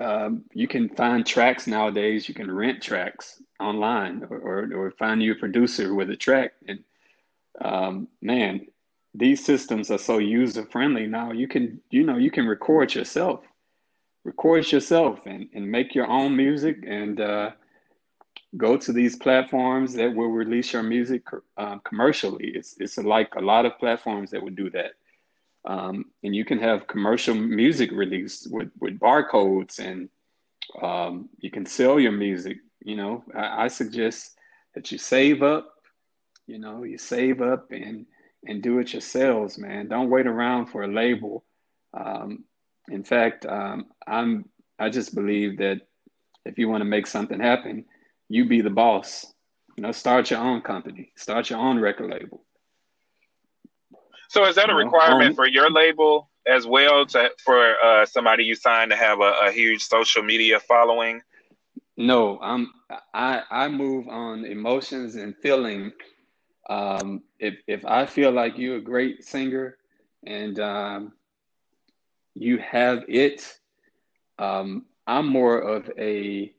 um, 0.00 0.44
you 0.52 0.68
can 0.68 0.88
find 0.88 1.26
tracks 1.26 1.66
nowadays. 1.66 2.28
You 2.28 2.34
can 2.34 2.50
rent 2.50 2.82
tracks 2.82 3.42
online, 3.60 4.24
or, 4.28 4.38
or, 4.38 4.74
or 4.74 4.90
find 4.92 5.22
you 5.22 5.32
a 5.32 5.36
producer 5.36 5.94
with 5.94 6.10
a 6.10 6.16
track. 6.16 6.52
And 6.68 6.80
um, 7.60 8.08
man, 8.20 8.66
these 9.14 9.44
systems 9.44 9.90
are 9.90 9.98
so 9.98 10.18
user 10.18 10.64
friendly 10.64 11.06
now. 11.06 11.32
You 11.32 11.48
can, 11.48 11.80
you 11.90 12.04
know, 12.04 12.16
you 12.16 12.30
can 12.30 12.46
record 12.46 12.94
yourself, 12.94 13.40
record 14.24 14.70
yourself, 14.70 15.20
and 15.26 15.48
and 15.54 15.70
make 15.70 15.94
your 15.94 16.06
own 16.06 16.36
music, 16.36 16.84
and 16.86 17.20
uh, 17.20 17.50
go 18.56 18.76
to 18.76 18.92
these 18.92 19.16
platforms 19.16 19.94
that 19.94 20.14
will 20.14 20.28
release 20.28 20.72
your 20.72 20.82
music 20.82 21.22
uh, 21.56 21.78
commercially. 21.78 22.48
It's 22.54 22.76
it's 22.78 22.98
like 22.98 23.34
a 23.34 23.40
lot 23.40 23.66
of 23.66 23.78
platforms 23.78 24.30
that 24.30 24.42
would 24.42 24.56
do 24.56 24.70
that. 24.70 24.92
Um, 25.66 26.06
and 26.22 26.34
you 26.34 26.44
can 26.44 26.58
have 26.60 26.86
commercial 26.86 27.34
music 27.34 27.90
released 27.90 28.48
with, 28.52 28.70
with 28.78 29.00
barcodes 29.00 29.80
and 29.80 30.08
um, 30.80 31.28
you 31.38 31.50
can 31.50 31.66
sell 31.66 31.98
your 31.98 32.12
music. 32.12 32.58
You 32.84 32.96
know, 32.96 33.24
I, 33.34 33.64
I, 33.64 33.68
suggest 33.68 34.36
that 34.74 34.92
you 34.92 34.98
save 34.98 35.42
up, 35.42 35.75
you 36.46 36.58
know, 36.58 36.84
you 36.84 36.98
save 36.98 37.40
up 37.40 37.70
and, 37.72 38.06
and 38.44 38.62
do 38.62 38.78
it 38.78 38.92
yourselves, 38.92 39.58
man. 39.58 39.88
Don't 39.88 40.10
wait 40.10 40.26
around 40.26 40.66
for 40.66 40.82
a 40.82 40.88
label. 40.88 41.44
Um, 41.92 42.44
in 42.88 43.04
fact, 43.04 43.46
um, 43.46 43.86
I'm, 44.06 44.48
I 44.78 44.90
just 44.90 45.14
believe 45.14 45.58
that 45.58 45.80
if 46.44 46.58
you 46.58 46.68
want 46.68 46.82
to 46.82 46.86
make 46.86 47.06
something 47.06 47.40
happen, 47.40 47.84
you 48.28 48.46
be 48.46 48.60
the 48.60 48.70
boss. 48.70 49.26
You 49.76 49.82
know, 49.82 49.92
start 49.92 50.30
your 50.30 50.40
own 50.40 50.62
company, 50.62 51.12
start 51.16 51.50
your 51.50 51.58
own 51.58 51.78
record 51.80 52.10
label. 52.10 52.44
So 54.28 54.44
is 54.46 54.56
that 54.56 54.70
a 54.70 54.74
requirement 54.74 55.30
um, 55.30 55.34
for 55.34 55.46
your 55.46 55.70
label 55.70 56.30
as 56.46 56.66
well 56.66 57.06
to 57.06 57.30
for 57.44 57.74
uh, 57.84 58.06
somebody 58.06 58.44
you 58.44 58.54
sign 58.54 58.88
to 58.90 58.96
have 58.96 59.20
a, 59.20 59.32
a, 59.46 59.52
huge 59.52 59.82
social 59.82 60.22
media 60.22 60.60
following? 60.60 61.20
No, 61.96 62.38
I'm 62.40 62.72
I 63.14 63.42
I 63.50 63.68
move 63.68 64.08
on 64.08 64.44
emotions 64.44 65.16
and 65.16 65.34
feeling. 65.42 65.92
Um, 66.68 67.22
if 67.38 67.54
if 67.66 67.84
I 67.84 68.06
feel 68.06 68.32
like 68.32 68.58
you're 68.58 68.76
a 68.76 68.80
great 68.80 69.24
singer 69.24 69.76
and 70.26 70.58
um, 70.58 71.12
you 72.34 72.58
have 72.58 73.04
it, 73.08 73.58
um, 74.38 74.84
I'm 75.06 75.26
more 75.26 75.58
of 75.58 75.90
a 75.98 76.52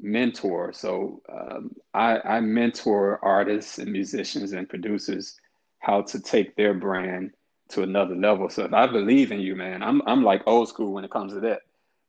mentor. 0.00 0.72
So 0.72 1.22
um, 1.28 1.74
I, 1.94 2.18
I 2.20 2.40
mentor 2.40 3.18
artists 3.22 3.78
and 3.78 3.90
musicians 3.92 4.52
and 4.52 4.68
producers 4.68 5.38
how 5.78 6.02
to 6.02 6.20
take 6.20 6.56
their 6.56 6.74
brand 6.74 7.32
to 7.70 7.82
another 7.82 8.14
level. 8.14 8.48
So 8.48 8.64
if 8.64 8.72
I 8.72 8.86
believe 8.86 9.32
in 9.32 9.40
you, 9.40 9.56
man, 9.56 9.82
I'm 9.82 10.02
I'm 10.06 10.22
like 10.22 10.42
old 10.46 10.68
school 10.68 10.92
when 10.92 11.04
it 11.04 11.10
comes 11.10 11.32
to 11.32 11.40
that. 11.40 11.60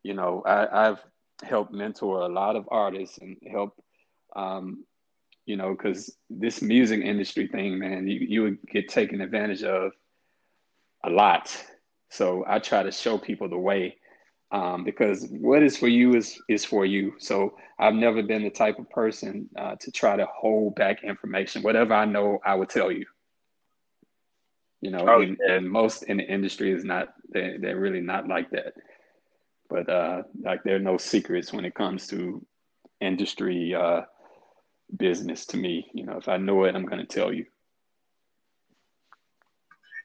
You 0.04 0.14
know, 0.14 0.44
I, 0.46 0.90
I've 0.90 1.00
helped 1.44 1.74
mentor 1.74 2.22
a 2.22 2.28
lot 2.30 2.56
of 2.56 2.68
artists 2.72 3.18
and 3.18 3.38
help, 3.50 3.74
um, 4.36 4.86
you 5.48 5.58
know, 5.58 5.72
because 5.72 6.16
this 6.30 6.62
music 6.62 7.02
industry 7.02 7.48
thing, 7.48 7.80
man, 7.80 8.08
you 8.08 8.20
you 8.20 8.44
would 8.44 8.58
get 8.72 8.90
taken 8.90 9.22
advantage 9.22 9.64
of 9.64 9.94
a 11.04 11.10
lot. 11.10 11.56
So 12.10 12.46
I 12.48 12.60
try 12.60 12.84
to 12.84 12.92
show 12.92 13.18
people 13.18 13.50
the 13.50 13.58
way 13.58 13.98
um, 14.52 14.84
because 14.84 15.28
what 15.32 15.64
is 15.64 15.76
for 15.78 15.88
you 15.88 16.16
is 16.16 16.40
is 16.48 16.64
for 16.64 16.86
you. 16.86 17.14
So 17.18 17.58
I've 17.80 17.96
never 17.96 18.22
been 18.22 18.44
the 18.44 18.52
type 18.52 18.78
of 18.78 18.90
person 18.92 19.50
uh, 19.58 19.76
to 19.80 19.92
try 19.92 20.16
to 20.16 20.28
hold 20.32 20.76
back 20.76 21.04
information. 21.04 21.64
Whatever 21.64 21.96
I 21.96 22.06
know, 22.06 22.40
I 22.46 22.54
would 22.54 22.70
tell 22.70 22.92
you 22.92 23.06
you 24.82 24.92
know 24.92 25.06
oh, 25.08 25.22
and, 25.22 25.38
yeah. 25.46 25.56
and, 25.56 25.70
most 25.70 26.04
in 26.04 26.18
the 26.18 26.24
industry 26.24 26.72
is 26.72 26.84
not 26.84 27.10
they, 27.34 27.58
they're 27.60 27.80
really 27.80 28.02
not 28.02 28.28
like 28.28 28.50
that 28.52 28.74
but 29.70 29.90
uh 29.90 30.22
like 30.42 30.64
there 30.64 30.76
are 30.76 30.80
no 30.80 30.98
secrets 30.98 31.52
when 31.52 31.66
it 31.66 31.74
comes 31.74 32.08
to 32.08 32.46
industry 33.02 33.74
uh 33.74 34.02
business 34.96 35.46
to 35.46 35.58
me 35.58 35.90
you 35.94 36.06
know 36.06 36.18
if 36.18 36.30
i 36.30 36.38
know 36.38 36.64
it 36.64 36.76
i'm 36.76 36.86
going 36.86 37.06
to 37.06 37.06
tell 37.06 37.34
you 37.34 37.46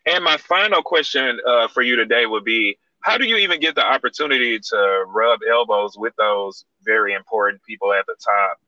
and 0.05 0.25
my 0.25 0.37
final 0.37 0.83
question 0.83 1.39
uh, 1.47 1.69
for 1.69 1.83
you 1.83 1.95
today 1.95 2.27
would 2.27 2.45
be 2.45 2.77
how 3.01 3.17
do 3.17 3.27
you 3.27 3.37
even 3.37 3.61
get 3.61 3.75
the 3.75 3.85
opportunity 3.85 4.59
to 4.59 5.05
rub 5.09 5.41
elbows 5.49 5.97
with 5.97 6.15
those 6.17 6.65
very 6.83 7.15
important 7.15 7.63
people 7.63 7.93
at 7.93 8.05
the 8.07 8.17
top 8.19 8.59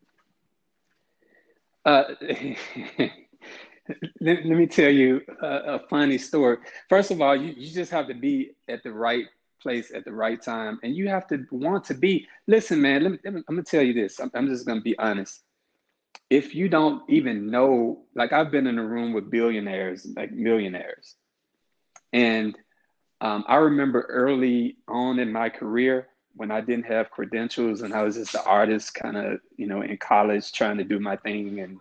uh 1.85 3.09
let, 4.21 4.45
let, 4.45 4.57
me 4.57 4.67
tell 4.67 4.91
you 4.91 5.21
a, 5.43 5.47
a, 5.47 5.79
funny 5.89 6.19
story. 6.19 6.59
First 6.89 7.11
of 7.11 7.21
all, 7.21 7.37
you, 7.37 7.55
you 7.57 7.73
just 7.73 7.91
have 7.91 8.09
to 8.09 8.15
be 8.15 8.53
at 8.69 8.83
the 8.83 8.93
right 8.93 9.27
place 9.61 9.93
at 9.95 10.05
the 10.05 10.13
right 10.13 10.41
time, 10.41 10.79
and 10.83 10.95
you 10.95 11.09
have 11.09 11.27
to 11.29 11.47
want 11.51 11.85
to 11.85 11.95
be. 11.95 12.27
Listen, 12.47 12.81
man, 12.81 13.03
let 13.03 13.13
me, 13.13 13.19
let 13.25 13.35
me, 13.35 13.43
I'm 13.49 13.57
gonna 13.57 13.65
tell 13.65 13.83
you 13.83 13.93
this. 13.93 14.21
I'm, 14.21 14.31
I'm 14.35 14.49
just 14.49 14.67
gonna 14.67 14.81
be 14.81 14.97
honest. 14.99 15.43
If 16.35 16.55
you 16.55 16.69
don't 16.69 17.09
even 17.09 17.37
know, 17.51 18.05
like 18.15 18.33
I've 18.33 18.51
been 18.51 18.67
in 18.67 18.79
a 18.79 18.85
room 18.95 19.13
with 19.13 19.31
billionaires, 19.31 20.07
like 20.17 20.33
millionaires, 20.33 21.15
and 22.13 22.57
um, 23.21 23.45
I 23.47 23.57
remember 23.57 24.01
early 24.09 24.77
on 24.89 25.19
in 25.19 25.33
my 25.33 25.49
career 25.49 26.09
when 26.37 26.51
I 26.51 26.61
didn't 26.61 26.87
have 26.87 27.11
credentials 27.11 27.83
and 27.83 27.95
I 27.95 28.03
was 28.03 28.17
just 28.17 28.35
an 28.35 28.43
artist, 28.45 28.95
kind 28.95 29.17
of, 29.17 29.41
you 29.57 29.67
know, 29.67 29.83
in 29.83 29.97
college 29.97 30.53
trying 30.53 30.79
to 30.79 30.85
do 30.85 30.99
my 30.99 31.17
thing 31.17 31.61
and 31.61 31.81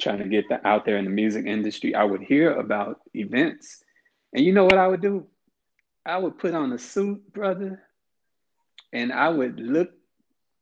trying 0.00 0.18
to 0.18 0.28
get 0.28 0.48
the, 0.48 0.66
out 0.66 0.84
there 0.84 0.96
in 0.96 1.04
the 1.04 1.10
music 1.10 1.46
industry, 1.46 1.94
I 1.94 2.04
would 2.04 2.22
hear 2.22 2.52
about 2.54 3.00
events. 3.14 3.84
And 4.32 4.44
you 4.44 4.52
know 4.52 4.64
what 4.64 4.78
I 4.78 4.88
would 4.88 5.00
do? 5.00 5.26
I 6.04 6.18
would 6.18 6.38
put 6.38 6.54
on 6.54 6.72
a 6.72 6.78
suit, 6.78 7.32
brother, 7.32 7.82
and 8.92 9.12
I 9.12 9.28
would 9.28 9.60
look 9.60 9.90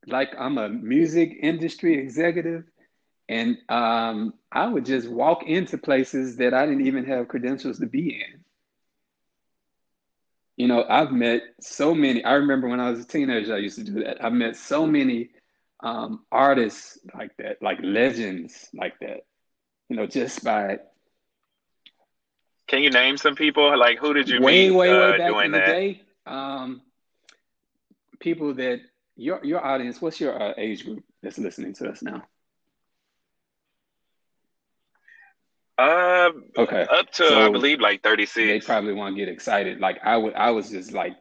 like 0.07 0.31
I'm 0.39 0.59
a 0.59 0.69
music 0.69 1.39
industry 1.41 1.99
executive. 1.99 2.65
And 3.29 3.59
um, 3.69 4.35
I 4.51 4.67
would 4.67 4.85
just 4.85 5.09
walk 5.09 5.45
into 5.45 5.79
places 5.79 6.37
that 6.37 6.55
I 6.55 6.67
didn't 6.67 6.87
even 6.87 7.05
have 7.07 7.29
credentials 7.29 7.79
to 7.79 7.87
be 7.87 8.11
in. 8.11 8.45
You 10.57 10.69
know, 10.69 10.85
I've 10.89 11.13
met 11.13 11.43
so 11.61 11.95
many. 11.95 12.25
I 12.25 12.35
remember 12.35 12.69
when 12.69 12.81
I 12.81 12.91
was 12.91 13.01
a 13.01 13.07
teenager, 13.07 13.55
I 13.55 13.59
used 13.59 13.79
to 13.79 13.85
do 13.85 14.05
that. 14.05 14.23
I've 14.23 14.33
met 14.33 14.57
so 14.57 14.87
many 14.87 15.31
um, 15.81 16.25
artists 16.31 16.99
like 17.15 17.37
that, 17.39 17.63
like 17.63 17.79
legends 17.83 18.69
like 18.75 18.99
that. 19.01 19.25
You 19.89 19.97
know, 19.97 20.07
just 20.07 20.45
by. 20.45 20.79
Can 22.69 22.83
you 22.83 22.91
name 22.91 23.17
some 23.17 23.35
people? 23.35 23.77
Like, 23.79 23.99
who 23.99 24.15
did 24.15 24.29
you 24.29 24.41
way, 24.41 24.69
meet 24.69 24.77
way, 24.77 24.91
uh, 24.91 25.13
way 25.13 25.19
back 25.19 25.45
in 25.45 25.53
that? 25.53 25.67
the 25.67 25.73
day? 25.73 26.03
Um, 26.27 26.83
people 28.21 28.55
that 28.55 28.81
your 29.17 29.45
your 29.45 29.65
audience. 29.65 30.01
What's 30.01 30.21
your 30.21 30.41
uh, 30.41 30.55
age 30.57 30.85
group 30.85 31.03
that's 31.23 31.39
listening 31.39 31.75
to 31.75 31.89
us 31.89 32.03
now? 32.03 32.23
Uh, 35.83 36.31
okay. 36.59 36.87
Up 36.91 37.11
to 37.13 37.29
so 37.29 37.47
I 37.47 37.51
believe 37.51 37.81
like 37.81 38.03
thirty 38.03 38.27
six. 38.27 38.47
They 38.47 38.61
probably 38.67 38.95
want 38.95 39.17
to 39.17 39.21
get 39.21 39.29
excited. 39.33 39.81
Like 39.81 39.99
I 40.05 40.17
would, 40.17 40.35
I 40.35 40.51
was 40.51 40.71
just 40.71 40.93
like 40.93 41.15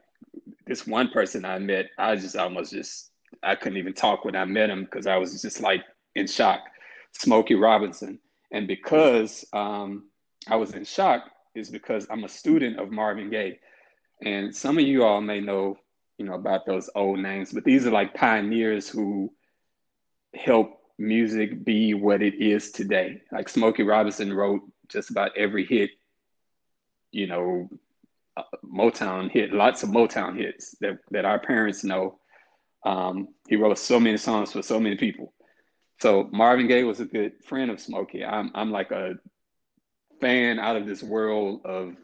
this 0.68 0.86
one 0.86 1.10
person 1.10 1.46
I 1.46 1.58
met. 1.60 1.88
I 1.98 2.16
just 2.16 2.36
almost 2.36 2.72
just 2.72 3.12
I 3.42 3.56
couldn't 3.56 3.78
even 3.78 3.94
talk 3.94 4.24
when 4.24 4.36
I 4.36 4.46
met 4.46 4.70
him 4.70 4.84
because 4.84 5.08
I 5.08 5.18
was 5.18 5.42
just 5.42 5.62
like 5.62 5.84
in 6.16 6.28
shock. 6.28 6.60
Smokey 7.14 7.56
Robinson. 7.56 8.20
And 8.52 8.68
because 8.68 9.46
um, 9.54 10.10
I 10.48 10.56
was 10.56 10.74
in 10.74 10.84
shock, 10.84 11.24
is 11.56 11.70
because 11.70 12.08
I'm 12.10 12.24
a 12.24 12.30
student 12.30 12.80
of 12.80 12.92
Marvin 12.92 13.30
Gaye. 13.30 13.60
And 14.24 14.56
some 14.56 14.78
of 14.78 14.86
you 14.86 15.04
all 15.04 15.22
may 15.22 15.42
know, 15.42 15.78
you 16.18 16.26
know, 16.26 16.34
about 16.34 16.66
those 16.66 16.90
old 16.96 17.20
names, 17.20 17.52
but 17.52 17.64
these 17.64 17.86
are 17.86 17.92
like 17.92 18.14
pioneers 18.14 18.88
who 18.88 19.34
help 20.34 20.81
music 21.02 21.64
be 21.66 21.94
what 21.94 22.22
it 22.22 22.36
is 22.36 22.72
today. 22.72 23.22
Like 23.32 23.50
Smokey 23.50 23.84
Robinson 23.84 24.32
wrote 24.34 24.62
just 24.88 25.10
about 25.10 25.36
every 25.38 25.66
hit, 25.66 25.90
you 27.12 27.28
know, 27.28 27.70
uh, 28.38 28.44
Motown 28.64 29.30
hit, 29.30 29.52
lots 29.52 29.84
of 29.84 29.90
Motown 29.90 30.38
hits 30.38 30.76
that, 30.80 31.00
that 31.12 31.26
our 31.26 31.40
parents 31.40 31.84
know. 31.84 32.20
Um, 32.86 33.30
he 33.48 33.58
wrote 33.58 33.78
so 33.78 34.00
many 34.00 34.18
songs 34.18 34.52
for 34.52 34.62
so 34.62 34.80
many 34.80 34.96
people. 34.96 35.34
So 36.00 36.30
Marvin 36.32 36.68
Gaye 36.68 36.84
was 36.84 37.00
a 37.00 37.06
good 37.06 37.34
friend 37.46 37.70
of 37.70 37.80
Smokey. 37.80 38.26
I'm 38.26 38.50
I'm 38.56 38.72
like 38.72 38.90
a 38.90 39.16
fan 40.20 40.58
out 40.58 40.76
of 40.76 40.88
this 40.88 41.04
world 41.04 41.62
of 41.64 41.96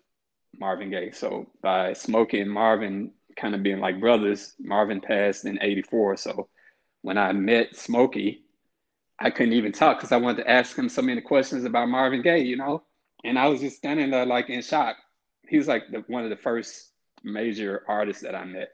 Marvin 0.56 0.92
Gaye. 0.92 1.12
So 1.12 1.48
by 1.64 1.94
Smokey 1.94 2.42
and 2.42 2.52
Marvin 2.52 3.12
kind 3.36 3.56
of 3.56 3.64
being 3.64 3.80
like 3.80 4.00
brothers, 4.00 4.54
Marvin 4.60 5.02
passed 5.02 5.46
in 5.46 5.58
'84. 5.62 6.18
So 6.18 6.48
when 7.02 7.18
I 7.18 7.32
met 7.32 7.76
Smokey, 7.76 8.44
I 9.20 9.30
couldn't 9.30 9.54
even 9.54 9.72
talk 9.72 9.98
because 9.98 10.12
I 10.12 10.18
wanted 10.18 10.44
to 10.44 10.50
ask 10.50 10.78
him 10.78 10.90
so 10.90 11.02
many 11.02 11.22
questions 11.22 11.66
about 11.66 11.90
Marvin 11.90 12.22
Gaye, 12.22 12.44
you 12.44 12.56
know, 12.56 12.84
and 13.24 13.38
I 13.40 13.48
was 13.48 13.60
just 13.60 13.78
standing 13.78 14.12
there 14.12 14.26
like 14.26 14.50
in 14.50 14.62
shock. 14.62 14.98
He 15.48 15.58
was 15.58 15.68
like 15.68 15.84
the, 15.92 16.04
one 16.08 16.24
of 16.24 16.30
the 16.30 16.36
first 16.36 16.92
major 17.24 17.84
artists 17.88 18.22
that 18.24 18.36
I 18.36 18.46
met, 18.46 18.70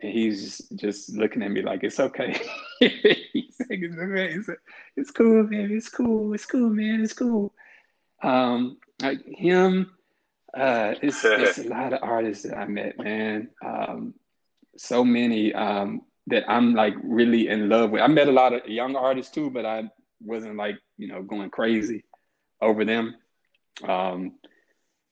and 0.00 0.12
he's 0.12 0.58
just, 0.76 1.14
looking 1.14 1.42
at 1.42 1.50
me 1.50 1.62
like 1.62 1.82
it's 1.82 1.98
okay. 1.98 2.40
he's 2.80 3.56
like, 3.60 3.80
it's 3.80 3.98
okay. 3.98 4.56
It's 4.96 5.10
cool, 5.10 5.44
man. 5.44 5.70
It's 5.72 5.88
cool. 5.88 6.34
It's 6.34 6.46
cool, 6.46 6.70
man. 6.70 7.02
It's 7.02 7.12
cool. 7.12 7.52
Um, 8.22 8.78
like 9.02 9.24
him, 9.26 9.90
uh, 10.56 10.94
it's, 11.02 11.24
it's 11.24 11.58
a 11.58 11.64
lot 11.68 11.92
of 11.92 12.00
artists 12.02 12.44
that 12.44 12.56
I 12.56 12.66
met, 12.66 12.98
man. 12.98 13.50
Um, 13.64 14.14
so 14.76 15.04
many 15.04 15.52
um, 15.52 16.02
that 16.28 16.44
I'm 16.48 16.74
like 16.74 16.94
really 17.02 17.48
in 17.48 17.68
love 17.68 17.90
with. 17.90 18.02
I 18.02 18.06
met 18.06 18.28
a 18.28 18.32
lot 18.32 18.52
of 18.52 18.66
young 18.66 18.96
artists 18.96 19.32
too, 19.32 19.50
but 19.50 19.66
I 19.66 19.84
wasn't 20.20 20.56
like 20.56 20.76
you 20.96 21.08
know 21.08 21.22
going 21.22 21.50
crazy 21.50 22.04
over 22.60 22.84
them. 22.84 23.16
Um, 23.86 24.32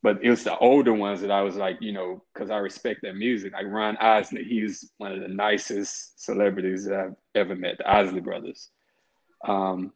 but 0.03 0.19
it 0.23 0.31
was 0.31 0.43
the 0.43 0.57
older 0.59 0.93
ones 0.93 1.21
that 1.21 1.31
I 1.31 1.43
was 1.43 1.55
like, 1.55 1.79
you 1.81 1.93
know, 1.93 2.25
because 2.35 2.51
I 2.51 2.57
respect 2.57 3.03
their 3.03 3.15
music. 3.15 3.53
Like 3.53 3.67
Ron 3.67 3.97
Isley, 3.99 4.43
he's 4.43 4.91
one 4.99 5.13
of 5.13 5.21
the 5.21 5.29
nicest 5.29 6.21
celebrities 6.25 6.87
that 6.87 6.99
I've 6.99 7.15
ever 7.37 7.55
met. 7.55 7.79
The 7.79 7.89
Isley 7.89 8.21
brothers. 8.21 8.69
Um, 9.47 9.93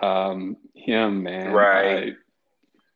um, 0.00 0.56
him, 0.74 1.24
man, 1.24 1.52
right? 1.52 2.04
I, 2.04 2.12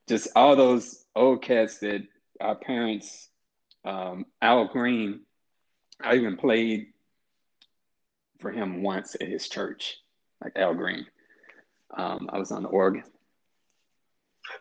just 0.08 0.28
all 0.36 0.54
those 0.56 1.04
old 1.14 1.42
cats 1.42 1.78
that 1.78 2.02
our 2.40 2.54
parents, 2.54 3.28
um, 3.84 4.24
Al 4.40 4.66
Green. 4.68 5.20
I 6.00 6.14
even 6.14 6.36
played 6.36 6.92
for 8.38 8.50
him 8.50 8.82
once 8.82 9.16
at 9.20 9.28
his 9.28 9.48
church, 9.48 9.96
like 10.42 10.52
Al 10.56 10.74
Green. 10.74 11.06
Um, 11.96 12.28
I 12.32 12.38
was 12.38 12.52
on 12.52 12.62
the 12.62 12.68
organ. 12.68 13.04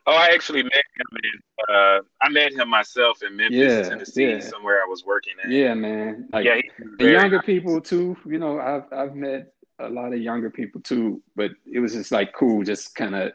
Oh, 0.06 0.16
I 0.16 0.28
actually 0.34 0.64
met 0.64 0.74
him. 0.74 1.18
In, 1.24 1.76
uh, 1.76 2.00
I 2.22 2.30
met 2.30 2.54
him 2.54 2.70
myself 2.70 3.24
in 3.24 3.36
Memphis, 3.36 3.58
yeah, 3.58 3.82
Tennessee, 3.84 4.30
yeah. 4.30 4.40
somewhere 4.40 4.82
I 4.82 4.86
was 4.88 5.06
working 5.06 5.34
at. 5.44 5.50
Yeah, 5.50 5.74
man. 5.74 6.28
Like, 6.32 6.46
yeah, 6.46 6.60
the 6.98 7.12
younger 7.12 7.38
nice. 7.38 7.46
people 7.46 7.82
too. 7.82 8.18
You 8.26 8.40
know, 8.40 8.60
I've 8.60 8.92
I've 8.92 9.16
met 9.16 9.54
a 9.80 9.90
lot 9.90 10.14
of 10.14 10.20
younger 10.20 10.50
people 10.50 10.82
too, 10.82 11.22
but 11.36 11.52
it 11.66 11.80
was 11.80 11.94
just 11.94 12.12
like 12.12 12.34
cool, 12.34 12.64
just 12.64 12.96
kind 12.96 13.16
of, 13.16 13.32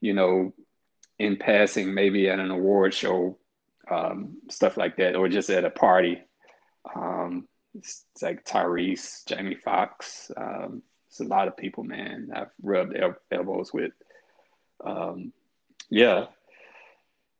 you 0.00 0.12
know, 0.12 0.52
in 1.18 1.36
passing, 1.36 1.94
maybe 1.94 2.28
at 2.28 2.38
an 2.38 2.50
award 2.50 2.92
show, 2.92 3.38
um, 3.90 4.38
stuff 4.50 4.76
like 4.76 4.96
that, 4.96 5.16
or 5.16 5.28
just 5.28 5.50
at 5.50 5.64
a 5.64 5.70
party. 5.70 6.20
Um, 6.94 7.46
it's, 7.78 8.04
like 8.22 8.44
Tyrese, 8.44 9.26
Jamie 9.26 9.54
Foxx. 9.54 10.30
Um, 10.36 10.82
it's 11.08 11.20
a 11.20 11.24
lot 11.24 11.48
of 11.48 11.56
people, 11.56 11.84
man. 11.84 12.30
I've 12.34 12.50
rubbed 12.62 12.96
el- 12.96 13.16
elbows 13.30 13.72
with. 13.72 13.92
Um, 14.84 15.32
yeah, 15.90 16.26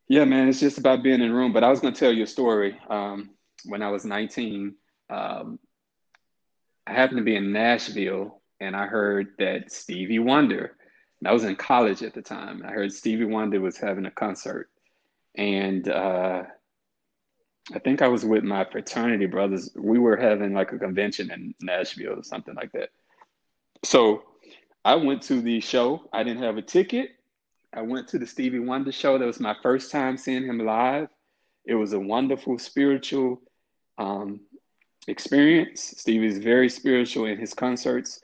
yeah, 0.09 0.24
man. 0.24 0.49
It's 0.49 0.61
just 0.61 0.78
about 0.78 1.03
being 1.03 1.20
in 1.20 1.28
the 1.28 1.34
room. 1.34 1.53
But 1.53 1.64
I 1.64 1.70
was 1.70 1.80
going 1.80 1.93
to 1.93 2.01
tell 2.01 2.12
you 2.12 2.24
a 2.24 2.26
story. 2.26 2.78
Um, 2.89 3.30
when 3.66 3.82
I 3.82 3.91
was 3.91 4.05
19, 4.05 4.74
um, 5.11 5.59
I 6.86 6.93
happened 6.93 7.18
to 7.18 7.24
be 7.24 7.36
in 7.36 7.53
Nashville, 7.53 8.41
and 8.61 8.74
I 8.74 8.86
heard 8.86 9.28
that 9.39 9.70
Stevie 9.70 10.18
Wonder. 10.18 10.76
I 11.24 11.32
was 11.32 11.45
in 11.45 11.57
college 11.57 12.03
at 12.03 12.14
the 12.14 12.22
time. 12.22 12.62
I 12.64 12.70
heard 12.70 12.93
Stevie 12.93 13.24
Wonder 13.24 13.61
was 13.61 13.76
having 13.76 14.07
a 14.07 14.11
concert, 14.11 14.70
and 15.34 15.89
uh, 15.89 16.45
I 17.75 17.79
think 17.79 18.01
I 18.01 18.09
was 18.09 18.25
with 18.25 18.45
my 18.45 18.64
fraternity 18.64 19.27
brothers. 19.27 19.71
We 19.77 19.99
were 19.99 20.16
having 20.16 20.55
like 20.55 20.73
a 20.73 20.79
convention 20.79 21.31
in 21.31 21.55
Nashville 21.61 22.19
or 22.19 22.23
something 22.23 22.55
like 22.55 22.73
that. 22.73 22.91
So 23.85 24.25
I 24.85 24.95
went 24.95 25.23
to 25.23 25.41
the 25.41 25.61
show. 25.61 26.09
I 26.12 26.23
didn't 26.23 26.43
have 26.43 26.57
a 26.57 26.62
ticket. 26.62 27.11
I 27.75 27.83
went 27.83 28.09
to 28.09 28.19
the 28.19 28.27
Stevie 28.27 28.61
Wonder 28.61 28.91
show. 28.91 29.19
That 29.19 29.27
was 29.27 29.41
my 29.41 29.55
first 29.62 29.91
time 29.91 30.16
seeing 30.16 30.47
him 30.47 30.61
live. 30.61 31.09
It 31.66 31.75
was 31.75 31.93
a 31.93 32.01
wonderful 32.01 32.59
spiritual 32.59 33.43
um, 33.99 34.41
experience. 35.07 35.95
Stevie's 35.99 36.39
very 36.39 36.71
spiritual 36.71 37.27
in 37.27 37.39
his 37.39 37.53
concerts. 37.53 38.21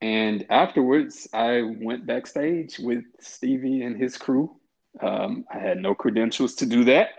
And 0.00 0.44
afterwards, 0.50 1.28
I 1.32 1.62
went 1.62 2.06
backstage 2.06 2.80
with 2.80 3.04
Stevie 3.20 3.82
and 3.82 3.96
his 3.96 4.16
crew. 4.16 4.56
Um, 5.00 5.44
I 5.54 5.58
had 5.58 5.78
no 5.78 5.94
credentials 5.94 6.56
to 6.56 6.66
do 6.66 6.82
that 6.84 7.10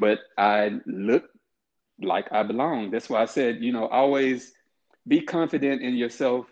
but 0.00 0.20
I 0.36 0.80
look 0.86 1.24
like 2.00 2.32
I 2.32 2.42
belong. 2.42 2.90
That's 2.90 3.10
why 3.10 3.22
I 3.22 3.26
said, 3.26 3.58
you 3.60 3.72
know, 3.72 3.86
always 3.86 4.52
be 5.06 5.20
confident 5.20 5.82
in 5.82 5.94
yourself, 5.94 6.46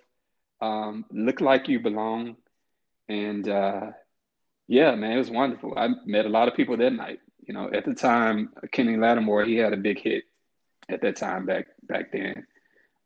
um, 0.61 1.05
look 1.11 1.40
like 1.40 1.68
you 1.68 1.80
belong. 1.80 2.36
And 3.09 3.49
uh, 3.49 3.92
yeah, 4.66 4.94
man, 4.94 5.12
it 5.12 5.18
was 5.18 5.30
wonderful. 5.30 5.74
I 5.76 5.88
met 6.05 6.26
a 6.26 6.30
lot 6.30 6.49
of 6.49 6.55
people 6.55 6.76
that 6.76 6.92
night. 6.92 7.20
You 7.46 7.55
know, 7.55 7.70
at 7.72 7.86
the 7.86 7.94
time, 7.94 8.51
Kenny 8.72 8.96
Lattimore, 8.99 9.44
he 9.44 9.57
had 9.57 9.72
a 9.72 9.78
big 9.78 9.99
hit 9.99 10.24
at 10.90 11.01
that 11.01 11.16
time 11.16 11.46
back 11.46 11.68
back 11.82 12.12
then. 12.12 12.46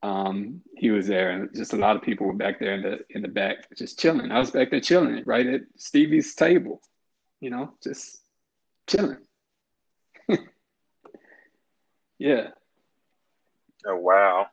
Um, 0.03 0.63
he 0.77 0.91
was 0.91 1.07
there, 1.07 1.31
and 1.31 1.55
just 1.55 1.75
a 1.75 1.77
lot 1.77 1.95
of 1.95 2.03
people 2.03 2.27
were 2.27 2.33
back 2.33 2.59
there 2.59 2.75
in 2.75 2.83
the 2.83 3.05
in 3.11 3.23
the 3.23 3.29
back, 3.29 3.73
just 3.77 4.01
chilling. 4.01 4.33
I 4.33 4.41
was 4.41 4.51
back 4.51 4.71
there 4.73 4.81
chilling, 4.81 5.23
right 5.25 5.47
at 5.47 5.61
Stevie's 5.77 6.35
table, 6.35 6.81
you 7.41 7.51
know, 7.51 7.73
just 7.85 8.19
chilling. 8.89 9.19
yeah. 12.19 12.49
Oh 13.87 13.97
wow. 13.97 14.47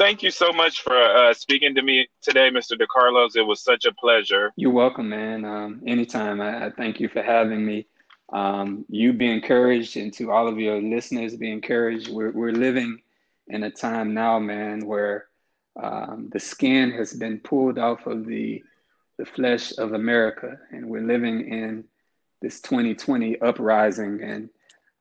Thank 0.00 0.22
you 0.22 0.30
so 0.30 0.50
much 0.50 0.80
for 0.80 0.96
uh, 0.96 1.34
speaking 1.34 1.74
to 1.74 1.82
me 1.82 2.08
today, 2.22 2.48
Mr. 2.50 2.72
DeCarlos. 2.72 3.36
It 3.36 3.42
was 3.42 3.62
such 3.62 3.84
a 3.84 3.92
pleasure. 3.92 4.50
You're 4.56 4.70
welcome, 4.70 5.10
man. 5.10 5.44
Um, 5.44 5.82
anytime. 5.86 6.40
I, 6.40 6.66
I, 6.66 6.70
thank 6.70 7.00
you 7.00 7.08
for 7.08 7.22
having 7.22 7.66
me. 7.66 7.86
Um, 8.32 8.86
you 8.88 9.12
be 9.12 9.30
encouraged, 9.30 9.98
and 9.98 10.10
to 10.14 10.30
all 10.30 10.48
of 10.48 10.58
your 10.58 10.80
listeners, 10.80 11.36
be 11.36 11.52
encouraged. 11.52 12.08
We're, 12.08 12.30
we're 12.30 12.52
living 12.52 13.02
in 13.48 13.64
a 13.64 13.70
time 13.70 14.14
now, 14.14 14.38
man, 14.38 14.86
where 14.86 15.26
um, 15.82 16.30
the 16.32 16.40
skin 16.40 16.92
has 16.92 17.12
been 17.12 17.38
pulled 17.38 17.78
off 17.78 18.06
of 18.06 18.24
the 18.24 18.62
the 19.18 19.26
flesh 19.26 19.76
of 19.76 19.92
America, 19.92 20.58
and 20.70 20.88
we're 20.88 21.06
living 21.06 21.46
in 21.52 21.84
this 22.40 22.60
2020 22.60 23.40
uprising. 23.40 24.22
And 24.22 24.50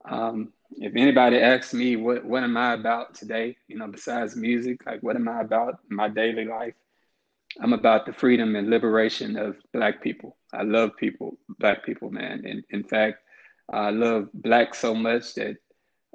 um, 0.09 0.53
if 0.77 0.93
anybody 0.95 1.39
asks 1.39 1.73
me 1.73 1.95
what 1.95 2.23
what 2.25 2.43
am 2.43 2.57
I 2.57 2.73
about 2.73 3.15
today, 3.15 3.57
you 3.67 3.77
know, 3.77 3.87
besides 3.87 4.35
music, 4.35 4.85
like 4.85 5.01
what 5.01 5.15
am 5.15 5.27
I 5.27 5.41
about 5.41 5.79
in 5.89 5.95
my 5.95 6.09
daily 6.09 6.45
life? 6.45 6.73
I'm 7.61 7.73
about 7.73 8.05
the 8.05 8.13
freedom 8.13 8.55
and 8.55 8.69
liberation 8.69 9.35
of 9.37 9.57
Black 9.73 10.03
people. 10.03 10.37
I 10.53 10.63
love 10.63 10.91
people, 10.97 11.37
Black 11.59 11.83
people, 11.83 12.11
man. 12.11 12.43
And 12.45 12.63
in 12.69 12.83
fact, 12.83 13.19
I 13.71 13.89
love 13.89 14.29
Black 14.33 14.75
so 14.75 14.93
much 14.93 15.33
that 15.35 15.57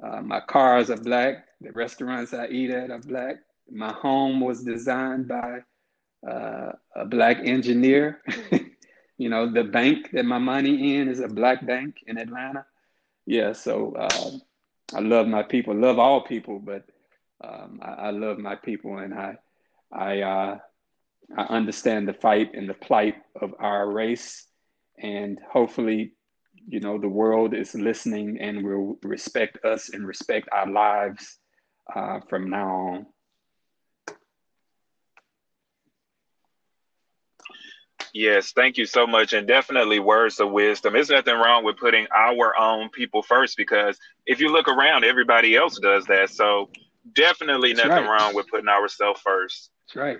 uh, 0.03 0.21
my 0.21 0.39
cars 0.39 0.89
are 0.89 0.97
Black. 0.97 1.45
The 1.61 1.71
restaurants 1.71 2.33
I 2.33 2.47
eat 2.47 2.69
at 2.69 2.89
are 2.91 2.99
Black. 2.99 3.37
My 3.69 3.91
home 3.91 4.39
was 4.39 4.63
designed 4.63 5.27
by 5.27 5.59
uh, 6.27 6.71
a 6.95 7.05
Black 7.05 7.39
engineer. 7.43 8.21
You 9.17 9.29
know, 9.29 9.51
the 9.51 9.63
bank 9.63 10.11
that 10.11 10.25
my 10.25 10.39
money 10.39 10.95
in 10.97 11.07
is 11.07 11.19
a 11.19 11.27
black 11.27 11.65
bank 11.65 12.03
in 12.05 12.17
Atlanta. 12.17 12.65
Yeah, 13.25 13.53
so 13.53 13.93
uh, 13.93 14.31
I 14.93 14.99
love 14.99 15.27
my 15.27 15.43
people, 15.43 15.73
love 15.73 15.99
all 15.99 16.21
people, 16.21 16.59
but 16.59 16.85
um, 17.43 17.79
I, 17.81 17.91
I, 17.91 18.09
love 18.11 18.37
my 18.37 18.55
people, 18.55 18.97
and 18.97 19.13
I, 19.13 19.37
I, 19.91 20.21
uh, 20.21 20.57
I 21.37 21.41
understand 21.43 22.07
the 22.07 22.13
fight 22.13 22.53
and 22.53 22.69
the 22.69 22.73
plight 22.73 23.15
of 23.41 23.53
our 23.59 23.89
race, 23.89 24.45
and 24.97 25.39
hopefully, 25.51 26.13
you 26.67 26.79
know, 26.79 26.99
the 26.99 27.09
world 27.09 27.53
is 27.53 27.73
listening 27.73 28.37
and 28.39 28.63
will 28.63 28.97
respect 29.03 29.63
us 29.65 29.89
and 29.89 30.05
respect 30.05 30.49
our 30.51 30.69
lives 30.69 31.37
uh, 31.93 32.19
from 32.29 32.49
now 32.49 32.69
on. 32.69 33.05
Yes, 38.15 38.53
thank 38.53 38.77
you 38.77 38.85
so 38.85 39.05
much. 39.05 39.33
And 39.33 39.45
definitely 39.45 39.99
words 39.99 40.39
of 40.39 40.49
wisdom. 40.49 40.93
There's 40.93 41.09
nothing 41.09 41.35
wrong 41.35 41.65
with 41.65 41.75
putting 41.75 42.07
our 42.15 42.57
own 42.57 42.87
people 42.87 43.21
first 43.21 43.57
because 43.57 43.99
if 44.25 44.39
you 44.39 44.47
look 44.47 44.69
around, 44.69 45.03
everybody 45.03 45.53
else 45.53 45.77
does 45.79 46.05
that. 46.05 46.29
So 46.29 46.69
definitely 47.11 47.73
That's 47.73 47.89
nothing 47.89 48.05
right. 48.05 48.21
wrong 48.21 48.33
with 48.33 48.47
putting 48.47 48.69
ourselves 48.69 49.19
first. 49.19 49.69
That's 49.87 49.97
right. 49.97 50.19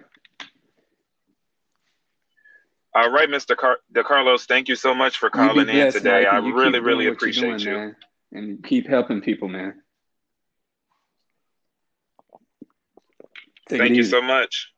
All 2.93 3.11
right, 3.11 3.29
Mr. 3.29 3.55
Car- 3.55 3.79
DeCarlos, 3.93 4.45
thank 4.45 4.67
you 4.67 4.75
so 4.75 4.93
much 4.93 5.17
for 5.17 5.29
calling 5.29 5.69
in 5.69 5.91
today. 5.93 6.25
I 6.25 6.39
really, 6.39 6.81
really 6.81 7.07
appreciate 7.07 7.59
doing, 7.59 7.59
you. 7.59 7.77
Man. 7.77 7.95
And 8.33 8.63
keep 8.65 8.89
helping 8.89 9.21
people, 9.21 9.47
man. 9.47 9.81
Take 13.69 13.79
thank 13.79 13.95
you 13.95 14.03
so 14.03 14.21
much. 14.21 14.74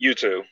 You 0.00 0.14
too. 0.14 0.44